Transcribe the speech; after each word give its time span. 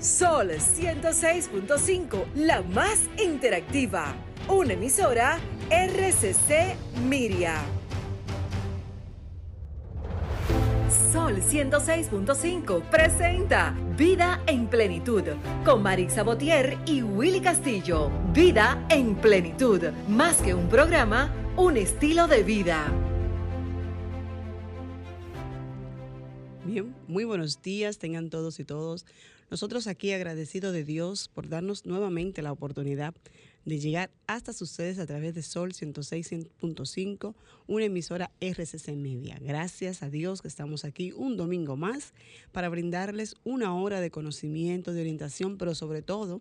Sol 0.00 0.50
106.5, 0.52 2.32
la 2.36 2.62
más 2.62 3.10
interactiva. 3.20 4.14
Una 4.46 4.74
emisora 4.74 5.40
RCC 5.70 6.76
Miria. 7.02 7.56
Sol 11.12 11.38
106.5 11.42 12.88
presenta 12.88 13.76
Vida 13.96 14.40
en 14.46 14.68
Plenitud 14.68 15.24
con 15.64 15.82
Marix 15.82 16.12
Sabotier 16.12 16.78
y 16.86 17.02
Willy 17.02 17.40
Castillo. 17.40 18.08
Vida 18.32 18.86
en 18.90 19.16
Plenitud, 19.16 19.82
más 20.06 20.36
que 20.36 20.54
un 20.54 20.68
programa, 20.68 21.34
un 21.56 21.76
estilo 21.76 22.28
de 22.28 22.44
vida. 22.44 22.86
Bien, 26.64 26.94
muy 27.08 27.24
buenos 27.24 27.60
días 27.62 27.98
tengan 27.98 28.30
todos 28.30 28.60
y 28.60 28.64
todos. 28.64 29.04
Nosotros 29.50 29.86
aquí 29.86 30.12
agradecidos 30.12 30.72
de 30.72 30.84
Dios 30.84 31.28
por 31.28 31.48
darnos 31.48 31.86
nuevamente 31.86 32.42
la 32.42 32.52
oportunidad 32.52 33.14
de 33.64 33.78
llegar 33.78 34.10
hasta 34.26 34.52
ustedes 34.52 34.98
a 34.98 35.06
través 35.06 35.34
de 35.34 35.42
Sol 35.42 35.72
106.5, 35.72 37.34
una 37.66 37.84
emisora 37.84 38.30
RCC 38.40 38.96
Media. 38.96 39.38
Gracias 39.40 40.02
a 40.02 40.10
Dios 40.10 40.42
que 40.42 40.48
estamos 40.48 40.84
aquí 40.84 41.12
un 41.12 41.36
domingo 41.36 41.76
más 41.76 42.12
para 42.52 42.68
brindarles 42.68 43.36
una 43.44 43.74
hora 43.74 44.00
de 44.00 44.10
conocimiento, 44.10 44.92
de 44.92 45.00
orientación, 45.00 45.58
pero 45.58 45.74
sobre 45.74 46.02
todo 46.02 46.40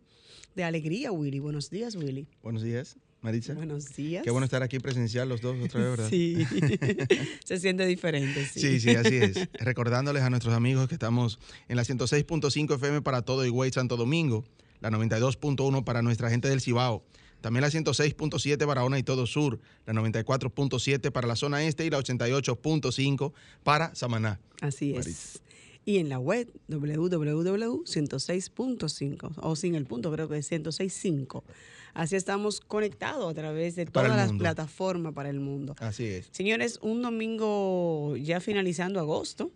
de 0.55 0.63
alegría, 0.63 1.11
Willy. 1.11 1.39
Buenos 1.39 1.69
días, 1.69 1.95
Willy. 1.95 2.27
Buenos 2.41 2.63
días. 2.63 2.97
Maritza. 3.21 3.53
Buenos 3.53 3.95
días. 3.95 4.23
Qué 4.23 4.31
bueno 4.31 4.45
estar 4.45 4.63
aquí 4.63 4.79
presencial 4.79 5.27
los 5.27 5.41
dos 5.41 5.55
otra 5.63 5.81
vez, 5.81 5.89
¿verdad? 5.89 6.09
Sí, 6.09 6.45
se 7.43 7.59
siente 7.59 7.85
diferente. 7.85 8.45
Sí. 8.45 8.59
sí, 8.59 8.79
sí, 8.79 8.89
así 8.95 9.15
es. 9.15 9.49
Recordándoles 9.53 10.23
a 10.23 10.29
nuestros 10.29 10.53
amigos 10.53 10.87
que 10.87 10.95
estamos 10.95 11.39
en 11.67 11.77
la 11.77 11.83
106.5 11.83 12.75
FM 12.75 13.01
para 13.01 13.23
todo 13.23 13.45
Higüey 13.45 13.71
Santo 13.71 13.97
Domingo, 13.97 14.45
la 14.81 14.89
92.1 14.91 15.83
para 15.83 16.01
nuestra 16.01 16.29
gente 16.29 16.47
del 16.47 16.61
Cibao, 16.61 17.03
también 17.41 17.61
la 17.61 17.69
106.7 17.69 18.65
para 18.65 18.83
Ona 18.83 18.99
y 18.99 19.03
todo 19.03 19.25
Sur, 19.25 19.59
la 19.85 19.93
94.7 19.93 21.11
para 21.11 21.27
la 21.27 21.35
zona 21.35 21.63
este 21.63 21.85
y 21.85 21.89
la 21.89 21.99
88.5 21.99 23.33
para 23.63 23.93
Samaná. 23.95 24.39
Así 24.61 24.95
es. 24.95 25.41
Y 25.87 25.97
en 25.99 26.09
la 26.09 26.19
web 26.19 26.51
www.106.5 26.67 29.31
o 29.37 29.55
sin 29.55 29.73
el 29.73 29.85
punto, 29.85 30.11
creo 30.11 30.27
que 30.27 30.37
es 30.37 30.51
106.5. 30.51 31.43
Así 31.93 32.17
estamos 32.17 32.59
conectados 32.59 33.31
a 33.31 33.33
través 33.33 33.77
de 33.77 33.85
todas 33.85 34.09
las 34.09 34.33
plataformas 34.33 35.13
para 35.13 35.29
el 35.29 35.39
mundo. 35.39 35.77
Así 35.79 36.03
es. 36.03 36.27
Señores, 36.31 36.79
un 36.81 37.01
domingo 37.01 38.17
ya 38.17 38.41
finalizando 38.41 38.99
agosto. 38.99 39.49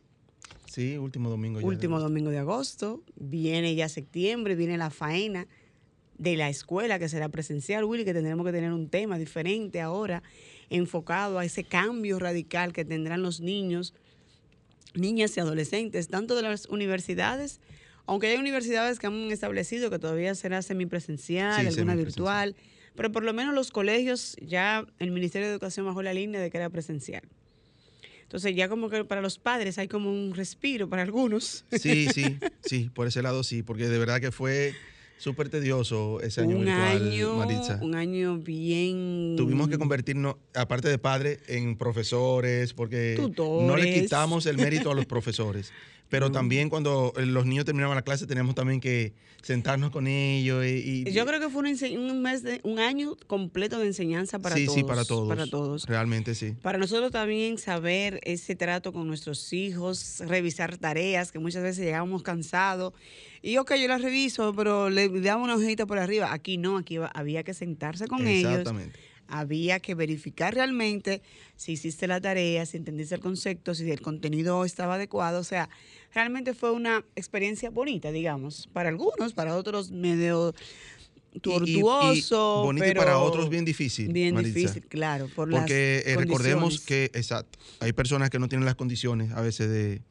Sí, 0.67 0.97
último 0.97 1.29
domingo. 1.29 1.59
Ya 1.59 1.67
último 1.67 1.99
domingo 1.99 2.29
de 2.29 2.37
agosto. 2.37 3.03
Viene 3.17 3.75
ya 3.75 3.89
septiembre, 3.89 4.55
viene 4.55 4.77
la 4.77 4.89
faena 4.89 5.49
de 6.17 6.37
la 6.37 6.47
escuela 6.47 6.97
que 6.97 7.09
será 7.09 7.27
presencial, 7.27 7.83
Willy, 7.83 8.05
que 8.05 8.13
tendremos 8.13 8.45
que 8.45 8.53
tener 8.53 8.71
un 8.71 8.87
tema 8.87 9.17
diferente 9.17 9.81
ahora, 9.81 10.23
enfocado 10.69 11.39
a 11.39 11.45
ese 11.45 11.65
cambio 11.65 12.19
radical 12.19 12.71
que 12.71 12.85
tendrán 12.85 13.21
los 13.21 13.41
niños, 13.41 13.93
niñas 14.93 15.35
y 15.37 15.39
adolescentes, 15.39 16.07
tanto 16.07 16.35
de 16.35 16.43
las 16.43 16.65
universidades 16.67 17.59
aunque 18.05 18.27
hay 18.27 18.37
universidades 18.37 18.99
que 18.99 19.07
han 19.07 19.31
establecido 19.31 19.89
que 19.89 19.99
todavía 19.99 20.35
será 20.35 20.61
semipresencial, 20.61 21.65
alguna 21.65 21.95
virtual, 21.95 22.55
pero 22.95 23.11
por 23.11 23.23
lo 23.23 23.33
menos 23.33 23.53
los 23.53 23.71
colegios 23.71 24.35
ya 24.41 24.85
el 24.99 25.11
Ministerio 25.11 25.47
de 25.47 25.53
Educación 25.53 25.85
bajó 25.85 26.01
la 26.01 26.13
línea 26.13 26.41
de 26.41 26.49
que 26.49 26.57
era 26.57 26.69
presencial. 26.69 27.23
Entonces 28.23 28.55
ya 28.55 28.69
como 28.69 28.89
que 28.89 29.03
para 29.03 29.21
los 29.21 29.39
padres 29.39 29.77
hay 29.77 29.87
como 29.87 30.11
un 30.11 30.33
respiro 30.33 30.89
para 30.89 31.03
algunos. 31.03 31.65
Sí, 31.71 32.07
sí, 32.13 32.37
sí, 32.65 32.89
por 32.93 33.07
ese 33.07 33.21
lado 33.21 33.43
sí, 33.43 33.61
porque 33.61 33.87
de 33.87 33.97
verdad 33.97 34.19
que 34.19 34.31
fue 34.31 34.73
súper 35.21 35.49
tedioso 35.49 36.19
ese 36.21 36.41
año 36.41 36.57
un 36.57 36.65
virtual, 36.65 37.11
año, 37.11 37.35
Maritza. 37.35 37.79
Un 37.79 37.93
año 37.93 38.37
bien... 38.39 39.35
Tuvimos 39.37 39.69
que 39.69 39.77
convertirnos, 39.77 40.37
aparte 40.55 40.89
de 40.89 40.97
padres, 40.97 41.37
en 41.47 41.77
profesores, 41.77 42.73
porque 42.73 43.17
no 43.37 43.77
le 43.77 43.93
quitamos 43.93 44.47
el 44.47 44.57
mérito 44.57 44.89
a 44.89 44.95
los 44.95 45.05
profesores. 45.13 45.71
Pero 46.11 46.29
también 46.29 46.69
cuando 46.69 47.13
eh, 47.15 47.25
los 47.25 47.45
niños 47.45 47.63
terminaban 47.63 47.95
la 47.95 48.01
clase 48.01 48.27
teníamos 48.27 48.53
también 48.53 48.81
que 48.81 49.13
sentarnos 49.41 49.91
con 49.91 50.07
ellos. 50.07 50.65
Y, 50.65 51.09
Yo 51.09 51.25
creo 51.25 51.39
que 51.39 51.49
fue 51.49 51.63
un, 51.63 52.21
mes 52.21 52.43
de, 52.43 52.59
un 52.63 52.79
año 52.79 53.15
completo 53.27 53.79
de 53.79 53.87
enseñanza 53.87 54.37
para 54.37 54.55
todos. 54.55 54.73
Sí, 54.73 54.83
para 54.83 55.05
todos. 55.05 55.29
Para 55.29 55.47
todos. 55.47 55.85
Realmente 55.85 56.35
sí. 56.35 56.53
Para 56.61 56.77
nosotros 56.77 57.11
también 57.11 57.57
saber 57.57 58.19
ese 58.23 58.57
trato 58.57 58.91
con 58.91 59.07
nuestros 59.07 59.53
hijos, 59.53 60.21
revisar 60.27 60.77
tareas, 60.77 61.31
que 61.31 61.39
muchas 61.39 61.63
veces 61.63 61.85
llegábamos 61.85 62.23
cansados. 62.23 62.93
Y 63.41 63.55
ok, 63.57 63.75
yo 63.75 63.87
las 63.87 64.01
reviso, 64.01 64.53
pero 64.53 64.89
le 64.89 65.07
damos 65.21 65.45
una 65.45 65.55
hojita 65.55 65.85
por 65.85 65.97
arriba. 65.97 66.33
Aquí 66.33 66.57
no, 66.57 66.77
aquí 66.77 66.97
había 67.13 67.43
que 67.43 67.53
sentarse 67.53 68.07
con 68.07 68.27
ellos. 68.27 68.51
Exactamente 68.51 69.10
había 69.31 69.79
que 69.79 69.95
verificar 69.95 70.53
realmente 70.53 71.21
si 71.55 71.73
hiciste 71.73 72.07
la 72.07 72.21
tarea, 72.21 72.65
si 72.65 72.77
entendiste 72.77 73.15
el 73.15 73.21
concepto, 73.21 73.73
si 73.73 73.89
el 73.89 74.01
contenido 74.01 74.65
estaba 74.65 74.95
adecuado. 74.95 75.39
O 75.39 75.43
sea, 75.43 75.69
realmente 76.13 76.53
fue 76.53 76.71
una 76.71 77.03
experiencia 77.15 77.69
bonita, 77.69 78.11
digamos, 78.11 78.67
para 78.73 78.89
algunos, 78.89 79.33
para 79.33 79.55
otros 79.55 79.91
medio 79.91 80.53
tortuoso. 81.41 82.63
bonito 82.63 82.93
para 82.95 83.17
otros 83.17 83.49
bien 83.49 83.63
difícil. 83.63 84.11
Bien 84.11 84.35
difícil, 84.35 84.85
claro. 84.87 85.27
Por 85.33 85.49
Porque 85.49 86.03
eh, 86.05 86.15
recordemos 86.17 86.81
que, 86.81 87.05
exacto, 87.13 87.57
hay 87.79 87.93
personas 87.93 88.29
que 88.29 88.37
no 88.37 88.49
tienen 88.49 88.65
las 88.65 88.75
condiciones 88.75 89.31
a 89.31 89.41
veces 89.41 89.69
de, 89.69 90.01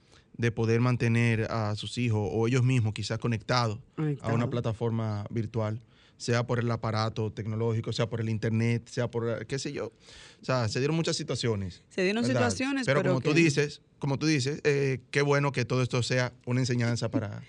poder 0.53 0.81
mantener 0.81 1.43
a 1.51 1.77
sus 1.77 1.99
hijos 1.99 2.27
o 2.33 2.49
ellos 2.49 2.63
mismos 2.63 2.95
quizás 2.95 3.19
conectados 3.19 3.79
a 4.23 4.33
una 4.33 4.49
plataforma 4.49 5.27
virtual 5.29 5.83
sea 6.21 6.47
por 6.47 6.59
el 6.59 6.71
aparato 6.71 7.33
tecnológico, 7.33 7.95
sea 7.95 8.07
por 8.07 8.21
el 8.21 8.29
internet, 8.29 8.87
sea 8.91 9.11
por 9.11 9.47
qué 9.47 9.59
sé 9.59 9.73
yo. 9.73 9.87
O 9.87 10.45
sea, 10.45 10.69
se 10.69 10.79
dieron 10.79 10.95
muchas 10.95 11.17
situaciones. 11.17 11.83
Se 11.89 12.03
dieron 12.03 12.27
situaciones, 12.27 12.85
pero, 12.85 13.03
como 13.03 13.23
tú 13.23 13.33
dices, 13.33 13.81
como 13.99 14.19
tú 14.19 14.27
dices, 14.27 14.61
eh, 14.65 15.01
qué 15.11 15.23
bueno 15.23 15.51
que 15.51 15.65
todo 15.65 15.83
esto 15.83 16.03
sea 16.03 16.35
una 16.45 16.61
enseñanza 16.61 17.11
para 17.11 17.43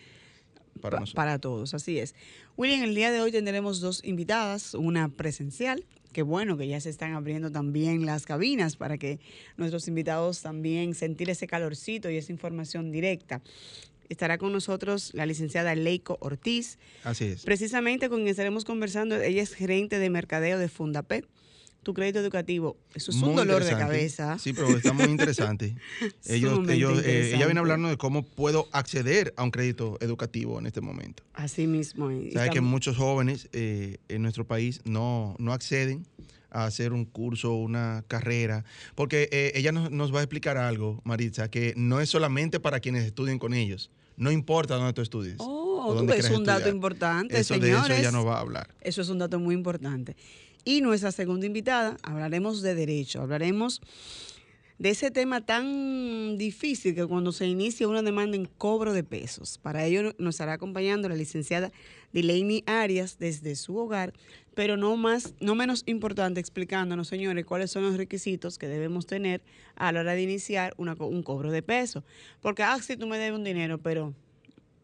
para 0.79 1.01
nosotros. 1.01 1.15
Para 1.15 1.37
todos, 1.37 1.73
así 1.73 1.99
es. 1.99 2.15
William, 2.55 2.81
el 2.83 2.95
día 2.95 3.11
de 3.11 3.19
hoy 3.19 3.31
tendremos 3.31 3.81
dos 3.81 4.01
invitadas, 4.05 4.73
una 4.73 5.09
presencial 5.09 5.85
Qué 6.11 6.23
bueno 6.23 6.57
que 6.57 6.67
ya 6.67 6.81
se 6.81 6.89
están 6.89 7.13
abriendo 7.13 7.51
también 7.51 8.05
las 8.05 8.25
cabinas 8.25 8.75
para 8.75 8.97
que 8.97 9.19
nuestros 9.55 9.87
invitados 9.87 10.41
también 10.41 10.93
sentir 10.93 11.29
ese 11.29 11.47
calorcito 11.47 12.09
y 12.09 12.17
esa 12.17 12.33
información 12.33 12.91
directa 12.91 13.41
estará 14.11 14.37
con 14.37 14.51
nosotros 14.51 15.11
la 15.13 15.25
licenciada 15.25 15.73
Leiko 15.73 16.17
Ortiz. 16.19 16.77
Así 17.03 17.25
es. 17.25 17.43
Precisamente 17.43 18.09
con 18.09 18.19
quien 18.19 18.27
estaremos 18.27 18.65
conversando, 18.65 19.15
ella 19.15 19.41
es 19.41 19.53
gerente 19.53 19.99
de 19.99 20.09
mercadeo 20.09 20.59
de 20.59 20.67
Fundapé. 20.67 21.23
Tu 21.83 21.95
crédito 21.95 22.19
educativo, 22.19 22.77
eso 22.93 23.09
es 23.09 23.17
un 23.23 23.35
dolor 23.35 23.63
de 23.63 23.71
cabeza. 23.71 24.37
Sí, 24.37 24.53
pero 24.53 24.69
está 24.69 24.93
muy 24.93 25.05
interesante. 25.05 25.75
ellos, 26.27 26.69
ellos, 26.69 27.01
eh, 27.03 27.31
ella 27.33 27.45
viene 27.45 27.59
a 27.59 27.61
hablarnos 27.61 27.89
de 27.89 27.97
cómo 27.97 28.23
puedo 28.23 28.67
acceder 28.71 29.33
a 29.35 29.43
un 29.43 29.49
crédito 29.49 29.97
educativo 29.99 30.59
en 30.59 30.67
este 30.67 30.79
momento. 30.79 31.23
Así 31.33 31.65
mismo. 31.65 32.11
Sabes 32.33 32.51
que 32.51 32.61
muchos 32.61 32.97
jóvenes 32.97 33.49
eh, 33.51 33.97
en 34.09 34.21
nuestro 34.21 34.45
país 34.45 34.81
no, 34.83 35.35
no 35.39 35.53
acceden 35.53 36.05
a 36.51 36.65
hacer 36.65 36.93
un 36.93 37.05
curso, 37.05 37.53
una 37.53 38.03
carrera, 38.07 38.63
porque 38.93 39.27
eh, 39.31 39.53
ella 39.55 39.71
nos, 39.71 39.89
nos, 39.89 40.13
va 40.13 40.19
a 40.19 40.21
explicar 40.23 40.57
algo, 40.57 41.01
Maritza, 41.03 41.49
que 41.49 41.73
no 41.77 41.99
es 41.99 42.09
solamente 42.09 42.59
para 42.59 42.79
quienes 42.79 43.05
estudien 43.05 43.39
con 43.39 43.55
ellos. 43.55 43.89
No 44.21 44.31
importa 44.31 44.75
dónde 44.75 44.93
tú 44.93 45.01
estudies. 45.01 45.37
Oh, 45.39 45.99
es 46.13 46.29
un 46.29 46.43
dato 46.43 46.69
importante, 46.69 47.39
eso, 47.39 47.55
señores. 47.55 47.87
De 47.87 47.93
eso 47.93 48.01
ella 48.01 48.11
nos 48.11 48.23
va 48.23 48.37
a 48.37 48.41
hablar. 48.41 48.69
Eso 48.81 49.01
es 49.01 49.09
un 49.09 49.17
dato 49.17 49.39
muy 49.39 49.55
importante. 49.55 50.15
Y 50.63 50.81
nuestra 50.81 51.11
segunda 51.11 51.47
invitada, 51.47 51.97
hablaremos 52.03 52.61
de 52.61 52.75
derecho, 52.75 53.19
hablaremos 53.19 53.81
de 54.77 54.91
ese 54.91 55.09
tema 55.09 55.41
tan 55.43 56.37
difícil 56.37 56.93
que 56.93 57.03
cuando 57.07 57.31
se 57.31 57.47
inicia 57.47 57.87
una 57.87 58.03
demanda 58.03 58.37
en 58.37 58.45
cobro 58.45 58.93
de 58.93 59.03
pesos. 59.03 59.57
Para 59.57 59.85
ello 59.85 60.13
nos 60.19 60.35
estará 60.35 60.53
acompañando 60.53 61.09
la 61.09 61.15
licenciada 61.15 61.71
Delaney 62.13 62.63
Arias 62.67 63.17
desde 63.17 63.55
su 63.55 63.75
hogar, 63.75 64.13
pero 64.53 64.77
no 64.77 64.97
más, 64.97 65.33
no 65.39 65.55
menos 65.55 65.83
importante, 65.85 66.39
explicándonos, 66.39 67.07
señores, 67.07 67.45
cuáles 67.45 67.71
son 67.71 67.83
los 67.83 67.97
requisitos 67.97 68.57
que 68.57 68.67
debemos 68.67 69.05
tener 69.05 69.41
a 69.75 69.91
la 69.91 70.01
hora 70.01 70.13
de 70.13 70.21
iniciar 70.21 70.73
un 70.77 71.23
cobro 71.23 71.51
de 71.51 71.61
pesos. 71.61 72.03
Porque, 72.41 72.63
ah, 72.63 72.79
si 72.81 72.97
tú 72.97 73.07
me 73.07 73.17
debes 73.17 73.37
un 73.37 73.43
dinero, 73.43 73.77
pero 73.77 74.13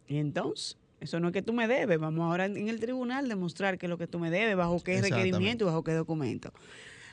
¿y 0.08 0.18
entonces? 0.18 0.78
Eso 1.00 1.20
no 1.20 1.28
es 1.28 1.34
que 1.34 1.42
tú 1.42 1.54
me 1.54 1.68
debes. 1.68 2.00
Vamos 2.00 2.22
ahora 2.22 2.46
en 2.46 2.70
el 2.70 2.80
tribunal 2.80 3.28
demostrar 3.28 3.78
que 3.78 3.86
es 3.86 3.90
lo 3.90 3.98
que 3.98 4.08
tú 4.08 4.20
me 4.20 4.32
debes, 4.32 4.56
bajo 4.56 4.82
qué 4.84 5.02
requerimiento 5.02 5.66
y 5.66 5.68
bajo 5.68 5.84
qué 5.84 5.92
documento. 5.92 6.52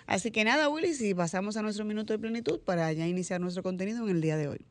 Así 0.07 0.31
que 0.31 0.45
nada, 0.45 0.69
Willy, 0.69 0.95
si 0.95 1.15
pasamos 1.15 1.57
a 1.57 1.63
nuestro 1.63 1.85
minuto 1.85 2.13
de 2.13 2.19
plenitud 2.19 2.61
para 2.61 2.93
ya 2.93 3.07
iniciar 3.07 3.41
nuestro 3.41 3.63
contenido 3.63 4.05
en 4.05 4.11
el 4.11 4.21
día 4.21 4.37
de 4.37 4.49
hoy. 4.49 4.65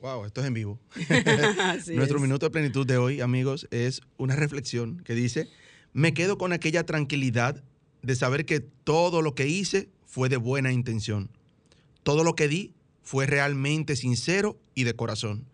Wow, 0.00 0.24
esto 0.24 0.40
es 0.40 0.46
en 0.46 0.54
vivo. 0.54 0.78
Nuestro 1.94 2.18
minuto 2.18 2.46
de 2.46 2.50
plenitud 2.50 2.86
de 2.86 2.96
hoy, 2.96 3.20
amigos, 3.20 3.68
es 3.70 4.00
una 4.16 4.36
reflexión 4.36 5.02
que 5.04 5.14
dice, 5.14 5.50
me 5.92 6.14
quedo 6.14 6.38
con 6.38 6.54
aquella 6.54 6.86
tranquilidad 6.86 7.62
de 8.02 8.16
saber 8.16 8.44
que 8.44 8.60
todo 8.60 9.22
lo 9.22 9.34
que 9.34 9.48
hice 9.48 9.88
fue 10.06 10.28
de 10.28 10.36
buena 10.36 10.72
intención. 10.72 11.30
Todo 12.02 12.24
lo 12.24 12.34
que 12.34 12.48
di 12.48 12.72
fue 13.02 13.26
realmente 13.26 13.96
sincero 13.96 14.58
y 14.74 14.84
de 14.84 14.94
corazón. 14.94 15.44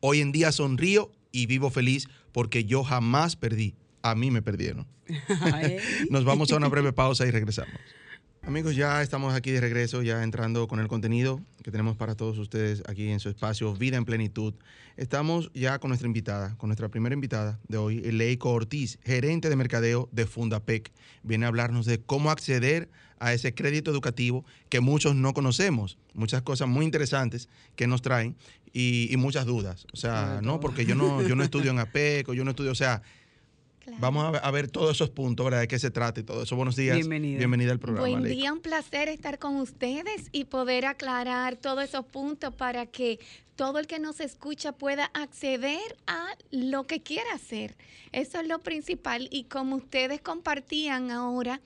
Hoy 0.00 0.20
en 0.20 0.32
día 0.32 0.52
sonrío 0.52 1.12
y 1.32 1.46
vivo 1.46 1.70
feliz 1.70 2.08
porque 2.32 2.64
yo 2.64 2.82
jamás 2.84 3.36
perdí. 3.36 3.74
A 4.02 4.14
mí 4.14 4.30
me 4.30 4.42
perdieron. 4.42 4.86
Nos 6.10 6.24
vamos 6.24 6.50
a 6.52 6.56
una 6.56 6.68
breve 6.68 6.92
pausa 6.92 7.26
y 7.26 7.30
regresamos. 7.30 7.74
Amigos, 8.42 8.74
ya 8.74 9.02
estamos 9.02 9.34
aquí 9.34 9.50
de 9.50 9.60
regreso, 9.60 10.02
ya 10.02 10.22
entrando 10.22 10.66
con 10.66 10.80
el 10.80 10.88
contenido 10.88 11.42
que 11.62 11.70
tenemos 11.70 11.96
para 11.96 12.14
todos 12.14 12.38
ustedes 12.38 12.82
aquí 12.88 13.10
en 13.10 13.20
su 13.20 13.28
espacio 13.28 13.74
Vida 13.74 13.98
en 13.98 14.06
Plenitud. 14.06 14.54
Estamos 14.96 15.50
ya 15.52 15.78
con 15.78 15.90
nuestra 15.90 16.06
invitada, 16.06 16.56
con 16.56 16.68
nuestra 16.68 16.88
primera 16.88 17.12
invitada 17.12 17.60
de 17.68 17.76
hoy, 17.76 18.00
Leico 18.00 18.50
Ortiz, 18.50 18.98
gerente 19.04 19.50
de 19.50 19.56
mercadeo 19.56 20.08
de 20.10 20.24
Fundapec. 20.24 20.90
Viene 21.22 21.44
a 21.44 21.48
hablarnos 21.48 21.84
de 21.84 22.00
cómo 22.00 22.30
acceder 22.30 22.88
a 23.18 23.34
ese 23.34 23.54
crédito 23.54 23.90
educativo 23.90 24.46
que 24.70 24.80
muchos 24.80 25.14
no 25.14 25.34
conocemos. 25.34 25.98
Muchas 26.14 26.40
cosas 26.40 26.66
muy 26.66 26.86
interesantes 26.86 27.50
que 27.76 27.86
nos 27.86 28.00
traen 28.00 28.36
y, 28.72 29.14
muchas 29.18 29.44
dudas. 29.44 29.86
O 29.92 29.96
sea, 29.96 30.40
no, 30.42 30.60
porque 30.60 30.86
yo 30.86 30.94
no, 30.94 31.20
yo 31.22 31.36
no 31.36 31.44
estudio 31.44 31.70
en 31.72 31.78
APEC 31.80 32.30
o 32.30 32.34
yo 32.34 32.44
no 32.44 32.50
estudio, 32.50 32.72
o 32.72 32.76
sea, 32.76 33.02
Vamos 33.98 34.38
a 34.40 34.50
ver, 34.50 34.70
todos 34.70 34.96
esos 34.96 35.10
puntos, 35.10 35.44
¿verdad? 35.44 35.60
De 35.60 35.68
qué 35.68 35.78
se 35.78 35.90
trata 35.90 36.20
y 36.20 36.22
todo 36.22 36.42
eso. 36.42 36.56
Buenos 36.56 36.76
días. 36.76 36.96
Bienvenida. 36.96 37.38
Bienvenida 37.38 37.72
al 37.72 37.78
programa. 37.78 38.08
Buen 38.08 38.24
día, 38.24 38.52
un 38.52 38.60
placer 38.60 39.08
estar 39.08 39.38
con 39.38 39.56
ustedes 39.56 40.28
y 40.32 40.44
poder 40.44 40.86
aclarar 40.86 41.56
todos 41.56 41.84
esos 41.84 42.04
puntos 42.06 42.54
para 42.54 42.86
que 42.86 43.18
todo 43.56 43.78
el 43.78 43.86
que 43.86 43.98
nos 43.98 44.20
escucha 44.20 44.72
pueda 44.72 45.10
acceder 45.12 45.96
a 46.06 46.34
lo 46.50 46.86
que 46.86 47.02
quiera 47.02 47.34
hacer. 47.34 47.76
Eso 48.12 48.40
es 48.40 48.48
lo 48.48 48.60
principal. 48.60 49.28
Y 49.30 49.44
como 49.44 49.76
ustedes 49.76 50.20
compartían 50.20 51.10
ahora, 51.10 51.60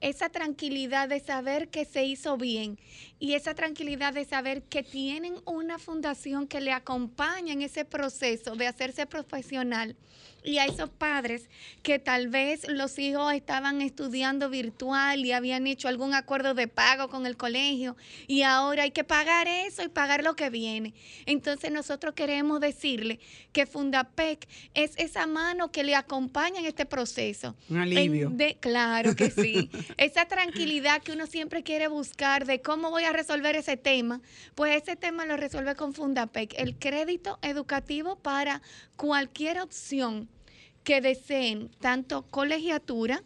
esa 0.00 0.28
tranquilidad 0.28 1.08
de 1.08 1.20
saber 1.20 1.68
que 1.68 1.84
se 1.84 2.04
hizo 2.04 2.36
bien 2.36 2.78
y 3.18 3.34
esa 3.34 3.54
tranquilidad 3.54 4.12
de 4.12 4.24
saber 4.24 4.62
que 4.62 4.82
tienen 4.82 5.36
una 5.46 5.78
fundación 5.78 6.46
que 6.46 6.60
le 6.60 6.72
acompaña 6.72 7.52
en 7.52 7.62
ese 7.62 7.84
proceso 7.84 8.56
de 8.56 8.66
hacerse 8.66 9.06
profesional 9.06 9.96
y 10.46 10.58
a 10.58 10.64
esos 10.64 10.88
padres 10.88 11.50
que 11.82 11.98
tal 11.98 12.28
vez 12.28 12.68
los 12.68 12.98
hijos 12.98 13.32
estaban 13.34 13.82
estudiando 13.82 14.48
virtual 14.48 15.24
y 15.24 15.32
habían 15.32 15.66
hecho 15.66 15.88
algún 15.88 16.14
acuerdo 16.14 16.54
de 16.54 16.68
pago 16.68 17.08
con 17.08 17.26
el 17.26 17.36
colegio 17.36 17.96
y 18.28 18.42
ahora 18.42 18.84
hay 18.84 18.92
que 18.92 19.02
pagar 19.02 19.48
eso 19.48 19.82
y 19.82 19.88
pagar 19.88 20.22
lo 20.22 20.36
que 20.36 20.48
viene. 20.48 20.94
Entonces 21.26 21.72
nosotros 21.72 22.14
queremos 22.14 22.60
decirle 22.60 23.18
que 23.52 23.66
Fundapec 23.66 24.48
es 24.74 24.92
esa 24.98 25.26
mano 25.26 25.72
que 25.72 25.82
le 25.82 25.96
acompaña 25.96 26.60
en 26.60 26.66
este 26.66 26.86
proceso. 26.86 27.56
Un 27.68 27.78
alivio. 27.78 28.30
de, 28.30 28.56
claro 28.60 29.16
que 29.16 29.30
sí. 29.30 29.68
esa 29.96 30.26
tranquilidad 30.26 31.02
que 31.02 31.12
uno 31.12 31.26
siempre 31.26 31.64
quiere 31.64 31.88
buscar 31.88 32.46
de 32.46 32.60
cómo 32.60 32.90
voy 32.90 33.02
a 33.02 33.12
resolver 33.12 33.56
ese 33.56 33.76
tema, 33.76 34.20
pues 34.54 34.80
ese 34.80 34.94
tema 34.94 35.26
lo 35.26 35.36
resuelve 35.36 35.74
con 35.74 35.92
Fundapec, 35.92 36.54
el 36.56 36.76
crédito 36.78 37.40
educativo 37.42 38.14
para 38.14 38.62
cualquier 38.96 39.60
opción 39.60 40.28
que 40.86 41.00
deseen 41.00 41.68
tanto 41.80 42.22
colegiatura, 42.30 43.24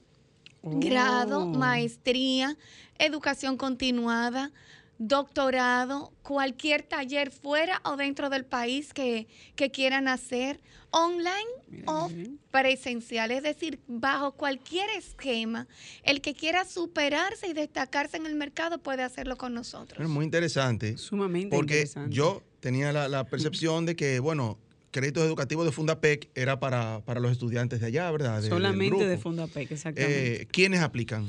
grado, 0.63 1.41
oh. 1.41 1.47
maestría, 1.47 2.57
educación 2.99 3.59
continuada, 3.59 4.51
doctorado, 4.97 6.11
cualquier 6.23 6.83
taller 6.83 7.31
fuera 7.31 7.83
o 7.85 7.99
dentro 7.99 8.31
del 8.31 8.47
país 8.47 8.95
que, 8.95 9.27
quieran 9.75 10.09
hacer, 10.09 10.59
online 10.89 11.85
o 11.85 12.11
presencial, 12.51 13.31
es 13.31 13.43
decir, 13.43 13.79
bajo 13.87 14.33
cualquier 14.33 14.89
esquema, 14.97 15.69
el 16.03 16.23
que 16.23 16.33
quiera 16.33 16.65
superarse 16.65 17.47
y 17.47 17.53
destacarse 17.53 18.17
en 18.17 18.25
el 18.25 18.37
mercado 18.37 18.79
puede 18.79 19.03
hacerlo 19.03 19.37
con 19.37 19.53
nosotros. 19.53 20.03
Es 20.03 20.09
muy 20.09 20.25
interesante. 20.25 20.97
Sumamente 20.97 21.55
porque 21.55 21.81
interesante. 21.81 22.17
yo 22.17 22.43
tenía 22.61 22.91
la, 22.91 23.07
la 23.09 23.25
percepción 23.25 23.85
de 23.85 23.97
que, 23.97 24.19
bueno, 24.19 24.59
créditos 24.91 25.25
educativos 25.25 25.65
de 25.65 25.73
Fundapec 25.73 26.29
era 26.35 26.61
para, 26.61 27.03
los 27.21 27.33
estudiantes 27.33 27.81
de 27.81 27.87
allá, 27.87 28.11
¿verdad? 28.11 28.43
Solamente 28.43 29.07
de 29.07 29.19
Fundapec, 29.19 29.71
exactamente. 29.71 30.43
Eh, 30.43 30.47
¿Quiénes 30.47 30.81
aplican? 30.81 31.29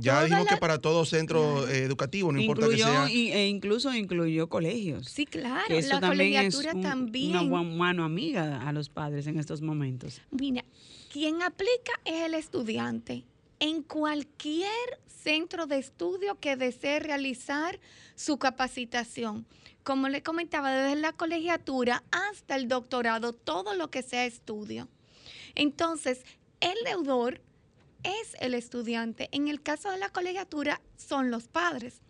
Ya 0.00 0.22
dijimos 0.22 0.46
que 0.46 0.56
para 0.56 0.78
todo 0.78 1.04
centro 1.04 1.68
eh, 1.68 1.78
educativo, 1.78 2.30
no 2.30 2.40
importa 2.40 2.68
que 2.68 2.76
sea. 2.76 3.06
e 3.08 3.48
incluso 3.48 3.92
incluyó 3.92 4.48
colegios. 4.48 5.08
Sí, 5.08 5.26
claro. 5.26 5.74
la 5.80 6.00
colegiatura 6.00 6.72
también. 6.80 7.36
Una 7.36 7.62
mano 7.62 8.04
amiga 8.04 8.66
a 8.66 8.72
los 8.72 8.88
padres 8.88 9.26
en 9.26 9.40
estos 9.40 9.60
momentos. 9.60 10.22
Mira, 10.30 10.64
quien 11.12 11.42
aplica 11.42 11.92
es 12.04 12.22
el 12.22 12.34
estudiante. 12.34 13.24
En 13.58 13.82
cualquier 13.82 14.70
centro 15.08 15.66
de 15.66 15.78
estudio 15.78 16.38
que 16.38 16.54
desee 16.54 17.00
realizar 17.00 17.80
su 18.14 18.38
capacitación 18.38 19.46
como 19.88 20.10
le 20.10 20.22
comentaba, 20.22 20.70
desde 20.70 21.00
la 21.00 21.14
colegiatura 21.14 22.04
hasta 22.10 22.56
el 22.56 22.68
doctorado, 22.68 23.32
todo 23.32 23.72
lo 23.72 23.90
que 23.90 24.02
sea 24.02 24.26
estudio. 24.26 24.86
Entonces, 25.54 26.24
el 26.60 26.76
deudor 26.84 27.40
es 28.02 28.36
el 28.40 28.52
estudiante. 28.52 29.30
En 29.32 29.48
el 29.48 29.62
caso 29.62 29.90
de 29.90 29.96
la 29.96 30.10
colegiatura, 30.10 30.82
son 30.98 31.30
los 31.30 31.48
padres. 31.48 32.02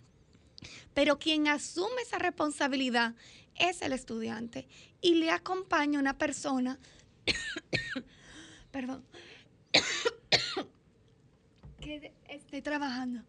Pero 0.92 1.20
quien 1.20 1.46
asume 1.46 2.02
esa 2.02 2.18
responsabilidad 2.18 3.14
es 3.54 3.80
el 3.80 3.92
estudiante 3.92 4.66
y 5.00 5.14
le 5.14 5.30
acompaña 5.30 6.00
una 6.00 6.18
persona, 6.18 6.80
perdón, 8.72 9.04
que 11.80 12.12
esté 12.28 12.60
trabajando 12.60 13.22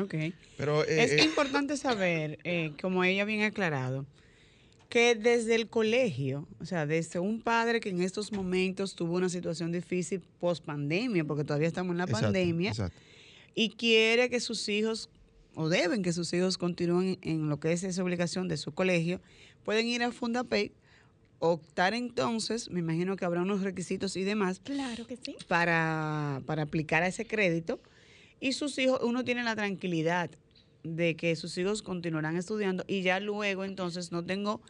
Ok. 0.00 0.14
Pero, 0.56 0.84
es 0.84 1.12
eh, 1.12 1.24
importante 1.24 1.76
saber, 1.76 2.38
eh, 2.44 2.72
como 2.80 3.04
ella 3.04 3.24
bien 3.24 3.42
aclarado, 3.42 4.06
que 4.88 5.14
desde 5.14 5.54
el 5.54 5.68
colegio, 5.68 6.46
o 6.60 6.66
sea, 6.66 6.86
desde 6.86 7.18
un 7.18 7.40
padre 7.40 7.80
que 7.80 7.88
en 7.88 8.00
estos 8.00 8.32
momentos 8.32 8.94
tuvo 8.94 9.16
una 9.16 9.28
situación 9.28 9.72
difícil 9.72 10.22
post 10.40 10.64
pandemia, 10.64 11.24
porque 11.24 11.44
todavía 11.44 11.68
estamos 11.68 11.92
en 11.92 11.98
la 11.98 12.06
pandemia, 12.06 12.72
y 13.54 13.70
quiere 13.70 14.30
que 14.30 14.40
sus 14.40 14.68
hijos, 14.68 15.08
o 15.54 15.68
deben 15.68 16.02
que 16.02 16.12
sus 16.12 16.32
hijos 16.32 16.58
continúen 16.58 17.18
en 17.22 17.48
lo 17.48 17.58
que 17.58 17.72
es 17.72 17.82
esa 17.84 18.02
obligación 18.02 18.48
de 18.48 18.56
su 18.56 18.72
colegio, 18.72 19.20
pueden 19.64 19.86
ir 19.86 20.02
a 20.02 20.12
Fundapay, 20.12 20.72
optar 21.38 21.94
entonces, 21.94 22.70
me 22.70 22.80
imagino 22.80 23.16
que 23.16 23.24
habrá 23.24 23.42
unos 23.42 23.62
requisitos 23.62 24.16
y 24.16 24.22
demás. 24.22 24.60
Claro 24.62 25.06
que 25.06 25.16
sí. 25.16 25.36
Para, 25.48 26.40
para 26.46 26.62
aplicar 26.62 27.02
a 27.02 27.08
ese 27.08 27.26
crédito 27.26 27.80
y 28.44 28.52
sus 28.52 28.78
hijos, 28.78 29.00
uno 29.02 29.24
tiene 29.24 29.42
la 29.42 29.56
tranquilidad 29.56 30.30
de 30.82 31.16
que 31.16 31.34
sus 31.34 31.56
hijos 31.56 31.80
continuarán 31.80 32.36
estudiando 32.36 32.84
y 32.86 33.00
ya 33.00 33.18
luego 33.18 33.64
entonces 33.64 34.12
no 34.12 34.22
tengo 34.22 34.60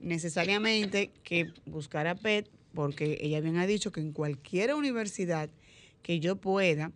necesariamente 0.00 1.10
que 1.22 1.52
buscar 1.66 2.06
a 2.06 2.14
PET 2.14 2.48
porque 2.72 3.18
ella 3.20 3.42
bien 3.42 3.58
ha 3.58 3.66
dicho 3.66 3.92
que 3.92 4.00
en 4.00 4.12
cualquier 4.12 4.72
universidad 4.72 5.50
que 6.02 6.20
yo 6.20 6.36
pueda 6.36 6.90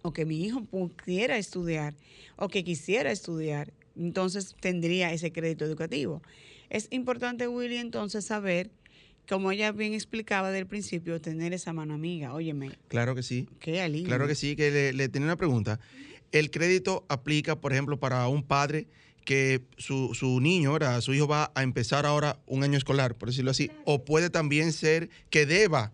o 0.00 0.14
que 0.14 0.24
mi 0.24 0.42
hijo 0.42 0.64
pudiera 0.64 1.36
estudiar 1.36 1.92
o 2.36 2.48
que 2.48 2.64
quisiera 2.64 3.12
estudiar, 3.12 3.74
entonces 3.94 4.56
tendría 4.58 5.12
ese 5.12 5.32
crédito 5.32 5.66
educativo. 5.66 6.22
Es 6.70 6.88
importante, 6.90 7.46
Willy, 7.46 7.76
entonces 7.76 8.24
saber 8.24 8.70
como 9.28 9.52
ella 9.52 9.72
bien 9.72 9.94
explicaba 9.94 10.50
del 10.50 10.66
principio, 10.66 11.20
tener 11.20 11.52
esa 11.52 11.72
mano 11.72 11.94
amiga. 11.94 12.34
Óyeme. 12.34 12.78
Claro 12.88 13.14
que 13.14 13.22
sí. 13.22 13.48
Qué 13.60 13.80
alivio. 13.80 14.08
Claro 14.08 14.26
que 14.26 14.34
sí, 14.34 14.56
que 14.56 14.92
le, 14.92 15.08
tenía 15.08 15.26
una 15.26 15.36
pregunta. 15.36 15.80
El 16.32 16.50
crédito 16.50 17.04
aplica, 17.08 17.60
por 17.60 17.72
ejemplo, 17.72 17.98
para 17.98 18.26
un 18.28 18.42
padre 18.42 18.88
que 19.24 19.62
su, 19.76 20.14
su 20.14 20.40
niño, 20.40 20.70
ahora, 20.70 21.00
su 21.00 21.14
hijo 21.14 21.28
va 21.28 21.52
a 21.54 21.62
empezar 21.62 22.06
ahora 22.06 22.40
un 22.46 22.64
año 22.64 22.76
escolar, 22.76 23.14
por 23.16 23.28
decirlo 23.28 23.52
así, 23.52 23.70
o 23.84 24.04
puede 24.04 24.30
también 24.30 24.72
ser 24.72 25.10
que 25.30 25.46
deba 25.46 25.92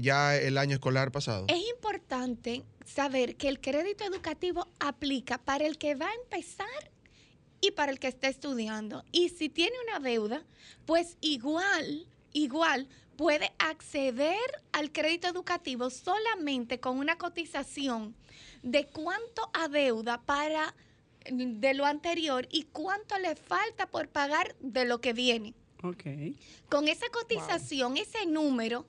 ya 0.00 0.36
el 0.36 0.58
año 0.58 0.74
escolar 0.74 1.12
pasado. 1.12 1.46
Es 1.48 1.62
importante 1.70 2.64
saber 2.84 3.36
que 3.36 3.48
el 3.48 3.60
crédito 3.60 4.04
educativo 4.04 4.68
aplica 4.80 5.38
para 5.38 5.66
el 5.66 5.78
que 5.78 5.94
va 5.94 6.08
a 6.08 6.14
empezar 6.14 6.90
y 7.60 7.70
para 7.70 7.92
el 7.92 7.98
que 7.98 8.08
está 8.08 8.28
estudiando. 8.28 9.04
Y 9.12 9.30
si 9.30 9.48
tiene 9.48 9.76
una 9.88 10.00
deuda, 10.00 10.44
pues 10.84 11.16
igual 11.20 12.06
igual 12.34 12.86
puede 13.16 13.52
acceder 13.58 14.36
al 14.72 14.92
crédito 14.92 15.28
educativo 15.28 15.88
solamente 15.88 16.80
con 16.80 16.98
una 16.98 17.16
cotización 17.16 18.14
de 18.62 18.86
cuánto 18.86 19.50
adeuda 19.54 20.20
para 20.20 20.74
de 21.30 21.72
lo 21.72 21.86
anterior 21.86 22.46
y 22.50 22.64
cuánto 22.64 23.18
le 23.18 23.34
falta 23.34 23.86
por 23.86 24.08
pagar 24.08 24.54
de 24.60 24.84
lo 24.84 25.00
que 25.00 25.14
viene. 25.14 25.54
Okay. 25.82 26.36
Con 26.68 26.88
esa 26.88 27.08
cotización, 27.10 27.96
ese 27.96 28.26
número, 28.26 28.86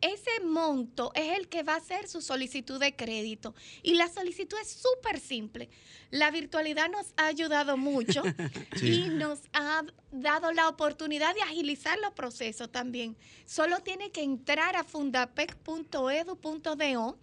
ese 0.00 0.40
monto 0.44 1.12
es 1.14 1.38
el 1.38 1.48
que 1.48 1.62
va 1.62 1.76
a 1.76 1.80
ser 1.80 2.08
su 2.08 2.20
solicitud 2.20 2.80
de 2.80 2.94
crédito. 2.94 3.54
Y 3.82 3.94
la 3.94 4.08
solicitud 4.08 4.58
es 4.60 4.70
súper 4.70 5.20
simple. 5.20 5.68
La 6.10 6.30
virtualidad 6.30 6.90
nos 6.90 7.12
ha 7.16 7.26
ayudado 7.26 7.76
mucho 7.76 8.22
y 8.82 9.08
nos 9.08 9.40
ha 9.52 9.82
dado 10.10 10.52
la 10.52 10.68
oportunidad 10.68 11.34
de 11.34 11.42
agilizar 11.42 11.98
los 12.00 12.12
procesos 12.12 12.70
también. 12.70 13.16
Solo 13.46 13.80
tiene 13.80 14.10
que 14.10 14.22
entrar 14.22 14.76
a 14.76 14.84
fundapec.edu.do 14.84 17.18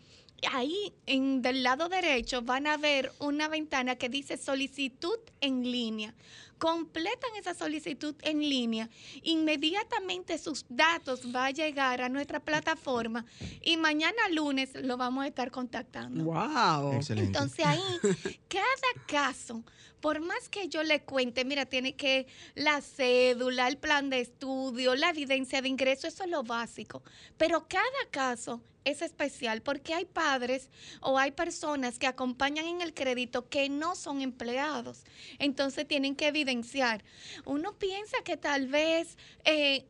ahí 0.51 0.93
en 1.05 1.41
del 1.41 1.63
lado 1.63 1.89
derecho 1.89 2.41
van 2.41 2.67
a 2.67 2.77
ver 2.77 3.11
una 3.19 3.47
ventana 3.47 3.95
que 3.95 4.09
dice 4.09 4.37
solicitud 4.37 5.17
en 5.41 5.63
línea 5.63 6.13
completan 6.57 7.31
esa 7.37 7.53
solicitud 7.53 8.15
en 8.21 8.39
línea, 8.39 8.89
inmediatamente 9.23 10.37
sus 10.37 10.65
datos 10.69 11.21
va 11.33 11.47
a 11.47 11.51
llegar 11.51 12.01
a 12.01 12.09
nuestra 12.09 12.39
plataforma 12.39 13.25
y 13.61 13.77
mañana 13.77 14.29
lunes 14.31 14.71
lo 14.75 14.97
vamos 14.97 15.25
a 15.25 15.27
estar 15.27 15.51
contactando. 15.51 16.23
Wow. 16.23 16.99
Entonces 17.09 17.65
ahí 17.65 17.81
cada 18.47 19.05
caso 19.07 19.63
por 20.05 20.19
más 20.19 20.49
que 20.49 20.69
yo 20.69 20.83
le 20.83 21.01
cuente, 21.01 21.45
mira, 21.45 21.65
tiene 21.65 21.95
que 21.95 22.27
la 22.53 22.79
cédula, 22.79 23.67
el 23.67 23.79
plan 23.79 24.11
de 24.11 24.21
estudio, 24.21 24.93
la 24.93 25.09
evidencia 25.09 25.63
de 25.63 25.67
ingreso, 25.67 26.07
eso 26.07 26.23
es 26.23 26.29
lo 26.29 26.43
básico. 26.43 27.01
Pero 27.37 27.67
cada 27.67 27.89
caso 28.11 28.61
es 28.83 29.01
especial 29.01 29.61
porque 29.63 29.95
hay 29.95 30.05
padres 30.05 30.69
o 31.01 31.17
hay 31.17 31.31
personas 31.31 31.97
que 31.97 32.05
acompañan 32.05 32.65
en 32.65 32.81
el 32.81 32.93
crédito 32.93 33.49
que 33.49 33.67
no 33.67 33.95
son 33.95 34.21
empleados. 34.21 35.03
Entonces 35.39 35.87
tienen 35.87 36.15
que 36.15 36.27
evidenciar. 36.27 36.44
Uno 37.45 37.73
piensa 37.73 38.17
que 38.23 38.37
tal 38.37 38.67
vez... 38.67 39.17
Eh, 39.43 39.85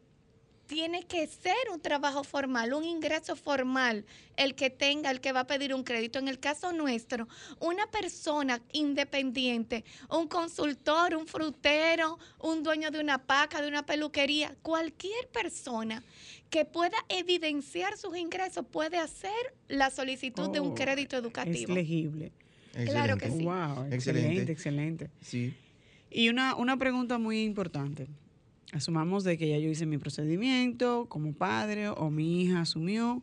tiene 0.68 1.04
que 1.04 1.28
ser 1.28 1.56
un 1.72 1.80
trabajo 1.80 2.24
formal, 2.24 2.74
un 2.74 2.84
ingreso 2.84 3.36
formal, 3.36 4.06
el 4.36 4.56
que 4.56 4.70
tenga, 4.70 5.12
el 5.12 5.22
que 5.22 5.32
va 5.32 5.42
a 5.42 5.48
pedir 5.48 5.74
un 5.74 5.84
crédito. 5.84 6.20
En 6.20 6.28
el 6.28 6.40
caso 6.40 6.72
nuestro, 6.72 7.28
una 7.60 7.88
persona 7.88 8.62
independiente, 8.74 9.84
un 10.10 10.28
consultor, 10.28 11.16
un 11.16 11.28
frutero, 11.28 12.18
un 12.40 12.64
dueño 12.64 12.92
de 12.92 13.00
una 13.00 13.20
paca, 13.20 13.62
de 13.62 13.68
una 13.68 13.86
peluquería, 13.86 14.56
cualquier 14.62 15.28
persona 15.30 16.04
que 16.50 16.66
pueda 16.66 16.98
evidenciar 17.10 17.98
sus 17.98 18.16
ingresos 18.18 18.66
puede 18.72 18.98
hacer 18.98 19.32
la 19.68 19.90
solicitud 19.90 20.50
de 20.50 20.60
un 20.60 20.72
oh, 20.72 20.76
crédito 20.76 21.18
educativo. 21.18 21.74
Es 21.74 21.76
legible. 21.76 22.32
Claro 22.74 23.18
que 23.18 23.32
sí. 23.32 23.44
Wow, 23.44 23.86
excelente, 23.92 24.52
excelente. 24.52 25.10
Sí. 25.22 25.54
Y 26.18 26.30
una, 26.30 26.56
una 26.56 26.78
pregunta 26.78 27.18
muy 27.18 27.44
importante. 27.44 28.08
Asumamos 28.72 29.26
de 29.26 29.38
que 29.38 29.50
ya 29.50 29.58
yo 29.58 29.70
hice 29.70 29.86
mi 29.86 29.98
procedimiento 29.98 31.08
como 31.10 31.34
padre 31.34 31.90
o 31.90 32.10
mi 32.10 32.42
hija 32.42 32.62
asumió, 32.62 33.22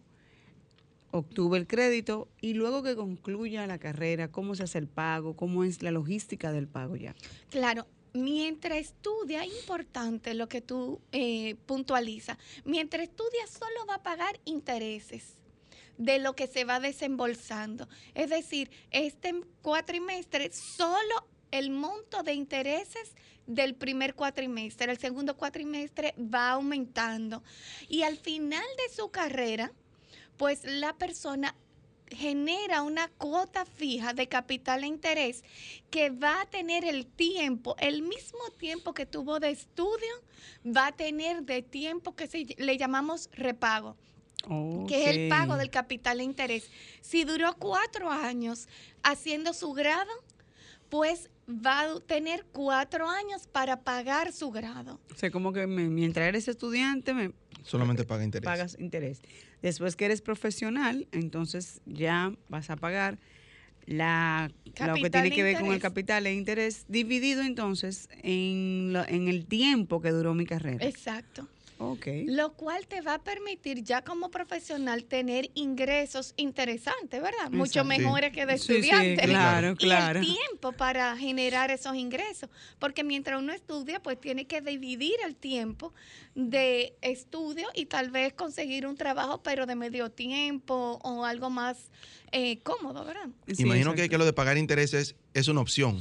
obtuve 1.10 1.56
el 1.56 1.66
crédito 1.66 2.28
y 2.42 2.52
luego 2.52 2.82
que 2.82 2.94
concluya 2.94 3.66
la 3.66 3.78
carrera, 3.78 4.28
¿cómo 4.28 4.54
se 4.54 4.64
hace 4.64 4.76
el 4.76 4.88
pago? 4.88 5.36
¿Cómo 5.36 5.64
es 5.64 5.82
la 5.82 5.90
logística 5.90 6.52
del 6.52 6.68
pago 6.68 6.96
ya? 6.96 7.14
Claro, 7.48 7.86
mientras 8.12 8.76
estudia, 8.76 9.46
importante 9.46 10.34
lo 10.34 10.50
que 10.50 10.60
tú 10.60 11.00
eh, 11.12 11.54
puntualizas, 11.64 12.36
mientras 12.66 13.04
estudia 13.04 13.46
solo 13.46 13.86
va 13.88 13.94
a 13.94 14.02
pagar 14.02 14.38
intereses 14.44 15.38
de 15.96 16.18
lo 16.18 16.34
que 16.34 16.46
se 16.46 16.64
va 16.64 16.78
desembolsando. 16.78 17.88
Es 18.14 18.28
decir, 18.28 18.70
este 18.90 19.32
cuatrimestre 19.62 20.52
solo 20.52 21.31
el 21.52 21.70
monto 21.70 22.24
de 22.24 22.34
intereses 22.34 23.14
del 23.46 23.74
primer 23.74 24.14
cuatrimestre. 24.14 24.90
El 24.90 24.98
segundo 24.98 25.36
cuatrimestre 25.36 26.14
va 26.18 26.50
aumentando. 26.50 27.42
Y 27.88 28.02
al 28.02 28.16
final 28.16 28.64
de 28.78 28.94
su 28.94 29.10
carrera, 29.10 29.72
pues 30.36 30.64
la 30.64 30.94
persona 30.94 31.54
genera 32.08 32.82
una 32.82 33.08
cuota 33.08 33.64
fija 33.64 34.12
de 34.12 34.28
capital 34.28 34.84
e 34.84 34.86
interés 34.86 35.44
que 35.90 36.10
va 36.10 36.42
a 36.42 36.46
tener 36.46 36.84
el 36.84 37.06
tiempo, 37.06 37.74
el 37.78 38.02
mismo 38.02 38.40
tiempo 38.58 38.92
que 38.92 39.06
tuvo 39.06 39.40
de 39.40 39.50
estudio, 39.50 40.12
va 40.64 40.88
a 40.88 40.92
tener 40.92 41.42
de 41.42 41.62
tiempo 41.62 42.14
que 42.14 42.26
se, 42.26 42.46
le 42.58 42.76
llamamos 42.76 43.30
repago. 43.32 43.96
que 44.88 45.04
es 45.04 45.16
el 45.16 45.28
pago 45.28 45.56
del 45.56 45.70
capital 45.70 46.20
e 46.20 46.24
interés. 46.24 46.70
Si 47.00 47.24
duró 47.24 47.56
cuatro 47.58 48.10
años 48.10 48.68
haciendo 49.02 49.54
su 49.54 49.72
grado, 49.72 50.10
pues 50.88 51.30
va 51.52 51.82
a 51.82 52.00
tener 52.00 52.44
cuatro 52.52 53.08
años 53.08 53.46
para 53.46 53.82
pagar 53.82 54.32
su 54.32 54.50
grado. 54.50 55.00
O 55.12 55.16
sea, 55.16 55.30
como 55.30 55.52
que 55.52 55.66
mientras 55.66 56.28
eres 56.28 56.48
estudiante, 56.48 57.14
me, 57.14 57.32
solamente 57.62 58.04
paga 58.04 58.24
interés. 58.24 58.44
Pagas 58.44 58.76
interés. 58.78 59.22
Después 59.60 59.96
que 59.96 60.06
eres 60.06 60.22
profesional, 60.22 61.08
entonces 61.12 61.80
ya 61.86 62.32
vas 62.48 62.70
a 62.70 62.76
pagar 62.76 63.18
la, 63.86 64.50
lo 64.64 64.94
que 64.94 65.10
tiene 65.10 65.30
que 65.30 65.42
ver 65.42 65.60
con 65.60 65.72
el 65.72 65.80
capital 65.80 66.26
e 66.26 66.34
interés 66.34 66.84
dividido 66.88 67.42
entonces 67.42 68.08
en, 68.22 68.94
en 69.08 69.28
el 69.28 69.46
tiempo 69.46 70.00
que 70.00 70.10
duró 70.10 70.34
mi 70.34 70.46
carrera. 70.46 70.84
Exacto. 70.86 71.48
Lo 72.26 72.52
cual 72.54 72.86
te 72.86 73.00
va 73.00 73.14
a 73.14 73.22
permitir 73.22 73.82
ya 73.82 74.02
como 74.02 74.30
profesional 74.30 75.04
tener 75.04 75.50
ingresos 75.54 76.34
interesantes, 76.36 77.20
¿verdad? 77.20 77.50
Mucho 77.50 77.84
mejores 77.84 78.32
que 78.32 78.46
de 78.46 78.54
estudiante. 78.54 79.22
claro, 79.24 79.76
claro. 79.76 80.22
Y 80.22 80.30
el 80.30 80.36
tiempo 80.36 80.72
para 80.72 81.16
generar 81.16 81.70
esos 81.70 81.94
ingresos. 81.96 82.48
Porque 82.78 83.04
mientras 83.04 83.40
uno 83.40 83.52
estudia, 83.52 84.00
pues 84.00 84.20
tiene 84.20 84.46
que 84.46 84.60
dividir 84.60 85.14
el 85.24 85.34
tiempo 85.34 85.92
de 86.34 86.96
estudio 87.02 87.68
y 87.74 87.86
tal 87.86 88.10
vez 88.10 88.32
conseguir 88.32 88.86
un 88.86 88.96
trabajo, 88.96 89.42
pero 89.42 89.66
de 89.66 89.74
medio 89.74 90.10
tiempo 90.10 90.98
o 91.02 91.24
algo 91.24 91.50
más 91.50 91.90
eh, 92.32 92.60
cómodo, 92.62 93.04
¿verdad? 93.04 93.28
Imagino 93.46 93.94
que, 93.94 94.08
que 94.08 94.18
lo 94.18 94.24
de 94.24 94.32
pagar 94.32 94.56
intereses 94.56 95.16
es 95.34 95.48
una 95.48 95.60
opción. 95.60 96.00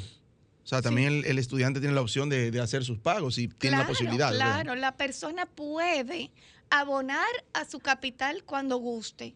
O 0.64 0.68
sea, 0.68 0.82
también 0.82 1.24
el, 1.26 1.40
estudiante 1.40 1.80
tiene 1.80 1.96
la 1.96 2.02
opción 2.02 2.30
de, 2.30 2.60
hacer 2.62 2.84
sus 2.84 3.00
pagos 3.00 3.38
y 3.38 3.48
tiene 3.48 3.78
la 3.78 3.88
posibilidad. 3.88 4.32
Claro, 4.32 4.76
la 4.76 4.96
persona 4.96 5.46
puede 5.46 6.32
abonar 6.70 7.28
a 7.54 7.66
su 7.66 7.80
capital 7.80 8.44
cuando 8.46 8.78
guste. 8.78 9.36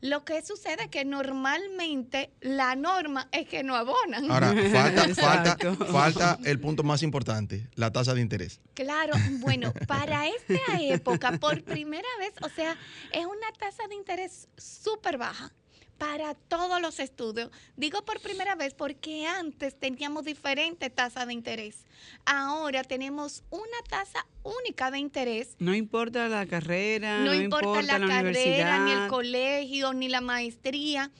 Lo 0.00 0.24
que 0.24 0.42
sucede 0.42 0.84
es 0.84 0.88
que 0.90 1.04
normalmente 1.04 2.30
la 2.42 2.76
norma 2.76 3.28
es 3.32 3.48
que 3.48 3.62
no 3.62 3.74
abonan. 3.74 4.30
Ahora, 4.30 4.54
falta, 4.70 5.14
falta, 5.14 5.74
falta 5.86 6.38
el 6.44 6.60
punto 6.60 6.82
más 6.82 7.02
importante, 7.02 7.68
la 7.74 7.90
tasa 7.90 8.12
de 8.12 8.20
interés. 8.20 8.60
Claro, 8.74 9.14
bueno, 9.38 9.72
para 9.86 10.28
esta 10.28 10.78
época, 10.80 11.38
por 11.38 11.62
primera 11.64 12.08
vez, 12.18 12.34
o 12.42 12.50
sea, 12.50 12.76
es 13.12 13.24
una 13.24 13.50
tasa 13.58 13.88
de 13.88 13.94
interés 13.94 14.48
súper 14.58 15.16
baja 15.16 15.50
para 15.98 16.34
todos 16.34 16.80
los 16.80 16.98
estudios. 17.00 17.50
Digo 17.76 18.04
por 18.04 18.20
primera 18.20 18.54
vez 18.54 18.74
porque 18.74 19.26
antes 19.26 19.78
teníamos 19.78 20.24
diferentes 20.24 20.94
tasas 20.94 21.26
de 21.26 21.32
interés. 21.32 21.84
Ahora 22.24 22.82
tenemos 22.84 23.44
una 23.50 23.82
tasa 23.88 24.26
única 24.42 24.90
de 24.90 24.98
interés. 24.98 25.56
No 25.58 25.74
importa 25.74 26.28
la 26.28 26.46
carrera, 26.46 27.20
no, 27.20 27.34
importa, 27.34 27.82
la, 27.82 28.06
carrera, 28.06 28.84
ni 28.84 28.92
el 28.92 29.08
colegio, 29.08 29.92
ni 29.92 30.08
la 30.08 30.20
maestría. 30.20 31.10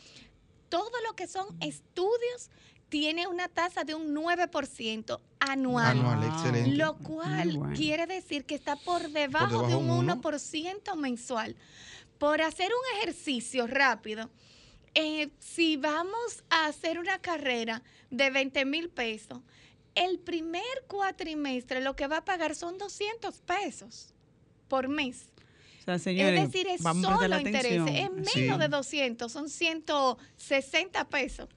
Todo 0.69 0.93
lo 1.07 1.15
que 1.15 1.27
son 1.27 1.47
estudios 1.61 2.51
tiene 2.89 3.27
una 3.27 3.49
tasa 3.49 3.85
de 3.85 3.95
un 3.95 4.15
9% 4.15 5.21
anual. 5.41 5.99
Anual, 5.99 6.25
excelente. 6.25 6.77
Lo 6.77 6.97
cual 6.99 7.73
quiere 7.75 8.07
decir 8.07 8.45
que 8.45 8.55
está 8.55 8.77
por 8.77 9.11
debajo, 9.11 9.67
de 9.67 9.75
un 9.75 9.89
1% 9.89 10.97
mensual. 10.97 11.57
Por 12.19 12.41
hacer 12.41 12.71
un 12.71 12.99
ejercicio 12.99 13.67
rápido, 13.67 14.31
eh, 14.95 15.31
si 15.41 15.77
vamos 15.77 16.45
a 16.51 16.67
hacer 16.67 16.99
una 16.99 17.19
carrera 17.19 17.83
de 18.11 18.31
20 18.31 18.65
mil 18.65 18.89
pesos, 18.89 19.41
el 19.95 20.19
primer 20.19 20.63
cuatrimestre 20.87 21.81
lo 21.81 21.95
que 21.97 22.07
va 22.07 22.19
a 22.19 22.25
pagar 22.25 22.55
son 22.55 22.79
200 22.79 23.39
pesos 23.41 24.15
por 24.69 24.89
mes. 24.89 25.27
es 25.87 26.05
decir, 26.05 26.67
es 26.67 26.83
solo 26.83 27.39
intereses, 27.39 27.83
es 27.87 28.37
menos 28.37 28.59
de 28.59 28.69
200, 28.69 29.31
son 29.31 29.49
160 29.49 31.09
pesos. 31.09 31.49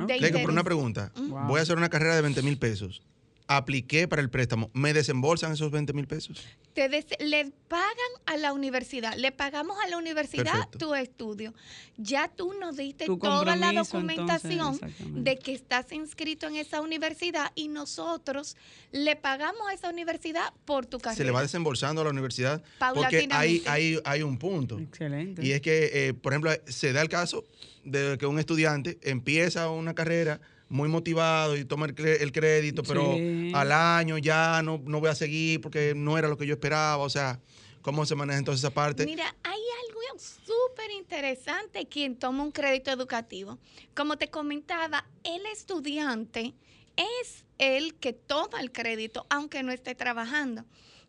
Okay. 0.00 0.20
por 0.30 0.50
una 0.50 0.62
pregunta, 0.62 1.12
voy 1.16 1.58
a 1.58 1.62
hacer 1.62 1.76
una 1.76 1.88
carrera 1.88 2.14
de 2.14 2.22
20 2.22 2.42
mil 2.42 2.56
pesos 2.58 3.02
apliqué 3.48 4.06
para 4.06 4.20
el 4.20 4.28
préstamo, 4.28 4.70
¿me 4.74 4.92
desembolsan 4.92 5.52
esos 5.52 5.70
20 5.70 5.94
mil 5.94 6.06
pesos? 6.06 6.46
Te 6.74 6.88
le 7.18 7.50
pagan 7.66 7.88
a 8.26 8.36
la 8.36 8.52
universidad, 8.52 9.16
le 9.16 9.32
pagamos 9.32 9.76
a 9.82 9.88
la 9.88 9.96
universidad 9.96 10.68
tu 10.78 10.94
estudio. 10.94 11.54
Ya 11.96 12.28
tú 12.28 12.52
nos 12.60 12.76
diste 12.76 13.06
toda 13.06 13.56
la 13.56 13.72
documentación 13.72 14.78
de 15.08 15.38
que 15.38 15.54
estás 15.54 15.90
inscrito 15.92 16.46
en 16.46 16.56
esa 16.56 16.80
universidad 16.82 17.50
y 17.54 17.68
nosotros 17.68 18.56
le 18.92 19.16
pagamos 19.16 19.62
a 19.68 19.72
esa 19.72 19.88
universidad 19.88 20.52
por 20.66 20.86
tu 20.86 20.98
carrera. 20.98 21.16
Se 21.16 21.24
le 21.24 21.30
va 21.30 21.42
desembolsando 21.42 22.02
a 22.02 22.04
la 22.04 22.10
universidad 22.10 22.62
porque 22.94 23.28
hay, 23.30 23.64
hay, 23.66 23.98
hay 24.04 24.22
un 24.22 24.38
punto. 24.38 24.78
Excelente. 24.78 25.44
Y 25.44 25.52
es 25.52 25.62
que, 25.62 25.90
eh, 25.92 26.14
por 26.14 26.34
ejemplo, 26.34 26.52
se 26.66 26.92
da 26.92 27.00
el 27.00 27.08
caso 27.08 27.44
de 27.84 28.18
que 28.18 28.26
un 28.26 28.38
estudiante 28.38 28.98
empieza 29.02 29.70
una 29.70 29.94
carrera 29.94 30.40
muy 30.68 30.88
motivado 30.88 31.56
y 31.56 31.64
toma 31.64 31.86
el, 31.86 31.94
crédito, 31.94 32.82
pero 32.82 33.16
al 33.54 33.72
año 33.72 34.18
ya 34.18 34.62
no, 34.62 34.82
no 34.84 35.00
voy 35.00 35.08
a 35.08 35.14
seguir 35.14 35.60
porque 35.60 35.94
no 35.96 36.18
era 36.18 36.28
lo 36.28 36.36
que 36.36 36.46
yo 36.46 36.54
esperaba. 36.54 37.02
O 37.02 37.10
sea, 37.10 37.40
¿cómo 37.82 38.04
se 38.04 38.14
maneja 38.14 38.38
entonces 38.38 38.62
esa 38.62 38.72
parte? 38.72 39.06
Mira, 39.06 39.34
hay 39.42 39.60
algo 39.86 39.98
súper 40.18 40.90
interesante 40.90 41.86
quien 41.86 42.16
toma 42.16 42.42
un 42.42 42.52
crédito 42.52 42.90
educativo. 42.90 43.58
Como 43.94 44.16
te 44.16 44.28
comentaba, 44.28 45.06
el 45.24 45.46
estudiante 45.46 46.54
es 46.96 47.44
el 47.58 47.94
que 47.94 48.12
toma 48.12 48.60
el 48.60 48.72
crédito 48.72 49.26
aunque 49.30 49.62
no 49.62 49.72
esté 49.72 49.94
trabajando 49.94 50.64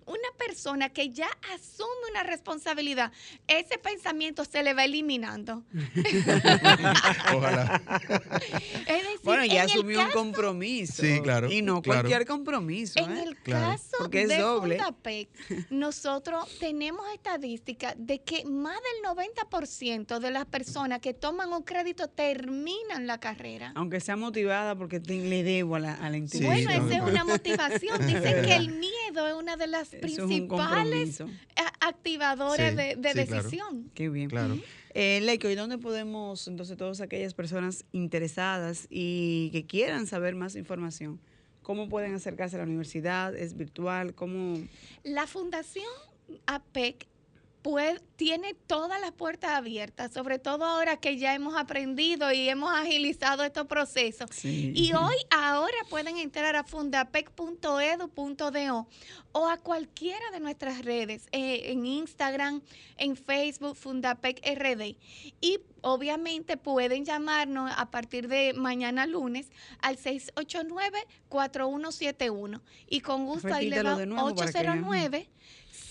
una 0.09 0.29
persona 0.37 0.89
que 0.89 1.11
ya 1.11 1.29
asume 1.53 2.09
una 2.09 2.23
responsabilidad, 2.23 3.11
ese 3.47 3.77
pensamiento 3.77 4.43
se 4.43 4.63
le 4.63 4.73
va 4.73 4.85
eliminando. 4.85 5.63
Ojalá. 7.35 7.81
bueno, 9.23 9.45
ya 9.45 9.63
asumió 9.63 10.01
un 10.01 10.11
compromiso. 10.11 11.03
Sí, 11.03 11.21
claro. 11.21 11.51
Y 11.51 11.61
no 11.61 11.83
cualquier 11.83 12.25
compromiso. 12.25 12.99
En 12.99 13.17
¿eh? 13.17 13.23
el 13.23 13.41
caso 13.41 14.07
de 14.07 14.27
Fundapec, 14.39 15.29
nosotros 15.69 16.57
tenemos 16.59 17.05
estadística 17.13 17.93
de 17.95 18.21
que 18.21 18.45
más 18.45 18.77
del 18.77 19.15
90% 19.15 20.19
de 20.19 20.31
las 20.31 20.45
personas 20.45 20.99
que 20.99 21.13
toman 21.13 21.53
un 21.53 21.61
crédito 21.61 22.07
terminan 22.07 23.05
la 23.05 23.19
carrera. 23.19 23.73
Aunque 23.75 23.99
sea 23.99 24.15
motivada 24.15 24.75
porque 24.75 24.99
le 24.99 25.43
debo 25.43 25.75
a 25.75 25.79
la, 25.79 25.93
a 25.93 26.09
Bueno, 26.09 26.71
esa 26.71 26.95
es 26.95 27.01
una 27.01 27.23
motivación. 27.23 28.07
Dicen 28.07 28.43
que 28.43 28.55
el 28.55 28.71
miedo 28.71 29.27
es 29.27 29.33
una 29.35 29.55
de 29.55 29.67
las 29.67 29.98
principales 29.99 31.21
activadores 31.81 32.75
de, 32.75 32.95
decisión. 32.95 33.89
Qué 33.93 34.09
bien. 34.09 34.29
Claro. 34.29 34.57
Eh, 34.93 35.19
Leico, 35.21 35.49
¿y 35.49 35.55
dónde 35.55 35.77
podemos, 35.77 36.47
entonces, 36.47 36.77
todas 36.77 37.01
aquellas 37.01 37.33
personas 37.33 37.85
interesadas 37.91 38.87
y 38.89 39.49
que 39.51 39.65
quieran 39.65 40.07
saber 40.07 40.35
más 40.35 40.55
información? 40.55 41.19
¿Cómo 41.61 41.89
pueden 41.89 42.15
acercarse 42.15 42.55
a 42.55 42.59
la 42.59 42.65
universidad? 42.65 43.35
¿Es 43.35 43.55
virtual? 43.55 44.15
¿Cómo? 44.15 44.59
La 45.03 45.27
Fundación 45.27 45.85
APEC 46.47 47.07
pues, 47.61 48.01
tiene 48.15 48.53
todas 48.53 49.01
las 49.01 49.11
puertas 49.11 49.51
abiertas, 49.51 50.13
sobre 50.13 50.39
todo 50.39 50.63
ahora 50.65 50.95
que 50.97 51.17
ya 51.17 51.33
hemos 51.33 51.57
aprendido 51.57 52.31
y 52.31 52.47
hemos 52.47 52.71
agilizado 52.73 53.43
estos 53.43 53.67
procesos. 53.67 54.29
Y 54.43 54.93
hoy, 54.93 55.15
ahora 55.29 55.75
pueden 55.89 56.15
entrar 56.17 56.55
a 56.55 56.63
fundapec.edu.do 56.63 58.87
o 59.31 59.47
a 59.47 59.57
cualquiera 59.57 60.31
de 60.31 60.39
nuestras 60.39 60.83
redes, 60.83 61.27
eh, 61.31 61.71
en 61.71 61.85
Instagram, 61.85 62.63
en 62.97 63.15
Facebook, 63.15 63.75
Fundapec 63.75 64.41
RD. 64.45 64.95
Y 65.41 65.59
obviamente 65.81 66.57
pueden 66.57 67.05
llamarnos 67.05 67.71
a 67.75 67.91
partir 67.91 68.27
de 68.27 68.53
mañana 68.53 69.05
lunes 69.05 69.51
al 69.81 69.97
689-4171. 69.97 72.61
Y 72.87 73.01
con 73.01 73.25
gusto 73.25 73.53
ahí 73.53 73.69
le 73.69 73.83
va 73.83 73.95
809. 73.95 75.29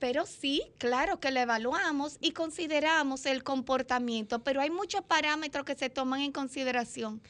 pero 0.00 0.26
sí, 0.26 0.62
claro 0.78 1.20
que 1.20 1.30
la 1.30 1.42
evaluamos 1.42 2.16
y 2.20 2.32
consideramos 2.32 3.26
el 3.26 3.44
comportamiento, 3.44 4.42
pero 4.42 4.62
hay 4.62 4.70
muchos 4.70 5.02
parámetros 5.02 5.64
que 5.64 5.76
se 5.76 5.90
toman 5.90 6.22
en 6.22 6.32
consideración. 6.32 7.20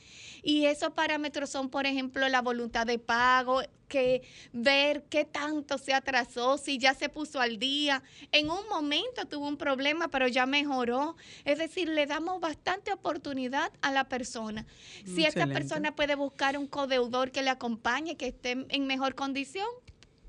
Y 0.42 0.66
esos 0.66 0.92
parámetros 0.92 1.50
son, 1.50 1.68
por 1.68 1.84
ejemplo, 1.84 2.26
la 2.28 2.40
voluntad 2.40 2.86
de 2.86 2.98
pago, 2.98 3.60
que 3.88 4.22
ver 4.52 5.02
qué 5.10 5.24
tanto 5.24 5.76
se 5.76 5.92
atrasó, 5.92 6.56
si 6.56 6.78
ya 6.78 6.94
se 6.94 7.08
puso 7.08 7.40
al 7.40 7.58
día. 7.58 8.02
En 8.30 8.48
un 8.48 8.66
momento 8.68 9.26
tuvo 9.26 9.48
un 9.48 9.56
problema, 9.56 10.08
pero 10.08 10.28
ya 10.28 10.46
mejoró. 10.46 11.16
Es 11.44 11.58
decir, 11.58 11.88
le 11.88 12.06
damos 12.06 12.40
bastante 12.40 12.92
oportunidad 12.92 13.72
a 13.82 13.90
la 13.90 14.04
persona. 14.04 14.64
Si 15.04 15.24
esta 15.24 15.46
persona 15.48 15.94
puede 15.94 16.14
buscar 16.14 16.56
un 16.56 16.68
codeudor 16.68 17.32
que 17.32 17.42
le 17.42 17.50
acompañe, 17.50 18.16
que 18.16 18.28
esté 18.28 18.64
en 18.68 18.86
mejor 18.86 19.14
condición, 19.16 19.68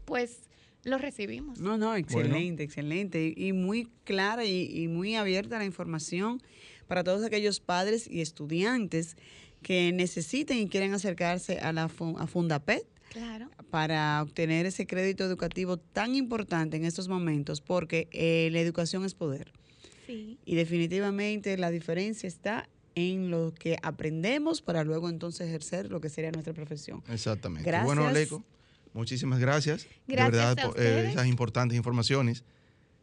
pues 0.06 0.51
lo 0.84 0.98
recibimos. 0.98 1.60
No, 1.60 1.78
no, 1.78 1.96
excelente, 1.96 2.64
excelente. 2.64 3.34
Y, 3.36 3.54
muy 3.54 3.88
clara 4.04 4.46
y, 4.46 4.88
muy 4.88 5.16
abierta 5.16 5.58
la 5.58 5.66
información 5.66 6.42
para 6.88 7.04
todos 7.04 7.24
aquellos 7.24 7.60
padres 7.60 8.08
y 8.10 8.22
estudiantes 8.22 9.16
que 9.62 9.92
necesiten 9.92 10.58
y 10.58 10.68
quieren 10.68 10.94
acercarse 10.94 11.60
a 11.60 11.72
la 11.72 11.84
a 11.84 12.28
Fundapet. 12.28 12.86
Para 13.70 14.22
obtener 14.22 14.66
ese 14.66 14.88
crédito 14.88 15.26
educativo 15.26 15.78
tan 15.78 16.16
importante 16.16 16.78
en 16.78 16.86
estos 16.86 17.10
momentos, 17.10 17.60
porque 17.60 18.08
eh, 18.12 18.50
la 18.52 18.60
educación 18.60 19.04
es 19.04 19.14
poder. 19.14 19.52
Sí. 20.08 20.38
Y 20.46 20.56
definitivamente 20.56 21.58
la 21.58 21.72
diferencia 21.72 22.28
está 22.28 22.70
en 22.96 23.30
lo 23.30 23.54
que 23.54 23.78
aprendemos 23.84 24.62
para 24.62 24.84
luego 24.84 25.10
entonces 25.10 25.48
ejercer 25.48 25.90
lo 25.92 26.02
que 26.02 26.10
sería 26.10 26.32
nuestra 26.32 26.54
profesión. 26.54 27.04
Exactamente. 27.10 27.70
Gracias. 27.70 27.86
Bueno, 27.86 28.12
Leco. 28.12 28.44
Muchísimas 28.94 29.40
gracias. 29.40 29.88
gracias 30.08 30.32
de 30.32 30.38
verdad, 30.38 30.68
por 30.68 30.80
eh, 30.80 31.12
esas 31.12 31.28
importantes 31.28 31.78
informaciones. 31.78 32.44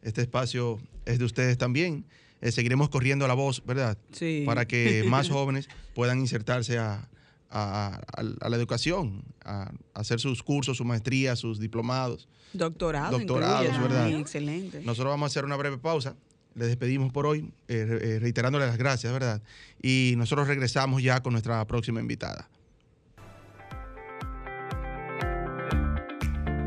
Este 0.02 0.20
espacio 0.20 0.80
es 1.06 1.18
de 1.18 1.24
ustedes 1.24 1.58
también. 1.58 2.04
Eh, 2.40 2.52
seguiremos 2.52 2.88
corriendo 2.88 3.26
la 3.26 3.34
voz, 3.34 3.64
¿verdad? 3.64 3.98
Sí. 4.12 4.44
Para 4.46 4.66
que 4.66 5.04
más 5.08 5.28
jóvenes 5.28 5.68
puedan 5.94 6.20
insertarse 6.20 6.78
a, 6.78 7.08
la 7.50 8.56
educación, 8.56 9.24
a, 9.44 9.72
hacer 9.94 10.20
sus 10.20 10.42
cursos, 10.42 10.76
su 10.76 10.84
maestría, 10.84 11.34
sus 11.34 11.58
diplomados. 11.58 12.28
Doctorados. 12.52 13.18
Doctorados, 13.18 13.80
¿verdad? 13.80 14.10
excelente. 14.10 14.82
Nosotros 14.84 15.10
vamos 15.10 15.26
a 15.26 15.30
hacer 15.32 15.44
una 15.44 15.56
breve 15.56 15.78
pausa. 15.78 16.14
Les 16.54 16.68
despedimos 16.68 17.12
por 17.12 17.26
hoy, 17.26 17.52
eh, 17.68 18.18
reiterándole 18.20 18.66
las 18.66 18.78
gracias, 18.78 19.12
¿verdad? 19.12 19.40
Y 19.80 20.14
nosotros 20.16 20.48
regresamos 20.48 21.02
ya 21.02 21.22
con 21.22 21.32
nuestra 21.32 21.64
próxima 21.66 22.00
invitada. 22.00 22.48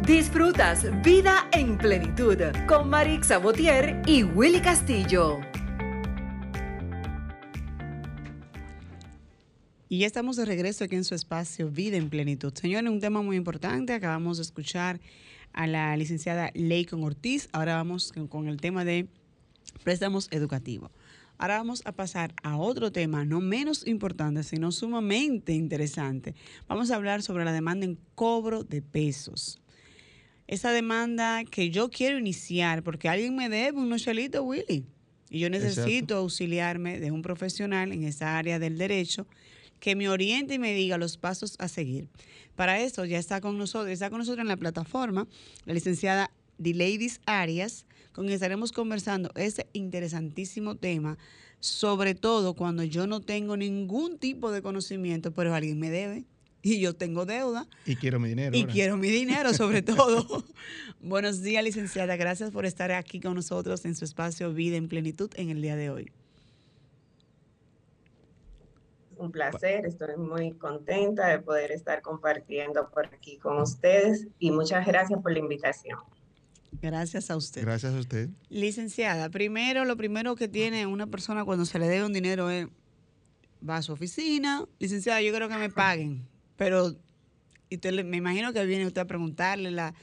Disfrutas 0.05 0.87
Vida 1.03 1.47
en 1.51 1.77
Plenitud 1.77 2.37
con 2.67 2.89
Marix 2.89 3.27
Sabotier 3.27 4.01
y 4.07 4.23
Willy 4.23 4.59
Castillo. 4.59 5.39
Y 9.87 9.99
ya 9.99 10.07
estamos 10.07 10.37
de 10.37 10.45
regreso 10.45 10.85
aquí 10.85 10.95
en 10.95 11.03
su 11.03 11.13
espacio 11.13 11.69
Vida 11.69 11.97
en 11.97 12.09
Plenitud. 12.09 12.51
Señores, 12.55 12.89
un 12.89 12.99
tema 12.99 13.21
muy 13.21 13.37
importante. 13.37 13.93
Acabamos 13.93 14.37
de 14.37 14.43
escuchar 14.43 14.99
a 15.53 15.67
la 15.67 15.95
licenciada 15.95 16.49
Leicon 16.55 17.03
Ortiz. 17.03 17.47
Ahora 17.51 17.75
vamos 17.75 18.11
con 18.27 18.47
el 18.47 18.59
tema 18.59 18.83
de 18.83 19.07
préstamos 19.83 20.29
educativos. 20.31 20.89
Ahora 21.37 21.57
vamos 21.57 21.83
a 21.85 21.91
pasar 21.91 22.33
a 22.41 22.57
otro 22.57 22.91
tema, 22.91 23.23
no 23.23 23.39
menos 23.39 23.85
importante, 23.85 24.41
sino 24.41 24.71
sumamente 24.71 25.53
interesante. 25.53 26.33
Vamos 26.67 26.89
a 26.89 26.95
hablar 26.95 27.21
sobre 27.21 27.45
la 27.45 27.53
demanda 27.53 27.85
en 27.85 27.99
cobro 28.15 28.63
de 28.63 28.81
pesos 28.81 29.60
esa 30.51 30.71
demanda 30.71 31.45
que 31.45 31.69
yo 31.69 31.89
quiero 31.89 32.19
iniciar 32.19 32.83
porque 32.83 33.07
alguien 33.07 33.35
me 33.37 33.47
debe 33.47 33.77
un 33.77 33.97
chelito, 33.97 34.43
Willy. 34.43 34.85
Y 35.29 35.39
yo 35.39 35.49
necesito 35.49 36.17
auxiliarme 36.17 36.99
de 36.99 37.09
un 37.09 37.21
profesional 37.21 37.93
en 37.93 38.03
esa 38.03 38.37
área 38.37 38.59
del 38.59 38.77
derecho 38.77 39.25
que 39.79 39.95
me 39.95 40.09
oriente 40.09 40.55
y 40.55 40.59
me 40.59 40.73
diga 40.73 40.97
los 40.97 41.15
pasos 41.15 41.55
a 41.59 41.69
seguir. 41.69 42.09
Para 42.57 42.81
eso 42.81 43.05
ya 43.05 43.17
está 43.17 43.39
con 43.39 43.57
nosotros, 43.57 43.91
está 43.91 44.09
con 44.09 44.19
nosotros 44.19 44.41
en 44.41 44.49
la 44.49 44.57
plataforma 44.57 45.25
la 45.65 45.73
licenciada 45.73 46.31
Dileidis 46.57 47.21
Arias, 47.25 47.85
con 48.11 48.25
quien 48.25 48.33
estaremos 48.33 48.73
conversando 48.73 49.31
este 49.35 49.67
interesantísimo 49.71 50.75
tema 50.75 51.17
sobre 51.61 52.13
todo 52.13 52.55
cuando 52.55 52.83
yo 52.83 53.07
no 53.07 53.21
tengo 53.21 53.55
ningún 53.55 54.17
tipo 54.17 54.51
de 54.51 54.61
conocimiento, 54.61 55.31
pero 55.31 55.55
alguien 55.55 55.79
me 55.79 55.91
debe 55.91 56.25
y 56.61 56.79
yo 56.79 56.95
tengo 56.95 57.25
deuda. 57.25 57.67
Y 57.85 57.95
quiero 57.95 58.19
mi 58.19 58.29
dinero. 58.29 58.55
Y 58.55 58.65
quiero 58.65 58.97
mi 58.97 59.09
dinero, 59.09 59.53
sobre 59.53 59.81
todo. 59.81 60.43
Buenos 61.01 61.41
días, 61.41 61.63
licenciada. 61.63 62.15
Gracias 62.15 62.51
por 62.51 62.65
estar 62.65 62.91
aquí 62.91 63.19
con 63.19 63.35
nosotros 63.35 63.85
en 63.85 63.95
su 63.95 64.05
espacio 64.05 64.53
Vida 64.53 64.77
en 64.77 64.87
Plenitud 64.87 65.31
en 65.35 65.49
el 65.49 65.61
día 65.61 65.75
de 65.75 65.89
hoy. 65.89 66.11
Un 69.17 69.31
placer, 69.31 69.85
estoy 69.85 70.17
muy 70.17 70.53
contenta 70.53 71.27
de 71.27 71.39
poder 71.39 71.71
estar 71.71 72.01
compartiendo 72.01 72.89
por 72.89 73.05
aquí 73.05 73.37
con 73.37 73.61
ustedes 73.61 74.27
y 74.39 74.49
muchas 74.49 74.85
gracias 74.87 75.21
por 75.21 75.31
la 75.31 75.39
invitación. 75.39 75.99
Gracias 76.81 77.29
a 77.29 77.35
usted. 77.35 77.61
Gracias 77.61 77.93
a 77.93 77.99
usted. 77.99 78.29
Licenciada, 78.49 79.29
primero, 79.29 79.85
lo 79.85 79.95
primero 79.95 80.35
que 80.35 80.47
tiene 80.47 80.87
una 80.87 81.05
persona 81.05 81.45
cuando 81.45 81.65
se 81.65 81.77
le 81.77 81.87
debe 81.87 82.05
un 82.05 82.13
dinero 82.13 82.49
es, 82.49 82.67
va 83.67 83.77
a 83.77 83.81
su 83.83 83.93
oficina, 83.93 84.65
licenciada, 84.79 85.21
yo 85.21 85.29
quiero 85.31 85.49
que 85.49 85.57
me 85.57 85.69
paguen, 85.69 86.27
pero 86.61 86.91
y 87.71 87.79
me 88.03 88.17
imagino 88.17 88.53
que 88.53 88.63
viene 88.65 88.85
usted 88.85 89.01
a 89.01 89.05
preguntarle 89.05 89.71
la 89.71 89.95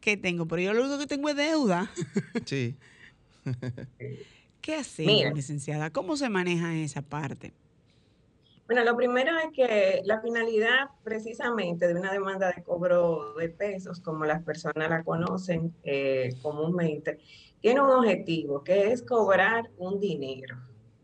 qué 0.00 0.16
tengo, 0.16 0.48
pero 0.48 0.62
yo 0.62 0.72
lo 0.72 0.80
único 0.80 0.98
que 0.98 1.06
tengo 1.06 1.28
es 1.28 1.36
deuda. 1.36 1.90
Sí. 2.46 2.74
¿Qué 4.62 4.76
hace, 4.76 5.04
licenciada? 5.34 5.90
¿Cómo 5.90 6.16
se 6.16 6.30
maneja 6.30 6.74
esa 6.74 7.02
parte? 7.02 7.52
Bueno, 8.66 8.82
lo 8.82 8.96
primero 8.96 9.30
es 9.40 9.52
que 9.52 10.00
la 10.06 10.22
finalidad 10.22 10.88
precisamente 11.04 11.86
de 11.86 11.94
una 11.94 12.10
demanda 12.10 12.50
de 12.50 12.62
cobro 12.62 13.34
de 13.34 13.50
pesos, 13.50 14.00
como 14.00 14.24
las 14.24 14.42
personas 14.42 14.88
la 14.88 15.04
conocen 15.04 15.74
eh, 15.84 16.34
comúnmente, 16.40 17.18
tiene 17.60 17.82
un 17.82 17.90
objetivo, 17.90 18.64
que 18.64 18.90
es 18.90 19.02
cobrar 19.02 19.68
un 19.76 20.00
dinero. 20.00 20.56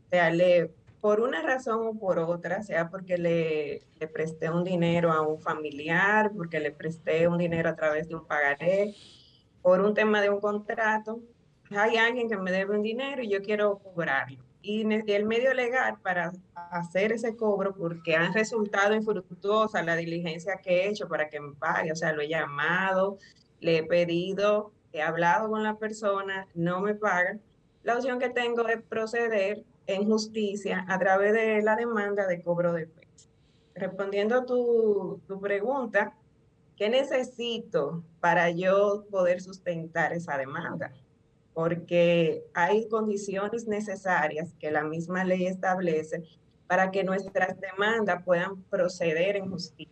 O 0.06 0.08
sea, 0.08 0.30
le, 0.30 0.70
por 1.02 1.20
una 1.20 1.42
razón 1.42 1.86
o 1.86 1.98
por 1.98 2.18
otra, 2.18 2.62
sea 2.62 2.88
porque 2.88 3.18
le, 3.18 3.82
le 4.00 4.08
presté 4.08 4.48
un 4.48 4.64
dinero 4.64 5.12
a 5.12 5.20
un 5.20 5.38
familiar, 5.38 6.32
porque 6.34 6.60
le 6.60 6.70
presté 6.70 7.28
un 7.28 7.36
dinero 7.36 7.68
a 7.68 7.76
través 7.76 8.08
de 8.08 8.14
un 8.14 8.26
pagaré, 8.26 8.94
por 9.60 9.82
un 9.82 9.92
tema 9.92 10.22
de 10.22 10.30
un 10.30 10.40
contrato, 10.40 11.20
hay 11.70 11.98
alguien 11.98 12.30
que 12.30 12.38
me 12.38 12.50
debe 12.50 12.76
un 12.76 12.82
dinero 12.82 13.22
y 13.22 13.28
yo 13.28 13.42
quiero 13.42 13.78
cobrarlo 13.78 14.42
y 14.62 14.82
el 15.12 15.24
medio 15.24 15.52
legal 15.54 15.98
para 16.02 16.32
hacer 16.70 17.12
ese 17.12 17.36
cobro, 17.36 17.74
porque 17.74 18.14
han 18.14 18.32
resultado 18.32 18.94
infructuosa 18.94 19.82
la 19.82 19.96
diligencia 19.96 20.60
que 20.62 20.84
he 20.84 20.88
hecho 20.88 21.08
para 21.08 21.28
que 21.28 21.40
me 21.40 21.54
pague, 21.54 21.90
o 21.90 21.96
sea, 21.96 22.12
lo 22.12 22.22
he 22.22 22.28
llamado, 22.28 23.18
le 23.60 23.78
he 23.78 23.82
pedido, 23.82 24.72
he 24.92 25.02
hablado 25.02 25.50
con 25.50 25.64
la 25.64 25.76
persona, 25.78 26.46
no 26.54 26.80
me 26.80 26.94
pagan. 26.94 27.40
La 27.82 27.96
opción 27.96 28.20
que 28.20 28.30
tengo 28.30 28.66
es 28.68 28.80
proceder 28.82 29.64
en 29.94 30.06
justicia 30.06 30.84
a 30.88 30.98
través 30.98 31.32
de 31.32 31.62
la 31.62 31.76
demanda 31.76 32.26
de 32.26 32.42
cobro 32.42 32.72
de 32.72 32.86
peso. 32.86 33.28
Respondiendo 33.74 34.36
a 34.36 34.44
tu, 34.44 35.20
tu 35.26 35.40
pregunta, 35.40 36.14
¿qué 36.76 36.88
necesito 36.88 38.02
para 38.20 38.50
yo 38.50 39.04
poder 39.10 39.40
sustentar 39.40 40.12
esa 40.12 40.36
demanda? 40.36 40.92
porque 41.54 42.44
hay 42.54 42.88
condiciones 42.88 43.66
necesarias 43.66 44.54
que 44.58 44.70
la 44.70 44.84
misma 44.84 45.24
ley 45.24 45.46
establece 45.46 46.24
para 46.66 46.90
que 46.90 47.04
nuestras 47.04 47.60
demandas 47.60 48.22
puedan 48.24 48.62
proceder 48.64 49.36
en 49.36 49.50
justicia. 49.50 49.90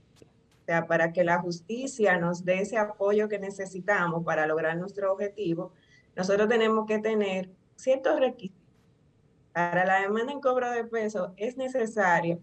O 0.62 0.64
sea, 0.64 0.86
para 0.86 1.12
que 1.12 1.24
la 1.24 1.40
justicia 1.40 2.16
nos 2.16 2.44
dé 2.44 2.60
ese 2.60 2.78
apoyo 2.78 3.28
que 3.28 3.38
necesitamos 3.38 4.24
para 4.24 4.46
lograr 4.46 4.76
nuestro 4.78 5.12
objetivo, 5.12 5.72
nosotros 6.16 6.48
tenemos 6.48 6.86
que 6.86 6.98
tener 6.98 7.50
ciertos 7.76 8.18
requisitos. 8.18 8.59
Para 9.52 9.84
la 9.84 10.00
demanda 10.00 10.32
en 10.32 10.40
cobro 10.40 10.70
de 10.70 10.84
peso 10.84 11.34
es 11.36 11.56
necesario 11.56 12.40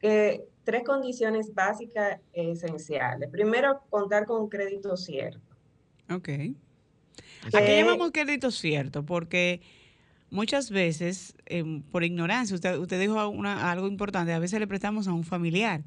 que 0.00 0.44
tres 0.64 0.82
condiciones 0.84 1.52
básicas 1.54 2.20
esenciales. 2.32 3.28
Primero, 3.30 3.82
contar 3.90 4.26
con 4.26 4.42
un 4.42 4.48
crédito 4.48 4.96
cierto. 4.96 5.40
Ok. 6.08 6.28
¿A 7.52 7.60
qué 7.60 7.80
llamamos 7.80 8.10
crédito 8.12 8.50
cierto? 8.50 9.04
Porque 9.04 9.60
muchas 10.30 10.70
veces, 10.70 11.34
em, 11.46 11.82
por 11.82 12.04
ignorancia, 12.04 12.54
usted, 12.54 12.78
usted 12.78 13.00
dijo 13.00 13.18
algo 13.18 13.88
importante, 13.88 14.32
a 14.32 14.38
veces 14.38 14.60
le 14.60 14.66
prestamos 14.66 15.08
a 15.08 15.12
un 15.12 15.24
familiar 15.24 15.82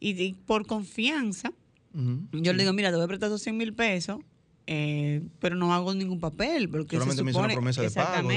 y, 0.00 0.34
por 0.34 0.66
confianza, 0.66 1.52
yo 2.32 2.52
le 2.52 2.62
digo, 2.62 2.72
mira, 2.72 2.90
te 2.90 2.96
voy 2.96 3.04
a 3.04 3.08
prestar 3.08 3.36
100 3.36 3.56
mil 3.56 3.74
pesos, 3.74 4.20
eh, 4.66 5.22
pero 5.40 5.56
no 5.56 5.74
hago 5.74 5.92
ningún 5.94 6.20
papel. 6.20 6.68
Porque 6.68 6.96
Solamente 6.96 7.24
me 7.24 7.30
hizo 7.32 7.40
una 7.40 7.54
promesa 7.54 7.82
de 7.82 7.90
pago. 7.90 8.28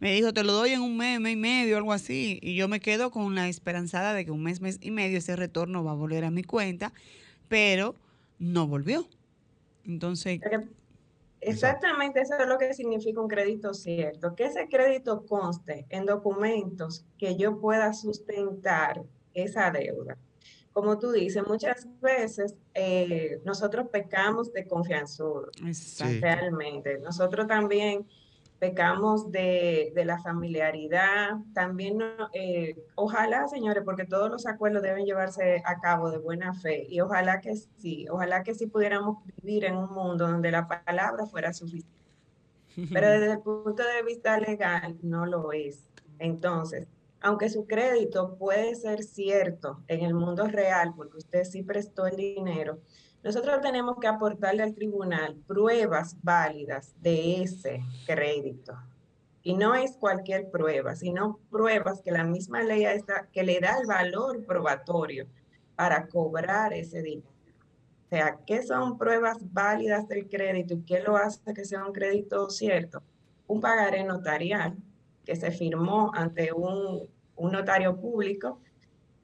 Me 0.00 0.12
dijo, 0.12 0.32
te 0.32 0.44
lo 0.44 0.52
doy 0.52 0.70
en 0.70 0.80
un 0.80 0.96
mes, 0.96 1.20
mes 1.20 1.32
y 1.32 1.36
medio, 1.36 1.76
algo 1.76 1.92
así. 1.92 2.38
Y 2.42 2.54
yo 2.54 2.68
me 2.68 2.80
quedo 2.80 3.10
con 3.10 3.34
la 3.34 3.48
esperanzada 3.48 4.14
de 4.14 4.24
que 4.24 4.30
un 4.30 4.42
mes, 4.42 4.60
mes 4.60 4.78
y 4.80 4.90
medio 4.90 5.18
ese 5.18 5.34
retorno 5.34 5.82
va 5.82 5.92
a 5.92 5.94
volver 5.94 6.24
a 6.24 6.30
mi 6.30 6.44
cuenta, 6.44 6.92
pero 7.48 7.94
no 8.38 8.66
volvió. 8.66 9.08
Entonces, 9.84 10.40
Exactamente 11.40 12.20
eso 12.20 12.34
es 12.38 12.48
lo 12.48 12.58
que 12.58 12.74
significa 12.74 13.20
un 13.20 13.28
crédito 13.28 13.72
cierto, 13.72 14.34
que 14.34 14.46
ese 14.46 14.68
crédito 14.68 15.24
conste 15.26 15.86
en 15.88 16.04
documentos 16.04 17.04
que 17.16 17.36
yo 17.36 17.60
pueda 17.60 17.92
sustentar 17.92 19.02
esa 19.34 19.70
deuda. 19.70 20.16
Como 20.72 20.98
tú 20.98 21.12
dices, 21.12 21.42
muchas 21.46 21.86
veces 22.00 22.56
eh, 22.74 23.40
nosotros 23.44 23.88
pecamos 23.90 24.52
de 24.52 24.66
confianza, 24.66 25.24
realmente. 26.20 26.98
Nosotros 26.98 27.46
también 27.46 28.06
pecamos 28.58 29.30
de, 29.30 29.92
la 30.04 30.18
familiaridad, 30.18 31.36
también, 31.54 32.00
eh, 32.32 32.76
ojalá, 32.96 33.46
señores, 33.46 33.82
porque 33.84 34.04
todos 34.04 34.30
los 34.30 34.46
acuerdos 34.46 34.82
deben 34.82 35.04
llevarse 35.04 35.62
a 35.64 35.80
cabo 35.80 36.10
de 36.10 36.18
buena 36.18 36.54
fe, 36.54 36.86
y 36.88 37.00
ojalá 37.00 37.40
que 37.40 37.54
sí, 37.56 38.06
ojalá 38.10 38.42
que 38.42 38.54
sí 38.54 38.66
pudiéramos 38.66 39.18
vivir 39.42 39.64
en 39.64 39.76
un 39.76 39.92
mundo 39.92 40.26
donde 40.26 40.50
la 40.50 40.66
palabra 40.66 41.26
fuera 41.26 41.52
suficiente. 41.52 42.02
Pero 42.92 43.08
desde 43.10 43.32
el 43.32 43.40
punto 43.40 43.82
de 43.82 44.02
vista 44.04 44.38
legal 44.38 44.98
no 45.02 45.26
lo 45.26 45.52
es. 45.52 45.84
Entonces, 46.18 46.88
aunque 47.20 47.48
su 47.48 47.66
crédito 47.66 48.36
puede 48.36 48.74
ser 48.74 49.02
cierto 49.02 49.82
en 49.88 50.04
el 50.04 50.14
mundo 50.14 50.46
real, 50.46 50.94
porque 50.96 51.18
usted 51.18 51.44
sí 51.44 51.62
prestó 51.62 52.06
el 52.06 52.16
dinero, 52.16 52.80
nosotros 53.22 53.60
tenemos 53.60 53.96
que 54.00 54.06
aportarle 54.06 54.62
al 54.62 54.74
tribunal 54.74 55.36
pruebas 55.46 56.16
válidas 56.22 56.94
de 57.00 57.42
ese 57.42 57.82
crédito. 58.06 58.76
Y 59.42 59.54
no 59.54 59.74
es 59.74 59.96
cualquier 59.96 60.50
prueba, 60.50 60.94
sino 60.94 61.40
pruebas 61.50 62.00
que 62.02 62.12
la 62.12 62.24
misma 62.24 62.62
ley 62.62 62.84
está, 62.84 63.26
que 63.32 63.42
le 63.42 63.60
da 63.60 63.78
el 63.78 63.86
valor 63.86 64.44
probatorio 64.44 65.26
para 65.74 66.06
cobrar 66.06 66.72
ese 66.72 67.02
dinero. 67.02 67.28
O 68.06 68.08
sea, 68.08 68.38
¿qué 68.46 68.62
son 68.62 68.96
pruebas 68.96 69.38
válidas 69.52 70.08
del 70.08 70.28
crédito 70.28 70.74
y 70.74 70.82
qué 70.82 71.00
lo 71.00 71.16
hace 71.16 71.52
que 71.52 71.64
sea 71.64 71.84
un 71.84 71.92
crédito 71.92 72.48
cierto? 72.50 73.02
Un 73.46 73.60
pagaré 73.60 74.04
notarial 74.04 74.76
que 75.24 75.36
se 75.36 75.50
firmó 75.50 76.10
ante 76.14 76.52
un, 76.52 77.08
un 77.36 77.52
notario 77.52 78.00
público 78.00 78.60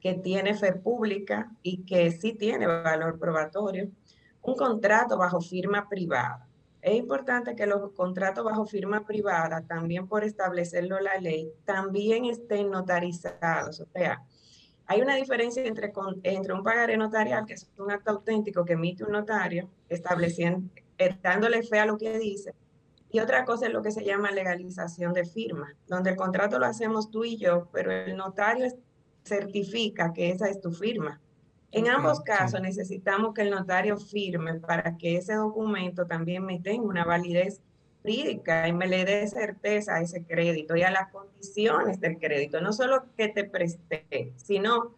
que 0.05 0.13
tiene 0.13 0.55
fe 0.55 0.75
pública 0.75 1.51
y 1.63 1.83
que 1.87 2.11
sí 2.13 2.35
tiene 2.35 2.67
valor 2.67 3.19
probatorio, 3.19 3.89
un 4.43 4.55
contrato 4.55 5.17
bajo 5.17 5.41
firma 5.41 5.89
privada. 5.89 6.47
Es 6.83 6.95
importante 6.95 7.57
que 7.57 7.67
los 7.67 7.91
contratos 7.93 8.45
bajo 8.45 8.67
firma 8.67 9.07
privada, 9.07 9.63
también 9.63 10.07
por 10.07 10.23
establecerlo 10.23 11.01
la 11.01 11.17
ley, 11.17 11.51
también 11.65 12.27
estén 12.27 12.71
notarizados. 12.71 13.81
O 13.81 13.87
sea, 13.87 14.23
hay 14.85 15.01
una 15.01 15.17
diferencia 15.17 15.65
entre, 15.65 15.91
entre 16.23 16.53
un 16.53 16.63
pagaré 16.63 16.99
notarial, 16.99 17.47
que 17.47 17.55
es 17.55 17.71
un 17.79 17.91
acto 17.91 18.11
auténtico 18.11 18.63
que 18.63 18.75
emite 18.75 19.05
un 19.05 19.13
notario, 19.13 19.71
estableciendo, 19.89 20.69
eh, 20.99 21.17
dándole 21.23 21.63
fe 21.63 21.79
a 21.79 21.87
lo 21.87 21.97
que 21.97 22.19
dice, 22.19 22.53
y 23.11 23.21
otra 23.21 23.47
cosa 23.47 23.69
es 23.69 23.73
lo 23.73 23.81
que 23.81 23.91
se 23.91 24.05
llama 24.05 24.33
legalización 24.33 25.15
de 25.15 25.25
firma, 25.25 25.75
donde 25.87 26.11
el 26.11 26.17
contrato 26.17 26.59
lo 26.59 26.67
hacemos 26.67 27.11
tú 27.11 27.25
y 27.25 27.39
yo, 27.39 27.69
pero 27.73 27.91
el 27.91 28.19
notario 28.19 28.67
certifica 29.25 30.13
que 30.13 30.31
esa 30.31 30.49
es 30.49 30.61
tu 30.61 30.71
firma. 30.71 31.21
En 31.73 31.89
ambos 31.89 32.21
casos 32.21 32.61
necesitamos 32.61 33.35
que 33.35 33.43
el 33.43 33.51
notario 33.51 33.97
firme 33.97 34.55
para 34.61 34.97
que 34.97 35.17
ese 35.17 35.35
documento 35.35 36.07
también 36.07 36.45
me 36.45 36.61
tenga 36.61 36.87
una 36.87 37.05
validez 37.05 37.61
jurídica 38.03 38.69
y 38.69 38.73
me 38.73 38.87
le 38.87 39.05
dé 39.05 39.27
certeza 39.27 39.97
a 39.97 40.01
ese 40.01 40.23
crédito 40.25 40.77
y 40.77 40.83
a 40.83 40.91
las 40.91 41.11
condiciones 41.11 42.01
del 42.01 42.19
crédito. 42.19 42.61
No 42.61 42.73
solo 42.73 43.07
que 43.17 43.29
te 43.29 43.45
presté, 43.45 44.33
sino 44.37 44.95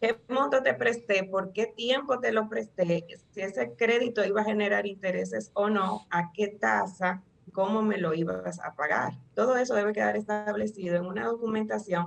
qué 0.00 0.18
monto 0.28 0.62
te 0.62 0.74
presté, 0.74 1.24
por 1.24 1.52
qué 1.52 1.66
tiempo 1.66 2.18
te 2.18 2.32
lo 2.32 2.48
presté, 2.48 3.06
si 3.30 3.42
ese 3.42 3.72
crédito 3.74 4.24
iba 4.24 4.40
a 4.40 4.44
generar 4.44 4.86
intereses 4.86 5.50
o 5.54 5.70
no, 5.70 6.06
a 6.10 6.32
qué 6.32 6.48
tasa, 6.48 7.22
cómo 7.52 7.82
me 7.82 7.98
lo 7.98 8.12
ibas 8.12 8.58
a 8.60 8.74
pagar. 8.74 9.12
Todo 9.34 9.56
eso 9.56 9.74
debe 9.74 9.92
quedar 9.92 10.16
establecido 10.16 10.96
en 10.96 11.06
una 11.06 11.26
documentación 11.26 12.06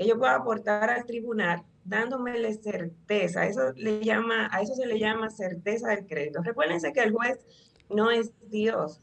que 0.00 0.08
yo 0.08 0.18
pueda 0.18 0.36
aportar 0.36 0.88
al 0.88 1.04
tribunal 1.04 1.62
dándomele 1.84 2.54
certeza. 2.54 3.46
Eso 3.46 3.72
le 3.76 4.02
llama, 4.02 4.48
a 4.50 4.62
eso 4.62 4.74
se 4.74 4.86
le 4.86 4.98
llama 4.98 5.28
certeza 5.28 5.90
del 5.90 6.06
crédito. 6.06 6.42
Recuérdense 6.42 6.90
que 6.94 7.02
el 7.02 7.12
juez 7.12 7.38
no 7.90 8.10
es 8.10 8.32
Dios. 8.48 9.00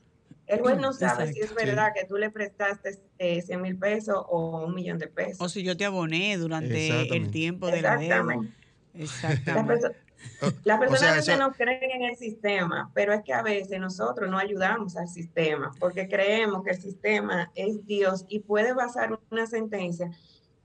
El 0.47 0.61
juez 0.61 0.79
no 0.79 0.93
sabe 0.93 1.31
si 1.31 1.41
es 1.41 1.53
verdad 1.53 1.91
que 1.93 2.05
tú 2.05 2.17
le 2.17 2.31
prestaste 2.31 2.97
eh, 3.19 3.43
100 3.43 3.61
mil 3.61 3.77
pesos 3.77 4.23
o 4.27 4.65
un 4.65 4.73
millón 4.73 4.97
de 4.97 5.07
pesos. 5.07 5.39
O 5.39 5.49
si 5.49 5.61
yo 5.61 5.77
te 5.77 5.85
aboné 5.85 6.35
durante 6.37 7.15
el 7.15 7.29
tiempo 7.29 7.67
de 7.67 7.81
la 7.83 7.97
deuda. 7.97 8.35
Exactamente. 8.95 9.89
Las 10.63 10.79
personas 10.79 11.11
a 11.11 11.15
veces 11.15 11.37
no 11.37 11.51
creen 11.51 11.91
en 11.91 12.03
el 12.03 12.15
sistema, 12.15 12.89
pero 12.95 13.13
es 13.13 13.21
que 13.23 13.33
a 13.33 13.43
veces 13.43 13.79
nosotros 13.79 14.29
no 14.31 14.39
ayudamos 14.39 14.97
al 14.97 15.07
sistema 15.07 15.71
porque 15.79 16.07
creemos 16.07 16.63
que 16.63 16.71
el 16.71 16.81
sistema 16.81 17.51
es 17.53 17.85
Dios 17.85 18.25
y 18.27 18.39
puede 18.39 18.73
basar 18.73 19.19
una 19.29 19.45
sentencia 19.45 20.09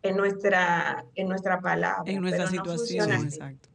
en 0.02 0.16
nuestra, 0.16 1.04
en 1.14 1.28
nuestra 1.28 1.60
palabra. 1.60 2.02
En 2.06 2.20
nuestra 2.20 2.48
situación, 2.48 3.12
exacto. 3.12 3.68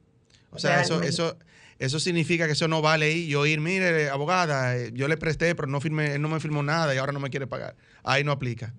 O 0.52 0.60
sea, 0.60 0.82
eso, 0.82 1.02
eso, 1.02 1.38
eso 1.80 2.00
significa 2.00 2.46
que 2.46 2.54
eso 2.54 2.68
no 2.68 2.82
vale 2.82 3.12
y 3.12 3.28
yo 3.28 3.46
ir, 3.46 3.60
mire, 3.60 4.10
abogada, 4.10 4.76
eh, 4.76 4.92
yo 4.94 5.08
le 5.08 5.18
presté, 5.18 5.56
pero 5.56 5.68
no 5.68 5.80
firmé, 5.80 6.16
él 6.16 6.22
no 6.22 6.30
me 6.30 6.40
firmó 6.40 6.64
nada 6.64 6.94
y 6.96 6.98
ahora 6.98 7.12
no 7.12 7.20
me 7.20 7.30
quiere 7.30 7.48
pagar. 7.48 7.76
Ahí 8.04 8.24
no 8.24 8.32
aplica. 8.32 8.74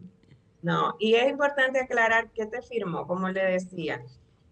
No, 0.63 0.97
y 0.99 1.15
es 1.15 1.29
importante 1.29 1.79
aclarar 1.79 2.31
qué 2.35 2.47
te 2.47 2.63
firmó, 2.63 3.07
como 3.07 3.29
le 3.29 3.45
decía. 3.45 4.03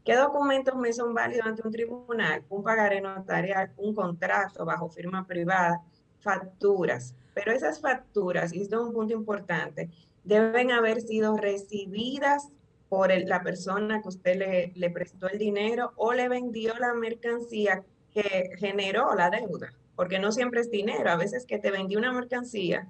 ¿Qué 0.05 0.15
documentos 0.15 0.77
me 0.77 0.93
son 0.93 1.15
válidos 1.15 1.47
ante 1.47 1.67
un 1.67 1.73
tribunal? 1.73 2.45
Un 2.49 2.63
pagaré 2.63 3.01
notarial, 3.01 3.73
un 3.77 3.93
contrato 3.93 4.65
bajo 4.65 4.89
firma 4.89 5.27
privada, 5.27 5.83
facturas. 6.21 7.17
Pero 7.35 7.51
esas 7.51 7.81
facturas, 7.81 8.53
y 8.53 8.63
esto 8.63 8.77
es 8.77 8.87
un 8.87 8.93
punto 8.93 9.15
importante, 9.15 9.91
deben 10.23 10.71
haber 10.71 11.01
sido 11.01 11.37
recibidas 11.37 12.51
por 12.89 13.11
la 13.13 13.43
persona 13.43 14.01
que 14.01 14.09
usted 14.09 14.37
le, 14.37 14.73
le 14.75 14.91
prestó 14.91 15.29
el 15.29 15.39
dinero 15.39 15.93
o 15.97 16.13
le 16.13 16.29
vendió 16.29 16.75
la 16.79 16.95
mercancía 16.95 17.85
que 18.13 18.51
generó 18.59 19.15
la 19.15 19.29
deuda, 19.29 19.73
porque 19.95 20.19
no 20.19 20.33
siempre 20.33 20.61
es 20.61 20.71
dinero, 20.71 21.11
a 21.11 21.17
veces 21.17 21.45
que 21.45 21.59
te 21.59 21.71
vendió 21.71 21.99
una 21.99 22.13
mercancía 22.13 22.89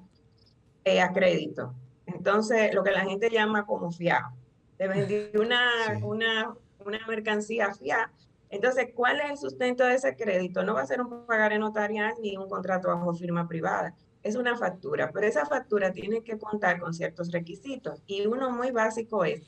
eh, 0.84 1.00
a 1.00 1.12
crédito. 1.12 1.74
Entonces, 2.06 2.72
lo 2.72 2.84
que 2.84 2.92
la 2.92 3.04
gente 3.04 3.28
llama 3.28 3.66
como 3.66 3.90
fiado. 3.90 4.28
Te 4.78 4.86
vendió 4.86 5.18
una, 5.42 5.68
una, 6.02 6.54
una 6.84 7.06
mercancía 7.08 7.74
fiada. 7.74 8.12
Entonces, 8.50 8.90
¿cuál 8.94 9.20
es 9.20 9.30
el 9.32 9.38
sustento 9.38 9.84
de 9.84 9.94
ese 9.94 10.14
crédito? 10.14 10.62
No 10.62 10.74
va 10.74 10.82
a 10.82 10.86
ser 10.86 11.00
un 11.00 11.26
pagaré 11.26 11.58
notarial 11.58 12.14
ni 12.22 12.36
un 12.36 12.48
contrato 12.48 12.88
bajo 12.88 13.12
firma 13.14 13.48
privada. 13.48 13.94
Es 14.22 14.36
una 14.36 14.56
factura, 14.56 15.10
pero 15.12 15.26
esa 15.26 15.44
factura 15.44 15.92
tiene 15.92 16.22
que 16.22 16.38
contar 16.38 16.78
con 16.78 16.94
ciertos 16.94 17.32
requisitos. 17.32 18.00
Y 18.06 18.26
uno 18.26 18.50
muy 18.50 18.70
básico 18.70 19.24
es 19.24 19.42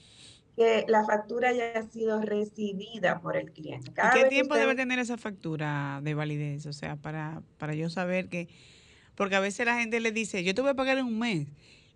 que 0.59 0.85
la 0.88 1.05
factura 1.05 1.51
haya 1.51 1.83
sido 1.85 2.21
recibida 2.21 3.21
por 3.21 3.37
el 3.37 3.53
cliente. 3.53 3.92
¿Qué 4.12 4.25
tiempo 4.25 4.57
debe 4.57 4.75
tener 4.75 4.99
esa 4.99 5.16
factura 5.16 6.01
de 6.03 6.14
validez? 6.14 6.66
O 6.66 6.73
sea, 6.73 6.97
para, 6.97 7.42
para 7.59 7.75
yo 7.75 7.88
saber 7.88 8.29
que, 8.29 8.49
porque 9.14 9.37
a 9.37 9.40
veces 9.40 9.64
la 9.64 9.79
gente 9.79 10.01
le 10.01 10.11
dice, 10.11 10.42
yo 10.42 10.55
te 10.55 10.61
voy 10.61 10.71
a 10.71 10.75
pagar 10.75 10.99
en 10.99 11.07
un 11.07 11.18
mes. 11.18 11.47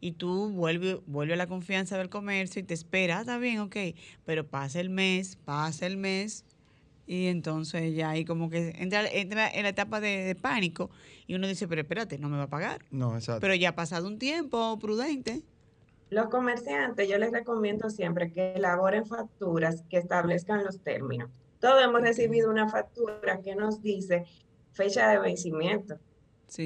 Y 0.01 0.13
tú 0.13 0.51
vuelves 0.51 0.99
vuelve 1.07 1.35
a 1.35 1.37
la 1.37 1.47
confianza 1.49 1.99
del 1.99 2.09
comercio 2.09 2.61
y 2.61 2.65
te 2.65 2.75
espera, 2.75 3.19
ah, 3.19 3.21
está 3.21 3.39
bien, 3.39 3.59
ok, 3.61 3.77
pero 4.25 4.47
pasa 4.47 4.81
el 4.81 4.91
mes, 4.91 5.37
pasa 5.45 5.87
el 5.87 5.97
mes, 5.97 6.45
y 7.07 7.27
entonces 7.27 7.95
ya 7.95 8.11
ahí 8.11 8.25
como 8.25 8.49
que 8.51 8.75
entra, 8.79 9.09
entra 9.09 9.49
en 9.49 9.63
la 9.63 9.69
etapa 9.69 10.01
de, 10.01 10.25
de, 10.25 10.35
pánico 10.35 10.91
y 11.27 11.35
uno 11.35 11.47
dice, 11.47 11.69
pero 11.69 11.83
espérate, 11.83 12.19
no 12.19 12.29
me 12.29 12.37
va 12.37 12.45
a 12.45 12.49
pagar. 12.49 12.85
No, 12.91 13.15
exacto. 13.15 13.41
Pero 13.41 13.55
ya 13.55 13.71
ha 13.71 13.75
pasado 13.75 14.09
un 14.09 14.19
tiempo 14.19 14.77
prudente. 14.81 15.43
Los 16.13 16.29
comerciantes, 16.29 17.09
yo 17.09 17.17
les 17.17 17.33
recomiendo 17.33 17.89
siempre 17.89 18.31
que 18.31 18.53
elaboren 18.53 19.07
facturas 19.07 19.83
que 19.89 19.97
establezcan 19.97 20.63
los 20.63 20.79
términos. 20.83 21.31
Todos 21.59 21.83
hemos 21.83 22.03
recibido 22.03 22.51
una 22.51 22.69
factura 22.69 23.41
que 23.41 23.55
nos 23.55 23.81
dice 23.81 24.27
fecha 24.73 25.09
de 25.09 25.19
vencimiento. 25.21 25.95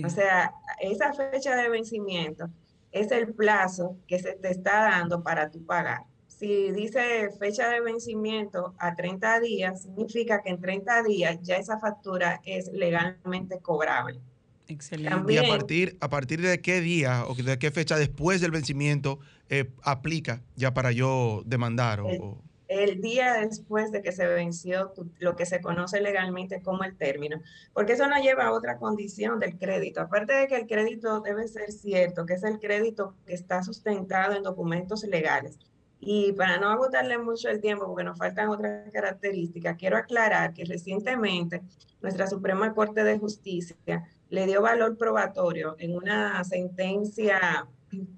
O 0.05 0.11
sea, 0.11 0.53
esa 0.81 1.13
fecha 1.13 1.55
de 1.55 1.69
vencimiento 1.69 2.49
es 2.91 3.13
el 3.13 3.35
plazo 3.35 3.97
que 4.09 4.19
se 4.19 4.33
te 4.33 4.51
está 4.51 4.91
dando 4.91 5.23
para 5.23 5.49
tu 5.49 5.65
pagar. 5.65 6.01
Si 6.27 6.73
dice 6.73 7.31
fecha 7.39 7.69
de 7.69 7.81
vencimiento 7.81 8.75
a 8.79 8.97
30 8.97 9.39
días, 9.39 9.83
significa 9.83 10.43
que 10.43 10.51
en 10.51 10.61
30 10.61 11.05
días 11.05 11.39
ya 11.43 11.55
esa 11.55 11.79
factura 11.79 12.41
es 12.45 12.67
legalmente 12.73 13.61
cobrable. 13.61 14.21
Excelente. 14.69 15.33
¿Y 15.33 15.37
a 15.39 15.47
partir, 15.47 15.97
a 16.01 16.09
partir 16.09 16.41
de 16.41 16.61
qué 16.61 16.81
día 16.81 17.25
o 17.27 17.35
de 17.35 17.59
qué 17.59 17.71
fecha 17.71 17.97
después 17.97 18.41
del 18.41 18.51
vencimiento 18.51 19.21
eh, 19.49 19.71
aplica 19.83 20.43
ya 20.57 20.75
para 20.75 20.93
yo 20.93 21.43
demandar? 21.47 22.01
O, 22.01 22.43
el, 22.69 23.01
día 23.01 23.35
después 23.35 23.93
de 23.93 24.03
que 24.03 24.13
se 24.13 24.27
venció 24.27 24.93
lo 25.19 25.37
que 25.37 25.47
se 25.47 25.61
conoce 25.61 26.01
legalmente 26.01 26.61
como 26.63 26.85
el 26.85 26.97
término, 26.97 27.41
porque 27.73 27.93
eso 27.93 28.07
nos 28.09 28.23
lleva 28.23 28.47
a 28.47 28.53
otra 28.53 28.79
condición 28.79 29.39
del 29.39 29.57
crédito. 29.57 30.01
Aparte 30.01 30.33
de 30.33 30.49
que 30.49 30.57
el 30.57 30.67
crédito 30.67 31.21
debe 31.21 31.47
ser 31.49 31.71
cierto, 31.73 32.27
que 32.27 32.35
es 32.35 32.43
el 32.43 32.59
crédito 32.59 33.15
que 33.27 33.35
está 33.35 33.63
sustentado 33.63 34.35
en 34.35 34.43
documentos 34.43 35.05
legales. 35.05 35.59
Y 36.01 36.33
para 36.33 36.59
no 36.59 36.69
agotarle 36.69 37.19
mucho 37.19 37.49
el 37.49 37.61
tiempo, 37.61 37.87
porque 37.87 38.05
nos 38.05 38.19
faltan 38.19 38.49
otras 38.49 38.91
características, 38.93 39.77
quiero 39.77 39.97
aclarar 39.97 40.53
que 40.53 40.65
recientemente 40.65 41.63
nuestra 42.03 42.27
Suprema 42.27 42.75
Corte 42.75 43.03
de 43.03 43.19
Justicia 43.19 44.07
le 44.29 44.47
dio 44.47 44.63
valor 44.63 44.97
probatorio 44.97 45.77
en 45.79 45.97
una 45.97 46.43
sentencia 46.45 47.67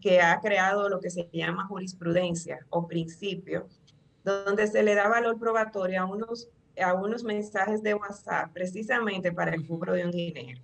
que 0.01 0.21
ha 0.21 0.41
creado 0.41 0.89
lo 0.89 1.01
que 1.01 1.11
se 1.11 1.29
llama 1.33 1.67
jurisprudencia 1.67 2.67
o 2.71 2.87
principio, 2.87 3.69
donde 4.25 4.67
se 4.67 4.83
le 4.83 4.95
da 4.95 5.09
valor 5.09 5.39
probatorio 5.39 6.03
a 6.03 6.07
unos, 6.07 6.49
a 6.83 6.95
unos 6.95 7.23
mensajes 7.23 7.83
de 7.83 7.95
WhatsApp 7.95 8.53
precisamente 8.53 9.33
para 9.33 9.55
el 9.55 9.67
cobro 9.67 9.93
de 9.93 10.05
un 10.05 10.11
dinero. 10.11 10.61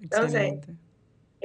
Entonces, 0.00 0.58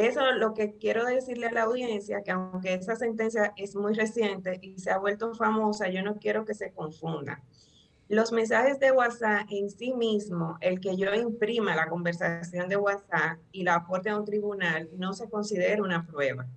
eso 0.08 0.22
es 0.30 0.38
lo 0.38 0.54
que 0.54 0.78
quiero 0.78 1.06
decirle 1.06 1.48
a 1.48 1.52
la 1.52 1.64
audiencia, 1.64 2.22
que 2.24 2.32
aunque 2.32 2.74
esa 2.74 2.96
sentencia 2.96 3.52
es 3.58 3.76
muy 3.76 3.94
reciente 3.94 4.58
y 4.62 4.80
se 4.80 4.92
ha 4.92 4.98
vuelto 4.98 5.36
famosa, 5.36 5.90
yo 5.90 6.02
no 6.02 6.16
quiero 6.16 6.46
que 6.46 6.54
se 6.54 6.72
confunda. 6.72 7.44
Los 8.08 8.32
mensajes 8.32 8.80
de 8.80 8.94
WhatsApp 8.94 9.48
en 9.50 9.70
sí 9.70 9.94
mismo, 9.94 10.58
el 10.62 10.80
que 10.80 10.96
yo 10.96 11.14
imprima 11.14 11.76
la 11.76 11.90
conversación 11.90 12.70
de 12.70 12.78
WhatsApp 12.78 13.40
y 13.52 13.64
la 13.64 13.76
aporte 13.76 14.10
a 14.10 14.18
un 14.18 14.24
tribunal, 14.24 14.90
no 14.98 15.12
se 15.12 15.30
considera 15.30 15.84
una 15.84 16.08
prueba. 16.08 16.48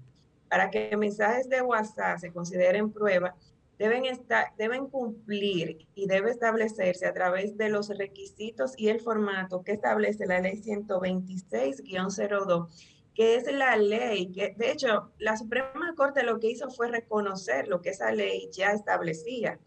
Para 0.49 0.71
que 0.71 0.97
mensajes 0.97 1.49
de 1.49 1.63
WhatsApp 1.63 2.19
se 2.19 2.33
consideren 2.33 2.93
prueba, 2.93 3.35
deben, 3.77 4.05
estar, 4.05 4.53
deben 4.57 4.87
cumplir 4.87 5.89
y 5.97 6.07
debe 6.07 6.31
establecerse 6.31 7.07
a 7.07 7.13
través 7.13 7.57
de 7.57 7.71
los 7.71 7.89
requisitos 7.89 8.75
y 8.79 8.89
el 8.89 9.01
formato 9.01 9.65
que 9.65 9.73
establece 9.73 10.27
la 10.27 10.41
ley 10.41 10.63
126-02, 10.63 12.69
que 13.15 13.37
es 13.37 13.53
la 13.53 13.77
ley 13.77 14.31
que, 14.33 14.55
de 14.57 14.71
hecho, 14.71 15.13
la 15.19 15.37
Suprema 15.37 15.95
Corte 15.97 16.23
lo 16.23 16.41
que 16.41 16.51
hizo 16.51 16.71
fue 16.71 16.89
reconocer 16.89 17.69
lo 17.69 17.81
que 17.81 17.91
esa 17.91 18.13
ley 18.13 18.49
ya 18.53 18.73
establecía, 18.73 19.59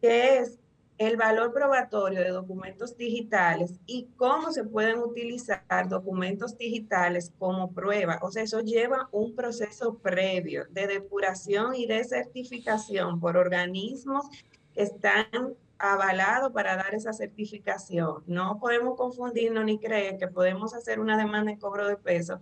que 0.00 0.38
es 0.38 0.58
el 1.00 1.16
valor 1.16 1.54
probatorio 1.54 2.20
de 2.20 2.28
documentos 2.28 2.94
digitales 2.94 3.80
y 3.86 4.08
cómo 4.16 4.52
se 4.52 4.64
pueden 4.64 4.98
utilizar 4.98 5.88
documentos 5.88 6.58
digitales 6.58 7.32
como 7.38 7.72
prueba. 7.72 8.18
O 8.20 8.30
sea, 8.30 8.42
eso 8.42 8.60
lleva 8.60 9.08
un 9.10 9.34
proceso 9.34 9.96
previo 9.96 10.66
de 10.68 10.86
depuración 10.86 11.74
y 11.74 11.86
de 11.86 12.04
certificación 12.04 13.18
por 13.18 13.38
organismos 13.38 14.26
que 14.74 14.82
están 14.82 15.54
avalados 15.78 16.52
para 16.52 16.76
dar 16.76 16.94
esa 16.94 17.14
certificación. 17.14 18.22
No 18.26 18.58
podemos 18.60 18.94
confundirnos 18.98 19.64
ni 19.64 19.78
creer 19.78 20.18
que 20.18 20.28
podemos 20.28 20.74
hacer 20.74 21.00
una 21.00 21.16
demanda 21.16 21.52
de 21.52 21.58
cobro 21.58 21.88
de 21.88 21.96
peso 21.96 22.40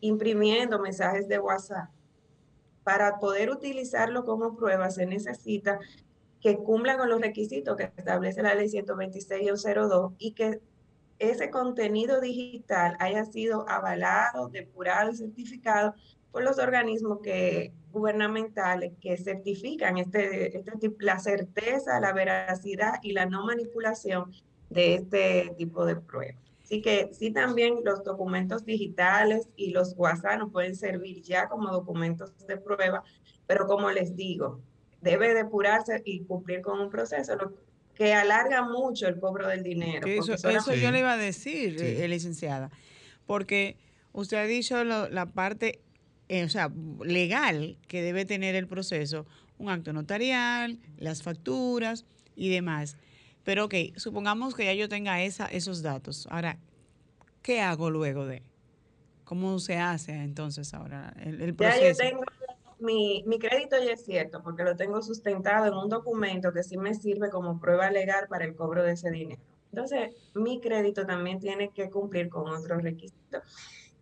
imprimiendo 0.00 0.78
mensajes 0.78 1.28
de 1.28 1.38
WhatsApp. 1.38 1.90
Para 2.84 3.18
poder 3.18 3.50
utilizarlo 3.50 4.24
como 4.24 4.56
prueba 4.56 4.90
se 4.90 5.06
necesita 5.06 5.78
que 6.40 6.56
cumplan 6.56 6.98
con 6.98 7.10
los 7.10 7.20
requisitos 7.20 7.76
que 7.76 7.92
establece 7.96 8.42
la 8.42 8.54
ley 8.54 8.68
126-02 8.68 10.14
y 10.18 10.32
que 10.32 10.60
ese 11.18 11.50
contenido 11.50 12.20
digital 12.20 12.96
haya 12.98 13.26
sido 13.26 13.68
avalado, 13.68 14.48
depurado 14.48 15.10
y 15.10 15.16
certificado 15.16 15.94
por 16.32 16.42
los 16.42 16.58
organismos 16.58 17.18
gubernamentales 17.92 18.92
que 19.00 19.18
certifican 19.18 19.98
este, 19.98 20.56
este, 20.56 20.72
la 21.00 21.18
certeza, 21.18 22.00
la 22.00 22.12
veracidad 22.12 22.94
y 23.02 23.12
la 23.12 23.26
no 23.26 23.44
manipulación 23.44 24.32
de 24.70 24.94
este 24.94 25.54
tipo 25.58 25.84
de 25.84 25.96
pruebas. 25.96 26.49
Así 26.70 26.82
que 26.82 27.10
sí 27.12 27.32
también 27.32 27.78
los 27.84 28.04
documentos 28.04 28.64
digitales 28.64 29.48
y 29.56 29.70
los 29.70 29.94
WhatsApp 29.96 30.38
nos 30.38 30.52
pueden 30.52 30.76
servir 30.76 31.20
ya 31.20 31.48
como 31.48 31.72
documentos 31.72 32.32
de 32.46 32.58
prueba, 32.58 33.02
pero 33.48 33.66
como 33.66 33.90
les 33.90 34.14
digo, 34.14 34.60
debe 35.00 35.34
depurarse 35.34 36.00
y 36.04 36.20
cumplir 36.20 36.60
con 36.60 36.78
un 36.78 36.88
proceso 36.88 37.34
lo 37.34 37.54
que 37.94 38.14
alarga 38.14 38.62
mucho 38.62 39.08
el 39.08 39.18
cobro 39.18 39.48
del 39.48 39.64
dinero. 39.64 40.06
Eso, 40.06 40.34
eso 40.34 40.74
yo 40.74 40.92
le 40.92 41.00
iba 41.00 41.14
a 41.14 41.16
decir, 41.16 41.76
eh, 41.82 42.06
licenciada, 42.06 42.70
porque 43.26 43.76
usted 44.12 44.36
ha 44.36 44.44
dicho 44.44 44.84
la 44.84 45.26
parte 45.26 45.80
eh, 46.28 46.44
o 46.44 46.48
sea, 46.48 46.70
legal 47.04 47.76
que 47.88 48.02
debe 48.02 48.24
tener 48.24 48.54
el 48.54 48.68
proceso, 48.68 49.26
un 49.58 49.68
acto 49.68 49.92
notarial, 49.92 50.78
las 50.96 51.24
facturas 51.24 52.04
y 52.36 52.50
demás. 52.50 52.96
Pero 53.44 53.64
ok, 53.66 53.74
supongamos 53.96 54.54
que 54.54 54.64
ya 54.64 54.74
yo 54.74 54.88
tenga 54.88 55.22
esa, 55.22 55.46
esos 55.46 55.82
datos. 55.82 56.26
Ahora, 56.30 56.58
¿qué 57.42 57.60
hago 57.60 57.90
luego 57.90 58.26
de? 58.26 58.42
¿Cómo 59.24 59.58
se 59.58 59.78
hace 59.78 60.12
entonces 60.12 60.74
ahora 60.74 61.14
el, 61.24 61.54
proceso? 61.54 61.80
Ya 61.80 61.92
yo 61.92 61.96
tengo 61.96 62.22
mi, 62.80 63.22
mi 63.26 63.38
crédito 63.38 63.76
ya 63.82 63.92
es 63.92 64.04
cierto, 64.04 64.42
porque 64.42 64.64
lo 64.64 64.76
tengo 64.76 65.02
sustentado 65.02 65.66
en 65.66 65.74
un 65.74 65.88
documento 65.88 66.52
que 66.52 66.62
sí 66.62 66.76
me 66.76 66.94
sirve 66.94 67.30
como 67.30 67.60
prueba 67.60 67.90
legal 67.90 68.26
para 68.28 68.44
el 68.44 68.54
cobro 68.56 68.82
de 68.82 68.92
ese 68.92 69.10
dinero. 69.10 69.40
Entonces, 69.72 70.14
mi 70.34 70.60
crédito 70.60 71.06
también 71.06 71.38
tiene 71.38 71.70
que 71.70 71.90
cumplir 71.90 72.28
con 72.28 72.48
otros 72.48 72.82
requisitos, 72.82 73.42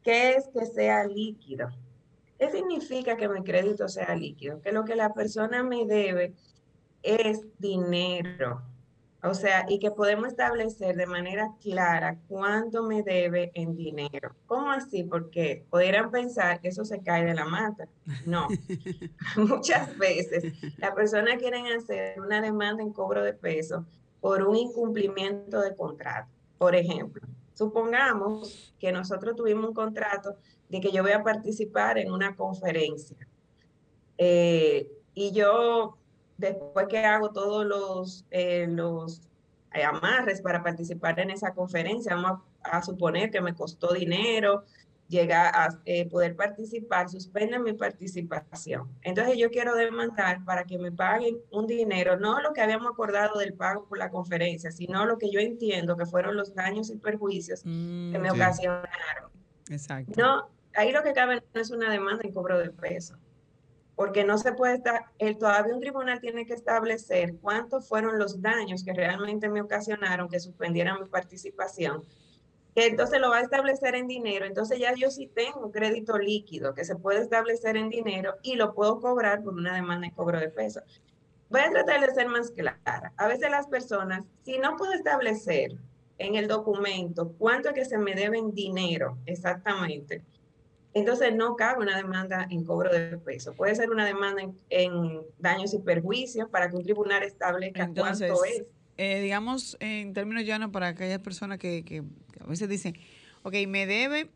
que 0.03 0.31
es 0.31 0.48
que 0.48 0.64
sea 0.64 1.05
líquido. 1.05 1.68
¿Qué 2.38 2.51
significa 2.51 3.16
que 3.16 3.29
mi 3.29 3.42
crédito 3.42 3.88
sea 3.88 4.14
líquido? 4.14 4.62
Que 4.62 4.72
lo 4.72 4.85
que 4.85 4.94
la 4.94 5.12
persona 5.12 5.62
me 5.62 5.85
debe 5.85 6.33
es 7.03 7.40
dinero. 7.59 8.62
O 9.23 9.35
sea, 9.35 9.67
y 9.69 9.81
que 9.81 9.91
podemos 9.91 10.29
establecer 10.29 10.95
de 10.95 11.07
manera 11.07 11.53
clara 11.61 12.17
cuánto 12.29 12.85
me 12.85 13.03
debe 13.03 13.51
en 13.55 13.75
dinero. 13.75 14.35
¿Cómo 14.47 14.71
así? 14.71 15.03
Porque 15.03 15.65
pudieran 15.71 16.13
pensar 16.13 16.61
que 16.61 16.69
eso 16.69 16.85
se 16.85 17.03
cae 17.03 17.25
de 17.25 17.35
la 17.35 17.45
mata. 17.45 17.89
No. 18.25 18.47
Muchas 19.37 19.99
veces 19.99 20.55
las 20.79 20.93
personas 20.93 21.39
quieren 21.39 21.67
hacer 21.67 22.21
una 22.21 22.41
demanda 22.41 22.83
en 22.83 22.93
cobro 22.93 23.25
de 23.25 23.33
peso 23.33 23.85
por 24.21 24.45
un 24.45 24.55
incumplimiento 24.55 25.61
de 25.61 25.75
contrato. 25.75 26.29
Por 26.57 26.77
ejemplo, 26.77 27.27
supongamos 27.55 28.73
que 28.79 28.93
nosotros 28.93 29.35
tuvimos 29.35 29.69
un 29.69 29.75
contrato 29.75 30.37
de 30.69 30.81
que 30.81 30.93
yo 30.93 31.03
voy 31.03 31.13
a 31.13 31.25
participar 31.25 31.99
en 31.99 32.13
una 32.13 32.37
conferencia. 32.37 33.17
Eh, 34.17 34.89
y 35.15 35.33
yo, 35.33 35.98
después 36.38 36.87
que 36.88 36.98
hago 37.05 37.31
todos 37.31 37.66
los, 37.66 38.24
eh, 38.31 38.66
los 38.68 39.20
eh, 39.74 39.85
amarres 39.85 40.40
para 40.40 40.62
participar 40.62 41.20
en 41.20 41.31
esa 41.31 41.53
conferencia, 41.53 42.14
vamos 42.14 42.40
a, 42.62 42.83
suponer 42.83 43.31
que 43.31 43.40
me 43.40 43.55
costó 43.55 43.92
dinero, 43.92 44.64
llegar 45.09 45.55
a 45.55 45.68
poder 46.11 46.37
participar, 46.37 47.09
suspenden 47.09 47.62
mi 47.62 47.72
participación. 47.72 48.88
Entonces 49.03 49.38
yo 49.38 49.51
quiero 49.51 49.74
demandar 49.74 50.44
para 50.44 50.64
que 50.64 50.79
me 50.79 50.92
paguen 50.92 51.38
un 51.51 51.66
dinero, 51.66 52.18
no 52.18 52.40
lo 52.40 52.53
que 52.53 52.61
habíamos 52.61 52.92
acordado 52.92 53.38
del 53.38 53.55
pago 53.55 53.87
por 53.87 53.98
la 53.98 54.11
conferencia, 54.11 54.70
sino 54.70 55.07
lo 55.07 55.16
que 55.16 55.31
yo 55.31 55.40
entiendo 55.40 55.96
que 55.96 56.05
fueron 56.05 56.37
los 56.37 56.55
daños 56.55 56.90
y 56.90 56.96
perjuicios 56.96 57.62
que 57.62 57.68
mm, 57.68 58.20
me 58.20 58.31
ocasionaron. 58.31 59.31
Exacto. 59.70 60.12
No, 60.16 60.51
ahí 60.74 60.92
lo 60.92 61.03
que 61.03 61.12
cabe 61.12 61.42
no 61.55 61.61
es 61.61 61.70
una 61.70 61.90
demanda 61.90 62.22
en 62.24 62.33
cobro 62.33 62.59
de 62.59 62.70
peso, 62.70 63.16
porque 63.99 64.23
no 64.23 64.39
se 64.39 64.53
puede 64.53 64.77
estar, 64.77 65.07
el, 65.19 65.39
todavía 65.39 65.75
un 65.75 65.81
tribunal 65.81 66.21
tiene 66.21 66.47
que 66.47 66.55
establecer 66.55 67.35
cuántos 67.43 67.89
fueron 67.89 68.17
los 68.17 68.41
daños 68.41 68.85
que 68.85 68.93
realmente 68.93 69.49
me 69.49 69.61
ocasionaron 69.61 70.29
que 70.29 70.39
suspendieran 70.39 71.01
mi 71.01 71.09
participación, 71.09 72.05
que 72.77 72.87
entonces 72.87 73.21
lo 73.21 73.31
va 73.31 73.39
a 73.39 73.41
establecer 73.41 73.97
en 73.97 74.07
dinero, 74.07 74.47
entonces 74.47 74.79
ya 74.79 74.95
yo 74.95 75.11
sí 75.11 75.27
tengo 75.27 75.73
crédito 75.73 76.17
líquido 76.17 76.75
que 76.75 76.85
se 76.85 76.95
puede 76.95 77.23
establecer 77.23 77.77
en 77.77 77.89
dinero 77.89 78.37
y 78.45 78.55
lo 78.55 78.73
puedo 78.73 79.01
cobrar 79.01 79.43
por 79.43 79.55
una 79.55 79.75
demanda 79.75 80.07
en 80.07 80.15
cobro 80.15 80.39
de 80.39 80.49
peso. 80.49 80.81
Voy 81.51 81.63
a 81.63 81.71
tratar 81.71 82.01
de 82.01 82.15
ser 82.15 82.29
más 82.29 82.53
clara. 82.53 83.13
A 83.17 83.27
veces 83.27 83.51
las 83.51 83.67
personas, 83.67 84.23
si 84.45 84.59
no 84.59 84.77
puedo 84.77 84.93
establecer 84.93 85.77
en 86.19 86.37
el 86.37 86.47
documento 86.47 87.33
cuánto 87.37 87.71
es 87.71 87.75
que 87.75 87.85
se 87.85 87.99
me 87.99 88.15
debe 88.15 88.39
en 88.39 88.55
dinero 88.55 89.19
exactamente, 89.27 90.23
entonces 90.99 91.35
no 91.35 91.57
cabe 91.57 91.83
una 91.83 91.97
demanda 91.97 92.47
en 92.51 92.65
cobro 92.65 92.93
de 92.93 93.19
peso. 93.19 93.55
Puede 93.55 93.75
ser 93.75 93.91
una 93.91 94.05
demanda 94.05 94.43
en, 94.71 95.21
daños 95.39 95.75
y 95.75 95.79
perjuicios 95.79 96.49
para 96.49 96.69
que 96.69 96.77
un 96.77 96.83
tribunal 96.83 97.23
establezca 97.23 97.91
cuánto 97.95 98.45
es. 98.45 98.65
Eh, 98.97 99.21
digamos, 99.21 99.77
en 99.81 100.13
términos 100.13 100.45
llanos, 100.45 100.71
para 100.71 100.89
aquellas 100.89 101.21
personas 101.21 101.59
que, 101.59 101.85
que, 101.85 102.03
a 102.41 102.47
veces 102.47 102.69
dicen, 102.69 102.95
ok, 103.45 103.55
me 103.69 103.87
debe, 103.87 104.29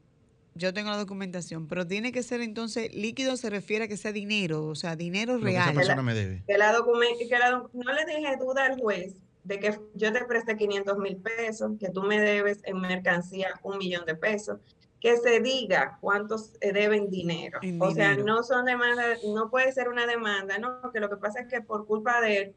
yo 0.55 0.73
tengo 0.73 0.91
la 0.91 0.97
documentación, 0.97 1.67
pero 1.67 1.87
tiene 1.87 2.13
que 2.13 2.23
ser 2.23 2.41
entonces 2.41 2.95
líquido, 2.95 3.37
se 3.37 3.51
refiere 3.51 3.87
a 3.87 3.89
que 3.89 3.97
sea 3.97 4.13
dinero, 4.13 4.67
o 4.67 4.75
sea, 4.77 4.95
dinero 4.95 5.39
real. 5.39 5.65
Que 5.65 5.71
esa 5.71 5.79
persona 5.79 6.03
me 6.03 6.15
debe. 6.15 6.45
Que, 6.47 6.59
la 6.59 6.73
que 7.19 7.39
la, 7.39 7.65
no 7.73 7.93
le 7.93 8.05
deje 8.05 8.37
duda 8.37 8.67
al 8.67 8.81
juez 8.81 9.17
de 9.45 9.59
que 9.59 9.79
yo 9.95 10.13
te 10.13 10.25
presté 10.25 10.57
500 10.57 10.99
mil 10.99 11.17
pesos, 11.17 11.73
que 11.79 11.91
tú 11.91 12.03
me 12.03 12.21
debes 12.21 12.61
en 12.65 12.81
mercancía 12.81 13.49
un 13.63 13.79
millón 13.79 14.07
de 14.07 14.15
pesos, 14.15 14.61
que 15.03 15.17
se 15.17 15.41
diga 15.41 15.99
cuántos 16.01 16.53
deben 16.61 17.11
dinero. 17.11 17.59
o 17.81 17.91
sea, 17.91 18.17
no 18.17 18.45
son 18.45 18.65
demandas, 18.65 19.19
no 19.25 19.51
puede 19.51 19.73
ser 19.73 19.89
una 19.89 20.07
demanda, 20.07 20.59
no, 20.59 20.93
que 20.93 21.01
lo 21.01 21.11
que 21.11 21.17
pasa 21.17 21.41
es 21.41 21.49
que 21.49 21.61
por 21.61 21.87
culpa 21.87 22.21
de 22.21 22.39
él, 22.39 22.55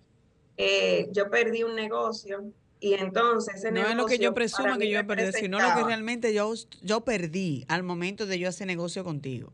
eh, 0.57 1.07
yo 1.11 1.31
perdí 1.31 1.63
un 1.63 1.75
negocio 1.75 2.45
y 2.79 2.93
entonces 2.93 3.55
ese 3.55 3.71
no 3.71 3.81
es 3.81 3.95
lo 3.95 4.05
que 4.05 4.19
yo 4.19 4.35
presumo 4.35 4.77
que 4.77 4.87
yo 4.91 5.05
perdí, 5.07 5.31
sino 5.33 5.59
lo 5.59 5.75
que 5.75 5.83
realmente 5.85 6.35
yo, 6.35 6.53
yo 6.83 7.01
perdí 7.01 7.65
al 7.67 7.81
momento 7.81 8.27
de 8.27 8.37
yo 8.37 8.47
hacer 8.47 8.67
negocio 8.67 9.03
contigo. 9.03 9.51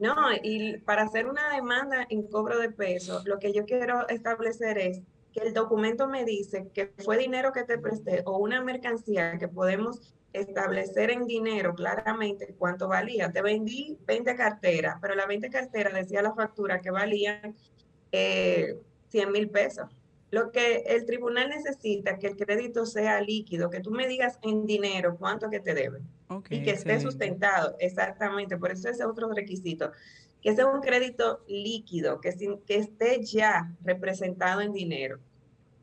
No, 0.00 0.16
y 0.42 0.78
para 0.78 1.02
hacer 1.02 1.28
una 1.28 1.54
demanda 1.54 2.04
en 2.10 2.24
cobro 2.24 2.58
de 2.58 2.70
peso, 2.70 3.22
lo 3.26 3.38
que 3.38 3.52
yo 3.52 3.64
quiero 3.64 4.08
establecer 4.08 4.76
es 4.76 5.02
que 5.32 5.40
el 5.40 5.54
documento 5.54 6.08
me 6.08 6.24
dice 6.24 6.68
que 6.74 6.92
fue 7.04 7.16
dinero 7.16 7.52
que 7.52 7.62
te 7.62 7.78
presté 7.78 8.22
o 8.26 8.38
una 8.38 8.60
mercancía 8.60 9.38
que 9.38 9.46
podemos 9.46 10.00
establecer 10.32 11.10
en 11.10 11.26
dinero 11.26 11.74
claramente 11.74 12.54
cuánto 12.58 12.88
valía. 12.88 13.30
Te 13.30 13.42
vendí 13.42 13.98
20 14.06 14.34
carteras, 14.34 14.96
pero 15.00 15.14
la 15.14 15.26
20 15.26 15.50
carteras 15.50 15.92
decía 15.92 16.22
la 16.22 16.34
factura 16.34 16.80
que 16.80 16.90
valían 16.90 17.54
eh, 18.10 18.76
100 19.08 19.32
mil 19.32 19.50
pesos. 19.50 19.88
Lo 20.30 20.50
que 20.50 20.84
el 20.86 21.04
tribunal 21.04 21.50
necesita 21.50 22.18
que 22.18 22.28
el 22.28 22.36
crédito 22.36 22.86
sea 22.86 23.20
líquido, 23.20 23.68
que 23.68 23.80
tú 23.80 23.90
me 23.90 24.08
digas 24.08 24.38
en 24.42 24.64
dinero 24.64 25.16
cuánto 25.18 25.50
que 25.50 25.60
te 25.60 25.74
deben 25.74 26.08
y 26.48 26.62
que 26.62 26.70
esté 26.70 26.98
sustentado. 27.00 27.76
Exactamente, 27.78 28.56
por 28.56 28.72
eso 28.72 28.88
ese 28.88 29.02
es 29.02 29.06
otro 29.06 29.30
requisito. 29.30 29.92
Que 30.40 30.56
sea 30.56 30.66
un 30.66 30.80
crédito 30.80 31.44
líquido, 31.46 32.20
que, 32.20 32.32
que 32.66 32.76
esté 32.76 33.22
ya 33.22 33.74
representado 33.84 34.62
en 34.62 34.72
dinero. 34.72 35.18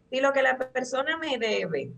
Y 0.10 0.20
lo 0.20 0.34
que 0.34 0.42
la 0.42 0.58
persona 0.58 1.18
me 1.18 1.38
debe 1.38 1.94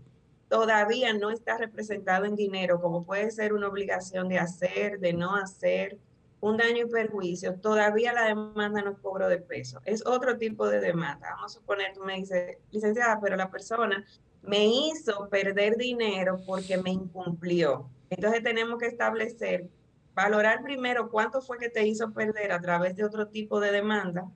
todavía 0.52 1.14
no 1.14 1.30
está 1.30 1.56
representado 1.56 2.26
en 2.26 2.36
dinero, 2.36 2.78
como 2.78 3.06
puede 3.06 3.30
ser 3.30 3.54
una 3.54 3.68
obligación 3.68 4.28
de 4.28 4.38
hacer, 4.38 5.00
de 5.00 5.14
no 5.14 5.34
hacer, 5.34 5.96
un 6.40 6.58
daño 6.58 6.84
y 6.84 6.90
perjuicio, 6.90 7.54
todavía 7.54 8.12
la 8.12 8.26
demanda 8.26 8.82
no 8.82 8.90
es 8.90 8.98
cobro 8.98 9.30
de 9.30 9.38
peso. 9.38 9.80
Es 9.86 10.04
otro 10.04 10.36
tipo 10.36 10.68
de 10.68 10.80
demanda. 10.80 11.30
Vamos 11.36 11.56
a 11.56 11.58
suponer, 11.58 11.94
tú 11.94 12.04
me 12.04 12.16
dices, 12.16 12.58
licenciada, 12.70 13.18
pero 13.18 13.34
la 13.36 13.50
persona 13.50 14.04
me 14.42 14.66
hizo 14.66 15.26
perder 15.30 15.78
dinero 15.78 16.38
porque 16.46 16.76
me 16.76 16.90
incumplió. 16.90 17.88
Entonces 18.10 18.42
tenemos 18.42 18.78
que 18.78 18.88
establecer, 18.88 19.70
valorar 20.12 20.62
primero 20.62 21.08
cuánto 21.10 21.40
fue 21.40 21.56
que 21.56 21.70
te 21.70 21.86
hizo 21.86 22.12
perder 22.12 22.52
a 22.52 22.60
través 22.60 22.94
de 22.94 23.06
otro 23.06 23.26
tipo 23.28 23.58
de 23.58 23.72
demanda. 23.72 24.30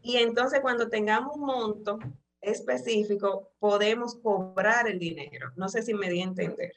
Y 0.00 0.16
entonces 0.16 0.60
cuando 0.60 0.88
tengamos 0.88 1.36
un 1.36 1.44
monto, 1.44 1.98
específico, 2.40 3.50
podemos 3.58 4.14
cobrar 4.16 4.88
el 4.88 4.98
dinero. 4.98 5.52
No 5.56 5.68
sé 5.68 5.82
si 5.82 5.94
me 5.94 6.08
di 6.08 6.20
a 6.20 6.24
entender. 6.24 6.72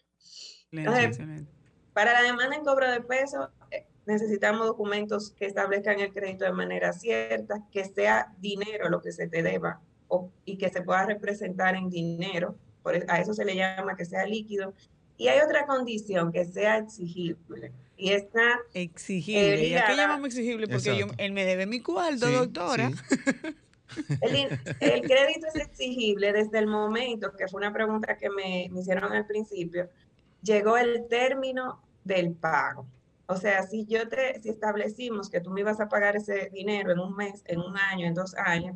para 1.94 2.14
la 2.14 2.24
demanda 2.24 2.56
en 2.56 2.64
cobro 2.64 2.90
de 2.90 3.02
peso, 3.02 3.50
eh, 3.72 3.86
necesitamos 4.06 4.68
documentos 4.68 5.32
que 5.32 5.46
establezcan 5.46 6.00
el 6.00 6.14
crédito 6.14 6.46
de 6.46 6.52
manera 6.52 6.94
cierta, 6.94 7.64
que 7.72 7.86
sea 7.86 8.34
dinero 8.40 8.90
lo 8.90 9.02
que 9.02 9.12
se 9.12 9.28
te 9.28 9.44
deba 9.44 9.82
y 10.46 10.58
que 10.58 10.70
se 10.70 10.82
pueda 10.82 11.06
representar 11.06 11.76
en 11.76 11.90
dinero. 11.90 12.56
Por, 12.84 12.96
e, 12.96 13.06
a 13.08 13.20
eso 13.20 13.34
se 13.34 13.46
le 13.46 13.56
llama 13.56 13.96
que 13.96 14.06
sea 14.06 14.26
líquido. 14.26 14.74
Y 15.18 15.28
hay 15.28 15.40
otra 15.40 15.66
condición, 15.66 16.32
que 16.32 16.46
sea 16.46 16.78
exigible. 16.78 17.72
Y 17.98 18.12
está... 18.12 18.60
Exigible. 18.74 19.68
¿Y 19.68 19.76
a 19.76 19.86
qué 19.86 19.96
llamamos 19.96 20.28
exigible? 20.28 20.68
Porque 20.68 20.98
yo, 20.98 21.08
él 21.18 21.32
me 21.32 21.46
debe 21.46 21.66
mi 21.66 21.80
cuarto, 21.80 22.30
doctora. 22.30 22.92
El, 24.22 25.02
crédito 25.02 25.48
es 25.54 25.56
exigible 25.56 26.34
desde 26.34 26.60
el 26.60 26.68
momento, 26.68 27.36
que 27.36 27.48
fue 27.48 27.60
una 27.60 27.74
pregunta 27.74 28.18
que 28.18 28.30
me, 28.30 28.66
hicieron 28.66 29.14
al 29.14 29.26
principio, 29.26 29.90
llegó 30.42 30.78
el 30.78 31.08
término 31.08 31.82
del 32.04 32.34
pago. 32.34 32.88
O 33.26 33.38
sea, 33.38 33.64
si 33.64 33.86
yo 33.86 34.08
te, 34.08 34.42
si 34.42 34.50
establecimos 34.50 35.30
que 35.30 35.40
tú 35.40 35.50
me 35.50 35.62
ibas 35.62 35.80
a 35.80 35.88
pagar 35.88 36.16
ese 36.16 36.50
dinero 36.52 36.92
en 36.92 37.00
un 37.00 37.16
mes, 37.16 37.42
en 37.46 37.60
un 37.60 37.78
año, 37.78 38.06
en 38.06 38.14
dos 38.14 38.36
años, 38.36 38.76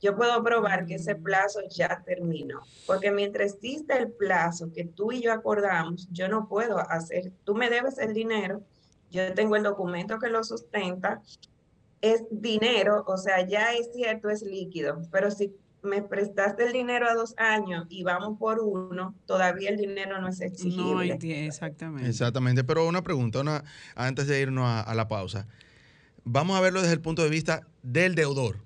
yo 0.00 0.16
puedo 0.16 0.42
probar 0.42 0.84
que 0.84 0.96
ese 0.96 1.14
plazo 1.14 1.60
ya 1.68 2.02
terminó. 2.04 2.60
Porque 2.86 3.10
mientras 3.10 3.54
existe 3.54 3.96
el 3.96 4.12
plazo 4.12 4.70
que 4.72 4.84
tú 4.84 5.12
y 5.12 5.22
yo 5.22 5.32
acordamos, 5.32 6.08
yo 6.12 6.28
no 6.28 6.48
puedo 6.48 6.78
hacer, 6.78 7.32
tú 7.44 7.54
me 7.54 7.70
debes 7.70 7.98
el 7.98 8.12
dinero, 8.12 8.62
yo 9.10 9.32
tengo 9.32 9.56
el 9.56 9.62
documento 9.62 10.18
que 10.18 10.28
lo 10.28 10.44
sustenta, 10.44 11.22
es 12.04 12.24
dinero, 12.30 13.02
o 13.06 13.16
sea, 13.16 13.46
ya 13.46 13.72
es 13.72 13.90
cierto, 13.94 14.28
es 14.28 14.42
líquido, 14.42 15.00
pero 15.10 15.30
si 15.30 15.54
me 15.82 16.02
prestaste 16.02 16.64
el 16.64 16.72
dinero 16.72 17.08
a 17.08 17.14
dos 17.14 17.34
años 17.38 17.86
y 17.88 18.02
vamos 18.02 18.38
por 18.38 18.60
uno, 18.60 19.14
todavía 19.26 19.70
el 19.70 19.78
dinero 19.78 20.20
no 20.20 20.28
es 20.28 20.40
exigible. 20.40 21.18
No, 21.18 21.24
exactamente. 21.24 22.08
Exactamente, 22.08 22.62
pero 22.62 22.86
una 22.86 23.02
pregunta, 23.02 23.40
una, 23.40 23.64
antes 23.94 24.26
de 24.26 24.40
irnos 24.40 24.66
a, 24.66 24.94
la 24.94 25.08
pausa. 25.08 25.46
Vamos 26.24 26.56
a 26.56 26.60
verlo 26.60 26.80
desde 26.80 26.94
el 26.94 27.00
punto 27.00 27.22
de 27.22 27.30
vista 27.30 27.66
del 27.82 28.14
deudor. 28.14 28.58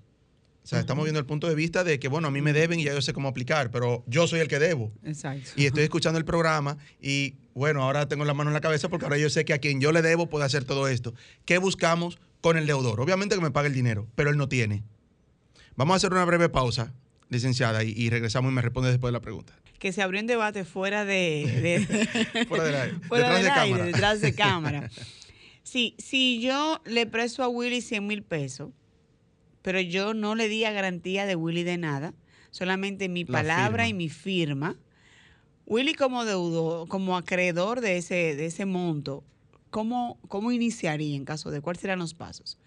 sea, 0.62 0.80
estamos 0.80 1.04
viendo 1.04 1.20
el 1.20 1.26
punto 1.26 1.48
de 1.48 1.54
vista 1.54 1.84
de 1.84 2.00
que, 2.00 2.08
bueno, 2.08 2.28
a 2.28 2.30
mí 2.30 2.40
me 2.40 2.52
deben 2.52 2.80
y 2.80 2.84
ya 2.84 2.92
yo 2.92 3.02
sé 3.02 3.12
cómo 3.12 3.28
aplicar, 3.28 3.70
pero 3.70 4.02
yo 4.06 4.26
soy 4.26 4.40
el 4.40 4.48
que 4.48 4.58
debo. 4.58 4.92
Exacto. 5.04 5.50
Y 5.56 5.66
estoy 5.66 5.84
escuchando 5.84 6.18
el 6.18 6.24
programa 6.24 6.76
y, 7.00 7.36
bueno, 7.54 7.82
ahora 7.82 8.06
tengo 8.06 8.24
la 8.24 8.34
mano 8.34 8.50
en 8.50 8.54
la 8.54 8.60
cabeza 8.60 8.88
porque 8.88 9.06
ahora 9.06 9.18
yo 9.18 9.30
sé 9.30 9.44
que 9.44 9.54
a 9.54 9.58
quien 9.58 9.80
yo 9.80 9.92
le 9.92 10.02
debo 10.02 10.28
puede 10.28 10.44
hacer 10.44 10.64
todo 10.64 10.88
esto. 10.88 11.14
¿Qué 11.44 11.58
buscamos 11.58 12.18
con 12.40 12.56
el 12.56 12.66
deudor? 12.66 13.00
Obviamente 13.00 13.34
que 13.34 13.40
me 13.40 13.50
pague 13.50 13.68
el 13.68 13.74
dinero, 13.74 14.06
pero 14.14 14.30
él 14.30 14.36
no 14.36 14.48
tiene. 14.48 14.84
Vamos 15.76 15.94
a 15.94 15.96
hacer 15.96 16.12
una 16.12 16.24
breve 16.24 16.48
pausa, 16.48 16.92
licenciada, 17.28 17.84
y, 17.84 18.10
regresamos 18.10 18.50
y 18.50 18.54
me 18.54 18.62
responde 18.62 18.90
después 18.90 19.10
de 19.10 19.12
la 19.12 19.20
pregunta. 19.20 19.54
Que 19.78 19.92
se 19.92 20.02
abrió 20.02 20.20
un 20.20 20.26
debate 20.26 20.64
fuera 20.64 21.04
de... 21.04 21.86
fuera 22.48 22.64
del 22.64 22.74
aire. 22.74 22.96
Fuera 23.06 23.30
detrás 23.30 23.42
de 23.42 23.48
cámara. 23.48 23.84
Detrás 23.84 24.20
de 24.20 24.34
cámara. 24.34 24.90
Sí, 25.68 25.94
si 25.98 26.40
yo 26.40 26.80
le 26.86 27.04
presto 27.04 27.42
a 27.42 27.48
Willy 27.48 27.82
100 27.82 28.06
mil 28.06 28.22
pesos, 28.22 28.70
pero 29.60 29.78
yo 29.82 30.14
no 30.14 30.34
le 30.34 30.48
di 30.48 30.64
a 30.64 30.72
garantía 30.72 31.26
de 31.26 31.36
Willy 31.36 31.62
de 31.62 31.76
nada, 31.76 32.14
solamente 32.50 33.10
mi 33.10 33.26
palabra 33.26 33.86
y 33.86 33.92
mi 33.92 34.08
firma. 34.08 34.78
Willy 35.66 35.92
como 35.92 36.24
deudor, 36.24 36.88
como 36.88 37.18
acreedor 37.18 37.82
de 37.82 37.98
ese, 37.98 38.34
de 38.34 38.46
ese 38.46 38.64
monto, 38.64 39.24
¿cómo, 39.70 40.18
¿cómo 40.28 40.52
iniciaría 40.52 41.16
en 41.16 41.24
caso 41.24 41.50
de 41.50 41.60
cuáles 41.60 41.80
serán 41.80 41.98
los 41.98 42.14
pasos? 42.14 42.58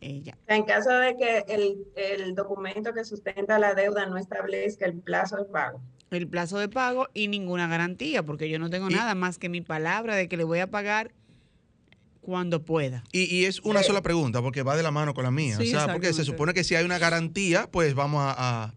Ella. 0.00 0.38
En 0.46 0.64
caso 0.64 0.90
de 0.90 1.16
que 1.16 1.44
el, 1.48 1.78
el, 1.96 2.34
documento 2.34 2.94
que 2.94 3.04
sustenta 3.04 3.58
la 3.58 3.74
deuda 3.74 4.06
no 4.06 4.16
establezca 4.16 4.86
el 4.86 4.94
plazo 5.00 5.36
de 5.36 5.44
pago. 5.46 5.80
El 6.10 6.28
plazo 6.28 6.58
de 6.58 6.68
pago 6.68 7.08
y 7.14 7.26
ninguna 7.28 7.66
garantía, 7.66 8.22
porque 8.22 8.48
yo 8.48 8.58
no 8.58 8.70
tengo 8.70 8.88
nada 8.88 9.14
más 9.16 9.38
que 9.38 9.48
mi 9.48 9.60
palabra 9.60 10.14
de 10.14 10.28
que 10.28 10.36
le 10.36 10.44
voy 10.44 10.60
a 10.60 10.68
pagar 10.68 11.12
cuando 12.28 12.62
pueda. 12.62 13.04
Y, 13.10 13.44
es 13.44 13.60
una 13.60 13.82
sola 13.82 14.02
pregunta, 14.02 14.42
porque 14.42 14.62
va 14.62 14.76
de 14.76 14.82
la 14.82 14.90
mano 14.90 15.14
con 15.14 15.24
la 15.24 15.30
mía. 15.30 15.56
o 15.58 15.64
sea, 15.64 15.90
porque 15.90 16.12
se 16.12 16.24
supone 16.24 16.52
que 16.52 16.62
si 16.62 16.74
hay 16.74 16.84
una 16.84 16.98
garantía, 16.98 17.70
pues 17.70 17.94
vamos 17.94 18.20
a, 18.22 18.74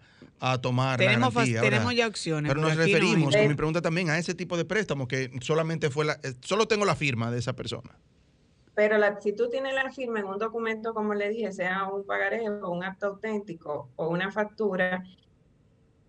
tomar 0.60 0.98
tenemos, 0.98 1.34
la 1.34 1.42
garantía. 1.42 1.62
Tenemos 1.62 1.96
ya 1.96 2.08
opciones. 2.08 2.50
Pero 2.50 2.62
nos 2.62 2.76
referimos, 2.76 3.36
con 3.36 3.48
mi 3.48 3.54
pregunta 3.54 3.82
también, 3.82 4.10
a 4.10 4.18
ese 4.18 4.34
tipo 4.34 4.58
de 4.58 4.66
préstamos 4.66 5.08
que 5.08 5.32
solamente 5.42 5.90
fue 5.90 6.06
la, 6.06 6.14
eh, 6.24 6.34
solo 6.42 6.68
tengo 6.68 6.84
la 6.86 6.96
firma 6.96 7.30
de 7.30 7.40
esa 7.40 7.54
persona. 7.54 7.98
Pero 8.74 8.98
la, 8.98 9.20
si 9.22 9.34
tú 9.34 9.50
tienes 9.50 9.76
la 9.76 9.92
firma 9.92 10.20
en 10.20 10.26
un 10.26 10.40
documento, 10.40 10.94
como 10.94 11.14
le 11.14 11.30
dije, 11.30 11.52
sea 11.52 11.88
un 11.88 12.06
pagaré 12.06 12.50
o 12.50 12.70
un 12.72 12.84
acto 12.84 13.08
auténtico 13.08 13.90
o 13.96 14.08
una 14.08 14.32
factura, 14.32 15.04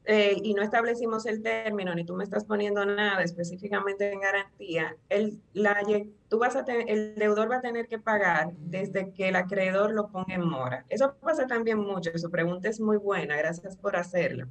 eh, 0.05 0.37
y 0.43 0.55
no 0.55 0.63
establecimos 0.63 1.27
el 1.27 1.43
término, 1.43 1.95
ni 1.95 2.05
tú 2.05 2.15
me 2.15 2.25
estás 2.25 2.45
poniendo 2.45 2.85
nada 2.85 3.23
específicamente 3.23 4.13
en 4.13 4.21
garantía, 4.21 4.97
el, 5.09 5.41
la, 5.53 5.81
tú 6.29 6.39
vas 6.39 6.57
a 6.57 6.65
el 6.87 7.15
deudor 7.15 7.51
va 7.51 7.57
a 7.57 7.61
tener 7.61 7.87
que 7.87 8.01
pagar 8.01 8.53
desde 8.59 9.13
que 9.13 9.29
el 9.29 9.37
acreedor 9.37 9.93
lo 9.93 10.09
ponga 10.09 10.35
en 10.35 10.49
mora. 10.49 10.85
Eso 10.89 11.15
pasa 11.21 11.47
también 11.47 11.79
mucho, 11.79 12.11
su 12.17 12.31
pregunta 12.31 12.69
es 12.69 12.81
muy 12.81 12.97
buena, 12.97 13.37
gracias 13.37 13.77
por 13.77 13.95
hacerlo. 13.95 14.49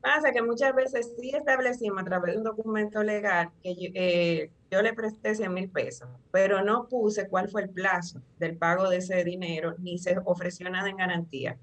Pasa 0.00 0.30
que 0.32 0.42
muchas 0.42 0.74
veces 0.74 1.12
sí 1.20 1.30
establecimos 1.34 2.00
a 2.00 2.04
través 2.04 2.32
de 2.32 2.38
un 2.38 2.44
documento 2.44 3.02
legal 3.02 3.50
que 3.62 3.74
yo, 3.74 3.90
eh, 3.94 4.50
yo 4.70 4.80
le 4.80 4.94
presté 4.94 5.34
100 5.34 5.52
mil 5.52 5.68
pesos, 5.70 6.08
pero 6.30 6.62
no 6.62 6.88
puse 6.88 7.28
cuál 7.28 7.48
fue 7.48 7.62
el 7.62 7.70
plazo 7.70 8.22
del 8.38 8.56
pago 8.56 8.88
de 8.88 8.98
ese 8.98 9.24
dinero, 9.24 9.74
ni 9.78 9.98
se 9.98 10.16
ofreció 10.24 10.70
nada 10.70 10.88
en 10.88 10.96
garantía. 10.96 11.58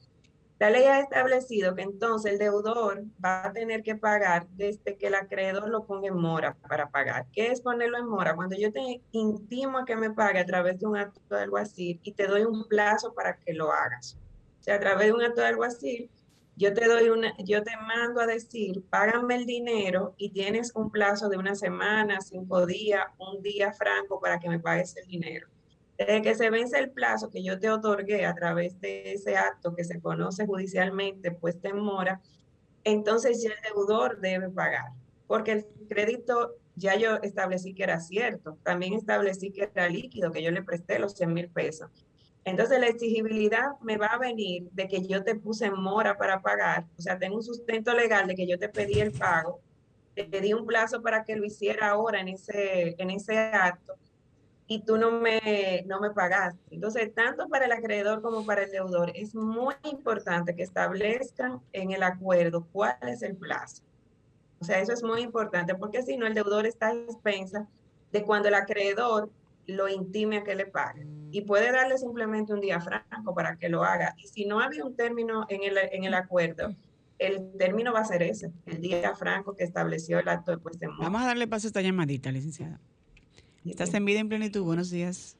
La 0.58 0.70
ley 0.70 0.86
ha 0.86 1.02
establecido 1.02 1.76
que 1.76 1.82
entonces 1.82 2.32
el 2.34 2.38
deudor 2.40 3.04
va 3.24 3.46
a 3.46 3.52
tener 3.52 3.84
que 3.84 3.98
pagar 3.98 4.48
desde 4.52 4.96
que 4.96 5.08
el 5.08 5.16
acreedor 5.16 5.68
lo 5.68 5.86
ponga 5.86 6.08
en 6.08 6.16
mora 6.16 6.56
para 6.70 6.90
pagar. 6.90 7.26
¿Qué 7.34 7.52
es 7.52 7.60
ponerlo 7.60 7.98
en 7.98 8.08
mora? 8.08 8.36
Cuando 8.36 8.56
yo 8.56 8.72
te 8.72 9.02
intimo 9.12 9.80
a 9.80 9.86
que 9.86 9.98
me 9.98 10.12
pague 10.12 10.40
a 10.40 10.46
través 10.46 10.80
de 10.80 10.88
un 10.88 10.96
acto 10.96 11.36
de 11.36 11.42
alguacil 11.42 12.00
y 12.04 12.14
te 12.14 12.28
doy 12.28 12.46
un 12.46 12.66
plazo 12.70 13.14
para 13.14 13.38
que 13.38 13.54
lo 13.54 13.70
hagas. 13.70 14.18
O 14.62 14.64
sea, 14.64 14.76
a 14.76 14.80
través 14.80 15.08
de 15.08 15.14
un 15.14 15.24
acto 15.24 15.42
de 15.42 15.48
alguacil, 15.48 16.10
yo 16.56 16.74
te 16.74 16.88
doy 16.88 17.10
una, 17.10 17.36
yo 17.40 17.62
te 17.62 17.76
mando 17.76 18.22
a 18.22 18.26
decir, 18.26 18.82
págame 18.90 19.36
el 19.36 19.46
dinero 19.46 20.16
y 20.18 20.32
tienes 20.32 20.74
un 20.74 20.90
plazo 20.90 21.28
de 21.28 21.38
una 21.38 21.56
semana, 21.56 22.22
cinco 22.22 22.66
días, 22.66 23.06
un 23.18 23.42
día 23.42 23.74
franco 23.74 24.22
para 24.22 24.40
que 24.40 24.48
me 24.48 24.60
pagues 24.60 24.96
el 24.96 25.06
dinero. 25.06 25.48
Desde 25.98 26.22
que 26.22 26.36
se 26.36 26.50
vence 26.50 26.78
el 26.78 26.92
plazo 26.92 27.30
que 27.30 27.44
yo 27.44 27.60
te 27.60 27.70
otorgué 27.70 28.26
a 28.26 28.34
través 28.34 28.80
de 28.82 29.14
ese 29.14 29.38
acto 29.38 29.74
que 29.74 29.86
se 29.86 30.02
conoce 30.02 30.46
judicialmente 30.46 31.32
puesta 31.32 31.70
en 31.70 31.80
mora, 31.80 32.22
entonces 32.84 33.42
ya 33.42 33.52
el 33.52 33.74
deudor 33.74 34.20
debe 34.20 34.50
pagar, 34.50 34.92
porque 35.28 35.52
el 35.54 35.66
crédito 35.88 36.56
ya 36.76 36.96
yo 36.96 37.16
establecí 37.22 37.74
que 37.74 37.84
era 37.84 38.00
cierto, 38.00 38.58
también 38.64 38.94
establecí 38.94 39.52
que 39.52 39.70
era 39.74 39.88
líquido, 39.88 40.32
que 40.32 40.44
yo 40.44 40.52
le 40.52 40.64
presté 40.64 41.00
los 41.00 41.14
100 41.14 41.34
mil 41.34 41.50
pesos. 41.50 41.90
Entonces 42.44 42.80
la 42.80 42.88
exigibilidad 42.88 43.72
me 43.82 43.98
va 43.98 44.08
a 44.08 44.20
venir 44.20 44.70
de 44.72 44.88
que 44.88 45.02
yo 45.02 45.24
te 45.24 45.36
puse 45.36 45.66
en 45.66 45.82
mora 45.82 46.18
para 46.18 46.42
pagar, 46.42 46.86
o 46.98 47.02
sea, 47.02 47.18
tengo 47.18 47.38
un 47.38 47.44
sustento 47.44 47.94
legal 47.94 48.28
de 48.28 48.36
que 48.36 48.46
yo 48.46 48.60
te 48.60 48.70
pedí 48.70 49.00
el 49.00 49.12
pago, 49.14 49.62
te 50.14 50.42
di 50.42 50.54
un 50.54 50.66
plazo 50.66 51.02
para 51.02 51.24
que 51.24 51.36
lo 51.36 51.46
hiciera 51.46 51.90
ahora 51.90 52.22
en 52.22 52.28
ese, 52.28 52.96
en 53.00 53.10
ese 53.10 53.38
acto, 53.38 53.96
y 54.68 54.82
tú 54.82 54.98
no 54.98 55.12
me, 55.12 55.84
no 55.86 56.00
me 56.00 56.10
pagaste. 56.10 56.60
Entonces, 56.72 57.14
tanto 57.14 57.48
para 57.48 57.66
el 57.66 57.72
acreedor 57.72 58.22
como 58.22 58.46
para 58.46 58.64
el 58.64 58.72
deudor, 58.72 59.12
es 59.14 59.36
muy 59.36 59.76
importante 59.84 60.56
que 60.56 60.64
establezcan 60.64 61.62
en 61.72 61.92
el 61.92 62.04
acuerdo 62.04 62.68
cuál 62.72 62.98
es 63.04 63.22
el 63.22 63.36
plazo. 63.36 63.84
O 64.60 64.66
sea, 64.66 64.80
eso 64.80 64.94
es 64.94 65.04
muy 65.04 65.22
importante 65.22 65.76
porque 65.76 66.02
si 66.02 66.18
no, 66.18 66.26
el 66.26 66.34
deudor 66.34 66.66
está 66.66 66.88
a 66.88 66.94
expensa 66.94 67.68
de 68.12 68.24
cuando 68.24 68.48
el 68.48 68.56
acreedor 68.56 69.30
lo 69.68 69.88
intime 69.88 70.38
a 70.38 70.44
que 70.44 70.56
le 70.56 70.66
pague. 70.66 71.06
Y 71.32 71.42
puede 71.42 71.72
darle 71.72 71.98
simplemente 71.98 72.54
un 72.54 72.62
día 72.62 72.80
franco 72.80 73.36
para 73.36 73.58
que 73.58 73.70
lo 73.70 73.84
haga. 73.84 74.16
Y 74.18 74.28
si 74.28 74.46
no 74.46 74.60
había 74.60 74.84
un 74.84 74.96
término 74.96 75.46
en 75.50 75.64
el, 75.64 75.78
en 75.92 76.06
el 76.06 76.14
acuerdo, 76.14 76.76
el 77.20 77.52
término 77.58 77.94
va 77.94 78.00
a 78.00 78.06
ser 78.06 78.24
ese, 78.24 78.52
el 78.66 78.82
día 78.82 79.16
franco 79.16 79.56
que 79.56 79.64
estableció 79.64 80.20
el 80.20 80.28
acto 80.28 80.52
de 80.52 80.58
puesta 80.58 80.86
en 80.86 80.98
Vamos 80.98 81.22
a 81.22 81.28
darle 81.28 81.48
paso 81.48 81.68
a 81.68 81.70
esta 81.70 81.82
llamadita, 81.82 82.32
licenciada. 82.32 82.80
Estás 83.66 83.94
en 83.96 84.06
vida 84.06 84.20
en 84.20 84.30
plenitud. 84.30 84.64
Buenos 84.64 84.92
días. 84.92 85.38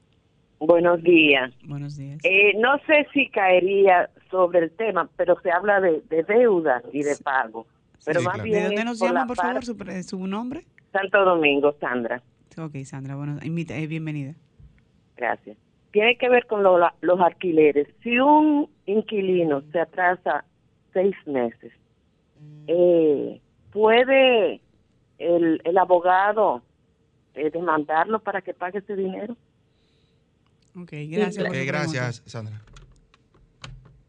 Buenos 0.60 1.04
días. 1.04 1.54
Buenos 1.64 1.96
días. 1.96 2.20
Eh, 2.24 2.54
no 2.58 2.78
sé 2.88 3.08
si 3.14 3.30
caería 3.30 4.10
sobre 4.32 4.60
el 4.60 4.72
tema, 4.72 5.10
pero 5.16 5.40
se 5.42 5.52
habla 5.52 5.80
de, 5.80 6.02
deuda 6.28 6.82
y 6.92 7.04
de 7.04 7.16
pago. 7.18 7.68
Pero 8.04 8.22
más 8.22 8.42
bien 8.42 8.60
¿De 8.60 8.66
dónde 8.66 8.86
nos 8.86 9.00
llama, 9.00 9.28
por 9.28 9.36
favor, 9.38 9.64
su, 9.64 10.28
nombre? 10.28 10.66
Santo 10.92 11.24
Domingo, 11.24 11.76
Sandra. 11.80 12.22
Ok, 12.58 12.78
Sandra, 12.84 13.16
bueno, 13.16 13.38
invita, 13.44 13.76
eh, 13.78 13.86
bienvenida. 13.86 14.34
Gracias. 15.18 15.58
Tiene 15.92 16.18
que 16.18 16.30
ver 16.30 16.46
con 16.48 16.64
los 16.64 17.20
alquileres. 17.20 17.88
Si 18.02 18.18
un 18.20 18.70
inquilino 18.86 19.62
se 19.72 19.80
atrasa 19.80 20.46
seis 20.94 21.16
meses, 21.26 21.72
eh, 22.68 23.40
¿puede 23.72 24.62
el, 25.20 25.62
el 25.64 25.78
abogado 25.78 26.64
eh, 27.36 27.50
demandarlo 27.50 28.20
para 28.20 28.42
que 28.42 28.54
pague 28.54 28.80
ese 28.80 28.96
dinero. 28.96 29.36
Ok, 30.76 30.92
gracias. 31.10 31.66
gracias, 31.66 32.24
Sandra. 32.26 32.62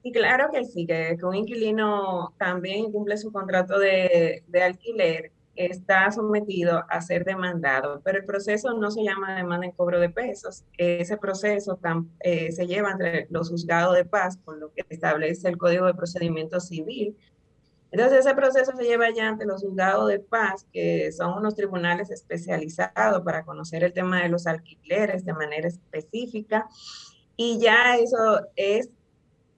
Y 0.02 0.12
claro 0.12 0.50
que 0.52 0.64
sí, 0.64 0.86
que, 0.86 1.18
un 1.22 1.34
inquilino 1.34 2.32
también 2.38 2.92
cumple 2.92 3.16
su 3.16 3.32
contrato 3.32 3.76
de, 3.78 4.44
alquiler, 4.62 5.32
está 5.56 6.12
sometido 6.12 6.84
a 6.88 7.00
ser 7.00 7.24
demandado, 7.24 8.00
pero 8.04 8.18
el 8.18 8.24
proceso 8.24 8.74
no 8.74 8.90
se 8.92 9.02
llama 9.02 9.34
demanda 9.34 9.66
en 9.66 9.72
cobro 9.72 9.98
de 9.98 10.08
pesos. 10.08 10.64
Ese 10.78 11.16
proceso 11.16 11.80
eh, 12.20 12.52
se 12.52 12.66
lleva 12.68 12.92
entre 12.92 13.26
los 13.30 13.50
juzgados 13.50 13.96
de 13.96 14.04
paz, 14.04 14.38
con 14.44 14.60
lo 14.60 14.72
que 14.72 14.84
establece 14.88 15.48
el 15.48 15.56
Código 15.56 15.86
de 15.86 15.94
Procedimiento 15.94 16.60
Civil, 16.60 17.16
entonces 17.90 18.26
ese 18.26 18.34
proceso 18.34 18.72
se 18.76 18.84
lleva 18.84 19.10
ya 19.14 19.28
ante 19.28 19.44
los 19.44 19.62
juzgados 19.62 20.08
de 20.08 20.18
paz, 20.18 20.66
que 20.72 21.12
son 21.12 21.38
unos 21.38 21.54
tribunales 21.54 22.10
especializados 22.10 23.22
para 23.24 23.44
conocer 23.44 23.84
el 23.84 23.92
tema 23.92 24.22
de 24.22 24.28
los 24.28 24.46
alquileres 24.46 25.24
de 25.24 25.32
manera 25.32 25.68
específica. 25.68 26.66
Y 27.36 27.58
ya 27.60 27.96
eso 27.96 28.40
es, 28.56 28.90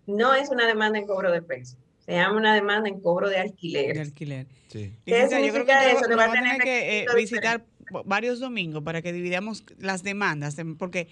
no 0.06 0.34
es 0.34 0.50
una 0.50 0.66
demanda 0.66 0.98
en 0.98 1.06
cobro 1.06 1.30
de 1.30 1.42
pesos, 1.42 1.78
se 2.04 2.12
llama 2.12 2.36
una 2.36 2.54
demanda 2.54 2.88
en 2.88 3.00
cobro 3.00 3.28
de 3.28 3.38
alquiler. 3.38 3.94
De 3.94 4.02
alquiler. 4.02 4.46
Sí. 4.68 4.94
¿Qué 5.04 5.28
significa 5.28 5.90
eso? 5.90 6.04
va 6.16 6.24
a 6.24 6.32
tener 6.32 6.60
que 6.60 7.00
eh, 7.00 7.06
visitar 7.14 7.64
varios 8.04 8.40
domingos 8.40 8.82
para 8.82 9.02
que 9.02 9.12
dividamos 9.12 9.64
las 9.78 10.02
demandas, 10.02 10.56
porque 10.78 11.08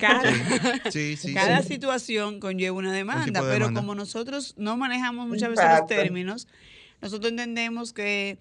cada, 0.00 1.62
situación 1.62 2.40
conlleva 2.40 2.76
una 2.76 2.92
demanda, 2.92 3.42
pero 3.42 3.72
como 3.72 3.94
nosotros 3.94 4.54
no 4.56 4.76
manejamos 4.76 5.28
muchas 5.28 5.50
veces 5.50 5.66
los 5.78 5.86
términos, 5.86 6.48
nosotros 7.00 7.30
entendemos 7.30 7.92
que, 7.92 8.38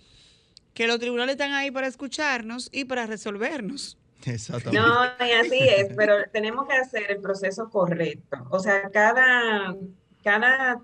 que 0.73 0.87
los 0.87 0.99
tribunales 0.99 1.33
están 1.33 1.53
ahí 1.53 1.71
para 1.71 1.87
escucharnos 1.87 2.69
y 2.71 2.85
para 2.85 3.05
resolvernos. 3.05 3.97
Exactamente. 4.25 4.79
No, 4.79 5.25
y 5.25 5.31
así 5.31 5.59
es, 5.59 5.93
pero 5.97 6.15
tenemos 6.31 6.67
que 6.67 6.75
hacer 6.75 7.11
el 7.11 7.19
proceso 7.19 7.69
correcto. 7.69 8.37
O 8.49 8.59
sea, 8.59 8.89
cada, 8.89 9.75
cada, 10.23 10.81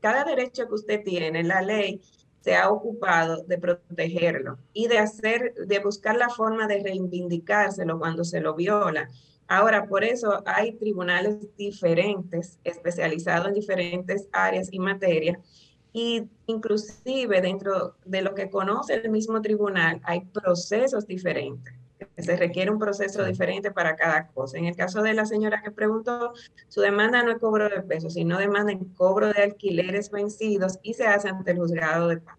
cada 0.00 0.24
derecho 0.24 0.68
que 0.68 0.74
usted 0.74 1.02
tiene, 1.02 1.42
la 1.42 1.62
ley 1.62 2.00
se 2.46 2.54
ha 2.54 2.70
ocupado 2.70 3.42
de 3.42 3.58
protegerlo 3.58 4.56
y 4.72 4.86
de 4.86 4.98
hacer, 4.98 5.52
de 5.54 5.80
buscar 5.80 6.16
la 6.16 6.28
forma 6.28 6.68
de 6.68 6.80
reivindicárselo 6.80 7.98
cuando 7.98 8.22
se 8.22 8.40
lo 8.40 8.54
viola. 8.54 9.10
Ahora, 9.48 9.88
por 9.88 10.04
eso 10.04 10.44
hay 10.46 10.74
tribunales 10.74 11.38
diferentes, 11.56 12.60
especializados 12.62 13.48
en 13.48 13.54
diferentes 13.54 14.28
áreas 14.30 14.68
y 14.70 14.78
materias, 14.78 15.38
y 15.92 16.22
inclusive 16.46 17.40
dentro 17.40 17.96
de 18.04 18.22
lo 18.22 18.32
que 18.32 18.48
conoce 18.48 18.94
el 18.94 19.10
mismo 19.10 19.42
tribunal 19.42 20.00
hay 20.04 20.20
procesos 20.26 21.04
diferentes. 21.04 21.74
Se 22.18 22.36
requiere 22.36 22.70
un 22.70 22.78
proceso 22.78 23.24
diferente 23.24 23.70
para 23.70 23.96
cada 23.96 24.26
cosa. 24.28 24.58
En 24.58 24.66
el 24.66 24.76
caso 24.76 25.02
de 25.02 25.14
la 25.14 25.26
señora 25.26 25.62
que 25.62 25.70
preguntó, 25.70 26.32
su 26.68 26.80
demanda 26.80 27.22
no 27.22 27.32
es 27.32 27.38
cobro 27.38 27.68
de 27.68 27.82
pesos, 27.82 28.14
sino 28.14 28.38
demanda 28.38 28.72
en 28.72 28.84
cobro 28.84 29.32
de 29.32 29.42
alquileres 29.42 30.10
vencidos 30.10 30.78
y 30.82 30.94
se 30.94 31.06
hace 31.06 31.28
ante 31.28 31.52
el 31.52 31.58
juzgado 31.58 32.08
de 32.08 32.18
paz. 32.18 32.36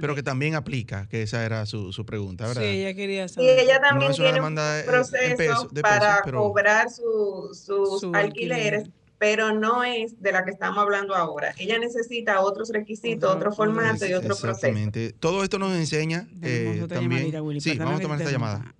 Pero 0.00 0.14
que 0.14 0.22
también 0.22 0.54
aplica, 0.54 1.08
que 1.08 1.22
esa 1.22 1.44
era 1.44 1.64
su, 1.64 1.92
su 1.92 2.04
pregunta, 2.04 2.46
¿verdad? 2.46 2.62
Sí, 2.62 2.68
ella 2.68 2.94
quería 2.94 3.28
saber. 3.28 3.58
Y 3.58 3.62
ella 3.62 3.80
también 3.80 4.12
tiene 4.12 4.40
un 4.40 4.54
proceso 4.84 5.68
para 5.80 6.20
cobrar 6.22 6.88
sus 6.90 8.04
alquileres, 8.12 8.90
pero 9.18 9.52
no 9.54 9.82
es 9.84 10.20
de 10.20 10.32
la 10.32 10.44
que 10.44 10.50
estamos 10.50 10.78
hablando 10.78 11.14
ahora. 11.14 11.54
Ella 11.58 11.78
necesita 11.78 12.40
otros 12.40 12.68
requisitos, 12.70 13.34
otro 13.34 13.52
formato 13.52 14.06
y 14.06 14.12
otro 14.12 14.28
proceso. 14.28 14.48
Exactamente. 14.48 15.12
Todo 15.12 15.42
esto 15.42 15.58
nos 15.58 15.74
enseña 15.74 16.28
eh, 16.42 16.86
también. 16.88 17.32
sí, 17.60 17.76
vamos 17.78 18.00
a 18.00 18.02
tomar 18.02 18.20
esta 18.20 18.30
llamada. 18.30 18.74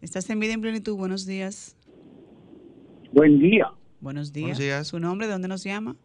Estás 0.00 0.30
en 0.30 0.40
vida 0.40 0.54
en 0.54 0.62
plenitud. 0.62 0.96
Buenos 0.96 1.26
días. 1.26 1.76
Buen 3.12 3.38
día. 3.38 3.70
Buenos 4.00 4.32
días. 4.32 4.44
Buenos 4.44 4.58
días. 4.58 4.86
¿Su 4.86 4.98
nombre? 4.98 5.26
¿De 5.26 5.32
dónde 5.32 5.48
nos 5.48 5.62
llama? 5.62 5.96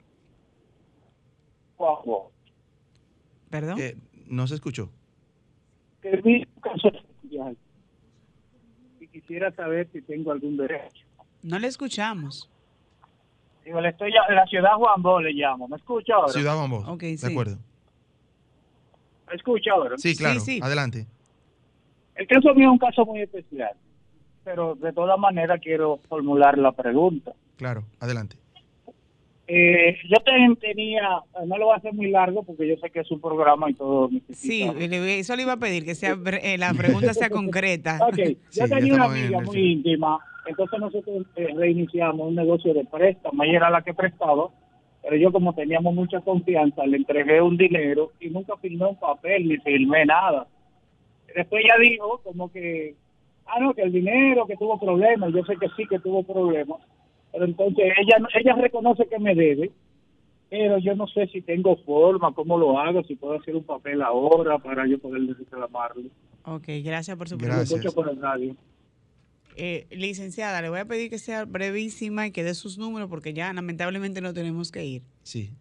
¿Perdón? 3.50 3.80
Eh, 3.80 3.96
no 4.28 4.48
se 4.48 4.56
escuchó. 4.56 4.92
caso 6.62 6.92
y 9.00 9.08
quisiera 9.08 9.52
saber 9.56 9.90
si 9.94 10.02
tengo 10.02 10.32
algún 10.32 10.58
derecho. 10.58 11.06
No 11.42 11.58
le 11.60 11.68
escuchamos. 11.68 12.50
Digo, 13.64 13.80
le 13.82 13.90
estoy 13.90 14.12
en 14.30 14.36
la 14.36 14.46
ciudad 14.46 14.76
Juan 14.76 15.02
Bo 15.02 15.22
le 15.22 15.32
llamo. 15.32 15.68
¿Me 15.68 15.78
escucha 15.78 16.16
ahora? 16.16 16.34
Ciudad 16.34 16.56
Juan 16.58 16.70
Bo. 16.70 16.78
Ok, 16.92 17.02
sí. 17.02 17.18
De 17.18 17.28
acuerdo. 17.28 17.58
¿Me 19.28 19.36
escucha 19.36 19.72
ahora? 19.72 19.98
Sí, 19.98 20.16
claro. 20.16 20.40
Sí, 20.40 20.60
Adelante. 20.62 21.08
El 22.16 22.28
caso 22.28 22.54
mío 22.54 22.68
es 22.68 22.72
un 22.72 22.78
caso 22.78 23.06
muy 23.06 23.22
especial, 23.22 23.74
pero 24.44 24.76
de 24.76 24.94
todas 24.94 25.20
maneras 25.20 25.60
quiero 25.62 26.00
formular 26.08 26.58
la 26.58 26.72
pregunta. 26.72 27.34
Claro, 27.58 27.84
adelante. 28.00 28.38
Eh, 29.48 29.98
yo 30.10 30.18
tenía, 30.60 31.22
no 31.46 31.58
lo 31.58 31.66
voy 31.66 31.74
a 31.76 31.78
hacer 31.78 31.94
muy 31.94 32.10
largo 32.10 32.42
porque 32.42 32.68
yo 32.68 32.78
sé 32.78 32.90
que 32.90 33.02
es 33.02 33.12
un 33.12 33.22
programa 33.22 33.70
y 33.70 33.76
todo. 33.76 34.10
Sí, 34.32 34.64
eso 34.64 35.36
le 35.36 35.44
iba 35.44 35.54
a 35.54 35.58
pedir, 35.58 35.86
que 35.86 35.94
sea 35.94 36.18
eh, 36.42 36.58
la 36.58 36.74
pregunta 36.74 37.14
sea 37.14 37.30
concreta. 37.30 38.00
Ok, 38.08 38.18
yo 38.52 38.68
tenía 38.68 38.96
una 38.96 39.06
amiga 39.06 39.42
muy 39.42 39.74
íntima, 39.74 40.18
entonces 40.48 40.80
nosotros 40.80 41.28
eh, 41.36 41.54
reiniciamos 41.56 42.28
un 42.28 42.36
negocio 42.36 42.74
de 42.74 42.86
préstamo, 42.86 43.44
ella 43.44 43.58
era 43.58 43.70
la 43.70 43.84
que 43.84 43.94
prestaba, 43.94 44.50
pero 45.04 45.16
yo 45.16 45.32
como 45.32 45.54
teníamos 45.54 45.94
mucha 45.94 46.22
confianza, 46.22 46.86
le 46.86 46.98
entregué 46.98 47.40
un 47.40 47.56
dinero 47.56 48.14
y 48.20 48.30
nunca 48.30 48.58
firmé 48.58 48.88
un 48.88 48.96
papel 49.00 49.48
ni 49.48 49.58
firmé 49.58 50.06
nada. 50.06 50.48
Después 51.36 51.66
ella 51.66 51.76
dijo 51.80 52.22
como 52.24 52.52
que, 52.52 52.96
ah, 53.46 53.60
no, 53.60 53.74
que 53.74 53.82
el 53.82 53.92
dinero, 53.92 54.48
que 54.48 54.56
tuvo 54.56 54.80
problemas, 54.80 55.34
yo 55.34 55.44
sé 55.44 55.58
que 55.58 55.68
sí 55.76 55.86
que 55.88 56.00
tuvo 56.00 56.24
problemas, 56.24 56.80
pero 57.32 57.46
entonces 57.46 57.94
ella, 58.00 58.26
ella 58.34 58.56
reconoce 58.56 59.06
que 59.08 59.20
me 59.20 59.36
debe, 59.36 59.70
pero 60.50 60.78
yo 60.78 60.96
no 60.96 61.08
sé 61.08 61.28
si 61.28 61.42
tengo 61.42 61.76
forma, 61.84 62.34
cómo 62.34 62.58
lo 62.58 62.80
hago, 62.80 63.04
si 63.04 63.16
puedo 63.16 63.34
hacer 63.34 63.56
un 63.56 63.66
papel 63.66 64.02
ahora 64.02 64.58
para 64.60 64.88
yo 64.88 64.98
poder 64.98 65.22
reclamarlo. 65.38 66.10
Ok, 66.46 66.68
gracias 66.84 67.18
por 67.18 67.28
su 67.28 67.38
pregunta. 67.38 67.92
por 67.94 68.10
el 68.10 68.22
radio. 68.22 68.56
Eh, 69.58 69.88
licenciada, 69.92 70.62
le 70.62 70.70
voy 70.70 70.80
a 70.80 70.86
pedir 70.86 71.10
que 71.10 71.18
sea 71.18 71.46
brevísima 71.46 72.28
y 72.28 72.32
que 72.32 72.44
dé 72.44 72.54
sus 72.54 72.78
números 72.78 73.10
porque 73.10 73.34
ya 73.34 73.52
lamentablemente 73.52 74.22
no 74.22 74.34
tenemos 74.34 74.72
que 74.72 74.86
ir. 74.86 75.02
Sí. 75.24 75.52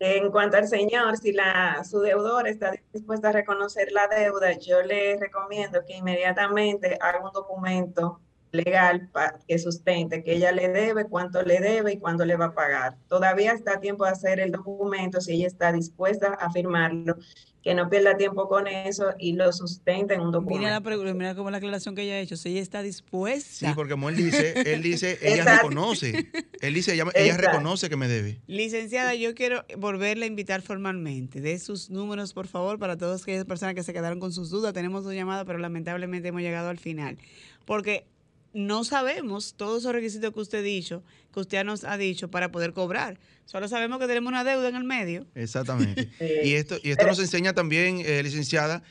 En 0.00 0.30
cuanto 0.30 0.56
al 0.56 0.66
señor, 0.66 1.18
si 1.18 1.32
la, 1.32 1.84
su 1.84 2.00
deudor 2.00 2.48
está 2.48 2.72
dispuesta 2.90 3.28
a 3.28 3.32
reconocer 3.32 3.92
la 3.92 4.08
deuda, 4.08 4.52
yo 4.52 4.82
le 4.82 5.18
recomiendo 5.18 5.84
que 5.84 5.98
inmediatamente 5.98 6.96
haga 7.02 7.20
un 7.22 7.30
documento 7.32 8.18
legal 8.52 9.10
que 9.46 9.58
sustente 9.58 10.22
que 10.22 10.34
ella 10.34 10.52
le 10.52 10.68
debe, 10.68 11.04
cuánto 11.04 11.42
le 11.42 11.60
debe 11.60 11.92
y 11.92 11.98
cuándo 11.98 12.24
le 12.24 12.36
va 12.36 12.46
a 12.46 12.54
pagar. 12.54 12.96
Todavía 13.08 13.52
está 13.52 13.74
a 13.74 13.80
tiempo 13.80 14.04
de 14.04 14.10
hacer 14.10 14.40
el 14.40 14.52
documento 14.52 15.20
si 15.20 15.32
ella 15.32 15.46
está 15.46 15.72
dispuesta 15.72 16.34
a 16.34 16.50
firmarlo, 16.50 17.16
que 17.62 17.74
no 17.74 17.90
pierda 17.90 18.16
tiempo 18.16 18.48
con 18.48 18.66
eso 18.66 19.12
y 19.18 19.34
lo 19.34 19.52
sustente 19.52 20.14
en 20.14 20.20
un 20.20 20.32
documento. 20.32 20.60
Mira, 20.60 20.80
la, 20.80 21.14
mira 21.14 21.34
como 21.34 21.50
la 21.50 21.58
aclaración 21.58 21.94
que 21.94 22.02
ella 22.02 22.14
ha 22.14 22.20
hecho, 22.20 22.36
si 22.36 22.50
ella 22.50 22.62
está 22.62 22.82
dispuesta. 22.82 23.68
Sí, 23.68 23.72
porque 23.74 23.92
como 23.92 24.08
él 24.08 24.16
dice, 24.16 24.54
él 24.72 24.82
dice, 24.82 25.18
ella 25.22 25.44
reconoce, 25.56 26.30
él 26.60 26.74
dice, 26.74 26.94
ella, 26.94 27.04
ella, 27.14 27.36
reconoce 27.36 27.90
que 27.90 27.96
me 27.96 28.08
debe. 28.08 28.40
Licenciada, 28.46 29.14
yo 29.14 29.34
quiero 29.34 29.64
volverle 29.76 30.24
a 30.24 30.28
invitar 30.28 30.62
formalmente. 30.62 31.40
De 31.40 31.58
sus 31.58 31.90
números, 31.90 32.32
por 32.32 32.46
favor, 32.46 32.78
para 32.78 32.96
todas 32.96 33.22
aquellas 33.22 33.44
personas 33.44 33.74
que 33.74 33.82
se 33.82 33.92
quedaron 33.92 34.20
con 34.20 34.32
sus 34.32 34.48
dudas. 34.50 34.72
Tenemos 34.72 35.04
dos 35.04 35.14
llamadas, 35.14 35.44
pero 35.44 35.58
lamentablemente 35.58 36.28
hemos 36.28 36.40
llegado 36.40 36.70
al 36.70 36.78
final. 36.78 37.18
Porque 37.66 38.06
no 38.52 38.84
sabemos 38.84 39.54
todos 39.56 39.82
esos 39.82 39.92
requisitos 39.92 40.32
que 40.32 40.40
usted 40.40 40.58
ha 40.58 40.62
dicho, 40.62 41.02
que 41.32 41.40
usted 41.40 41.64
nos 41.64 41.84
ha 41.84 41.96
dicho 41.96 42.30
para 42.30 42.50
poder 42.50 42.72
cobrar. 42.72 43.18
Solo 43.44 43.68
sabemos 43.68 43.98
que 43.98 44.06
tenemos 44.06 44.28
una 44.28 44.44
deuda 44.44 44.68
en 44.68 44.76
el 44.76 44.84
medio. 44.84 45.26
Exactamente. 45.34 46.08
y 46.44 46.54
esto, 46.54 46.76
y 46.82 46.90
esto 46.90 47.06
nos 47.06 47.18
enseña 47.18 47.52
también, 47.52 48.02
eh, 48.04 48.22
licenciada, 48.22 48.82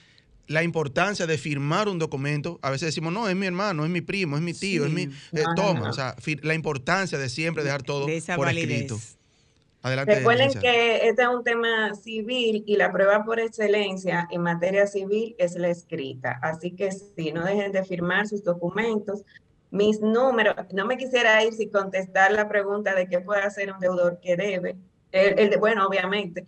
la 0.47 0.63
importancia 0.63 1.27
de 1.27 1.37
firmar 1.37 1.87
un 1.87 1.99
documento. 1.99 2.59
A 2.61 2.71
veces 2.71 2.87
decimos, 2.87 3.13
no, 3.13 3.29
es 3.29 3.35
mi 3.35 3.45
hermano, 3.45 3.85
es 3.85 3.91
mi 3.91 4.01
primo, 4.01 4.35
es 4.35 4.41
mi 4.41 4.53
tío, 4.53 4.85
es 4.85 4.91
mi... 4.91 5.03
Eh, 5.03 5.43
toma, 5.55 5.89
o 5.89 5.93
sea, 5.93 6.15
la 6.41 6.55
importancia 6.55 7.17
de 7.17 7.29
siempre 7.29 7.63
dejar 7.63 7.83
todo 7.83 8.07
por 8.35 8.49
escrito. 8.49 8.99
Adelante, 9.81 10.15
Recuerden 10.15 10.51
que 10.59 11.07
este 11.07 11.21
es 11.21 11.27
un 11.29 11.43
tema 11.43 11.95
civil 11.95 12.63
y 12.67 12.75
la 12.75 12.91
prueba 12.91 13.23
por 13.23 13.39
excelencia 13.39 14.27
en 14.29 14.41
materia 14.41 14.87
civil 14.87 15.35
es 15.37 15.55
la 15.55 15.69
escrita. 15.69 16.37
Así 16.41 16.71
que 16.71 16.91
si 16.91 17.31
no 17.31 17.45
dejen 17.45 17.71
de 17.71 17.85
firmar 17.85 18.27
sus 18.27 18.43
documentos, 18.43 19.23
mis 19.71 20.01
números, 20.01 20.55
no 20.73 20.85
me 20.85 20.97
quisiera 20.97 21.43
ir 21.43 21.53
sin 21.53 21.69
contestar 21.69 22.31
la 22.31 22.49
pregunta 22.49 22.95
de 22.95 23.07
qué 23.07 23.19
puede 23.19 23.41
hacer 23.41 23.71
un 23.71 23.79
deudor 23.79 24.19
que 24.19 24.35
debe. 24.35 24.77
El, 25.11 25.49
de, 25.49 25.57
bueno, 25.57 25.87
obviamente, 25.87 26.45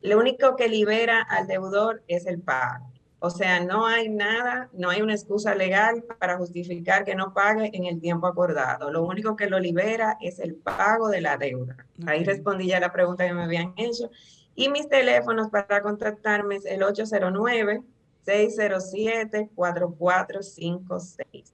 lo 0.00 0.18
único 0.18 0.56
que 0.56 0.68
libera 0.68 1.22
al 1.22 1.46
deudor 1.46 2.02
es 2.08 2.26
el 2.26 2.40
pago. 2.40 2.92
O 3.24 3.30
sea, 3.30 3.60
no 3.60 3.86
hay 3.86 4.08
nada, 4.08 4.68
no 4.72 4.90
hay 4.90 5.00
una 5.00 5.14
excusa 5.14 5.54
legal 5.54 6.02
para 6.18 6.36
justificar 6.38 7.04
que 7.04 7.14
no 7.14 7.32
pague 7.32 7.70
en 7.72 7.84
el 7.84 8.00
tiempo 8.00 8.26
acordado. 8.26 8.90
Lo 8.90 9.04
único 9.04 9.36
que 9.36 9.48
lo 9.48 9.60
libera 9.60 10.18
es 10.20 10.40
el 10.40 10.56
pago 10.56 11.08
de 11.08 11.20
la 11.20 11.36
deuda. 11.36 11.76
Ahí 12.06 12.24
respondí 12.24 12.66
ya 12.66 12.80
la 12.80 12.92
pregunta 12.92 13.24
que 13.24 13.32
me 13.32 13.44
habían 13.44 13.74
hecho. 13.76 14.10
Y 14.56 14.70
mis 14.70 14.88
teléfonos 14.88 15.50
para 15.50 15.82
contactarme 15.82 16.56
es 16.56 16.66
el 16.66 16.82
809 16.82 17.84
607 18.24 19.50
4456. 19.54 21.51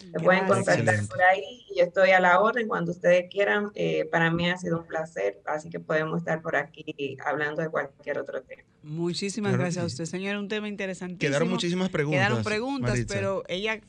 Se 0.00 0.20
pueden 0.20 0.46
contactar 0.46 1.06
por 1.06 1.22
ahí 1.22 1.64
y 1.68 1.78
yo 1.78 1.84
estoy 1.84 2.10
a 2.10 2.20
la 2.20 2.40
orden 2.40 2.68
cuando 2.68 2.92
ustedes 2.92 3.30
quieran. 3.30 3.70
Eh, 3.74 4.08
para 4.10 4.30
mí 4.30 4.48
ha 4.48 4.56
sido 4.56 4.78
un 4.78 4.86
placer, 4.86 5.40
así 5.46 5.68
que 5.70 5.78
podemos 5.78 6.18
estar 6.18 6.40
por 6.42 6.56
aquí 6.56 7.16
hablando 7.24 7.62
de 7.62 7.68
cualquier 7.68 8.18
otro 8.18 8.42
tema. 8.42 8.62
Muchísimas 8.82 9.52
gracias 9.52 9.84
a 9.84 9.86
usted, 9.86 10.04
señor. 10.06 10.36
Un 10.36 10.48
tema 10.48 10.68
interesantísimo. 10.68 11.20
Quedaron 11.20 11.50
muchísimas 11.50 11.90
preguntas. 11.90 12.20
Quedaron 12.20 12.42
preguntas, 12.42 12.98
pero 13.06 13.44
ella 13.48 13.80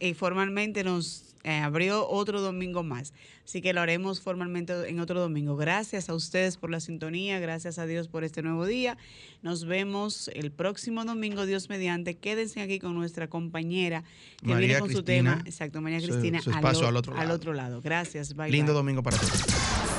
eh, 0.00 0.14
formalmente 0.14 0.84
nos 0.84 1.27
eh, 1.44 1.58
abrió 1.58 2.08
otro 2.08 2.40
domingo 2.40 2.82
más. 2.82 3.12
Así 3.44 3.62
que 3.62 3.72
lo 3.72 3.80
haremos 3.80 4.20
formalmente 4.20 4.88
en 4.88 5.00
otro 5.00 5.20
domingo. 5.20 5.56
Gracias 5.56 6.08
a 6.08 6.14
ustedes 6.14 6.56
por 6.56 6.70
la 6.70 6.80
sintonía, 6.80 7.38
gracias 7.38 7.78
a 7.78 7.86
Dios 7.86 8.08
por 8.08 8.24
este 8.24 8.42
nuevo 8.42 8.66
día. 8.66 8.98
Nos 9.42 9.64
vemos 9.64 10.28
el 10.34 10.50
próximo 10.50 11.04
domingo, 11.04 11.46
Dios 11.46 11.68
mediante. 11.68 12.16
Quédense 12.16 12.60
aquí 12.60 12.78
con 12.78 12.94
nuestra 12.94 13.28
compañera 13.28 14.04
que 14.44 14.54
viene 14.54 14.78
con 14.78 14.90
su 14.90 15.02
tema. 15.02 15.42
Exacto, 15.46 15.80
María 15.80 16.00
Cristina. 16.00 16.40
al, 16.52 16.96
otro 16.96 17.16
al, 17.16 17.30
otro 17.30 17.54
lado. 17.54 17.80
Gracias. 17.80 18.34
Lindo 18.48 18.72
domingo 18.72 19.02
para 19.02 19.16
todos. 19.16 19.44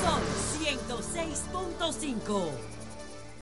Son 0.03 0.21
106.5. 0.61 2.78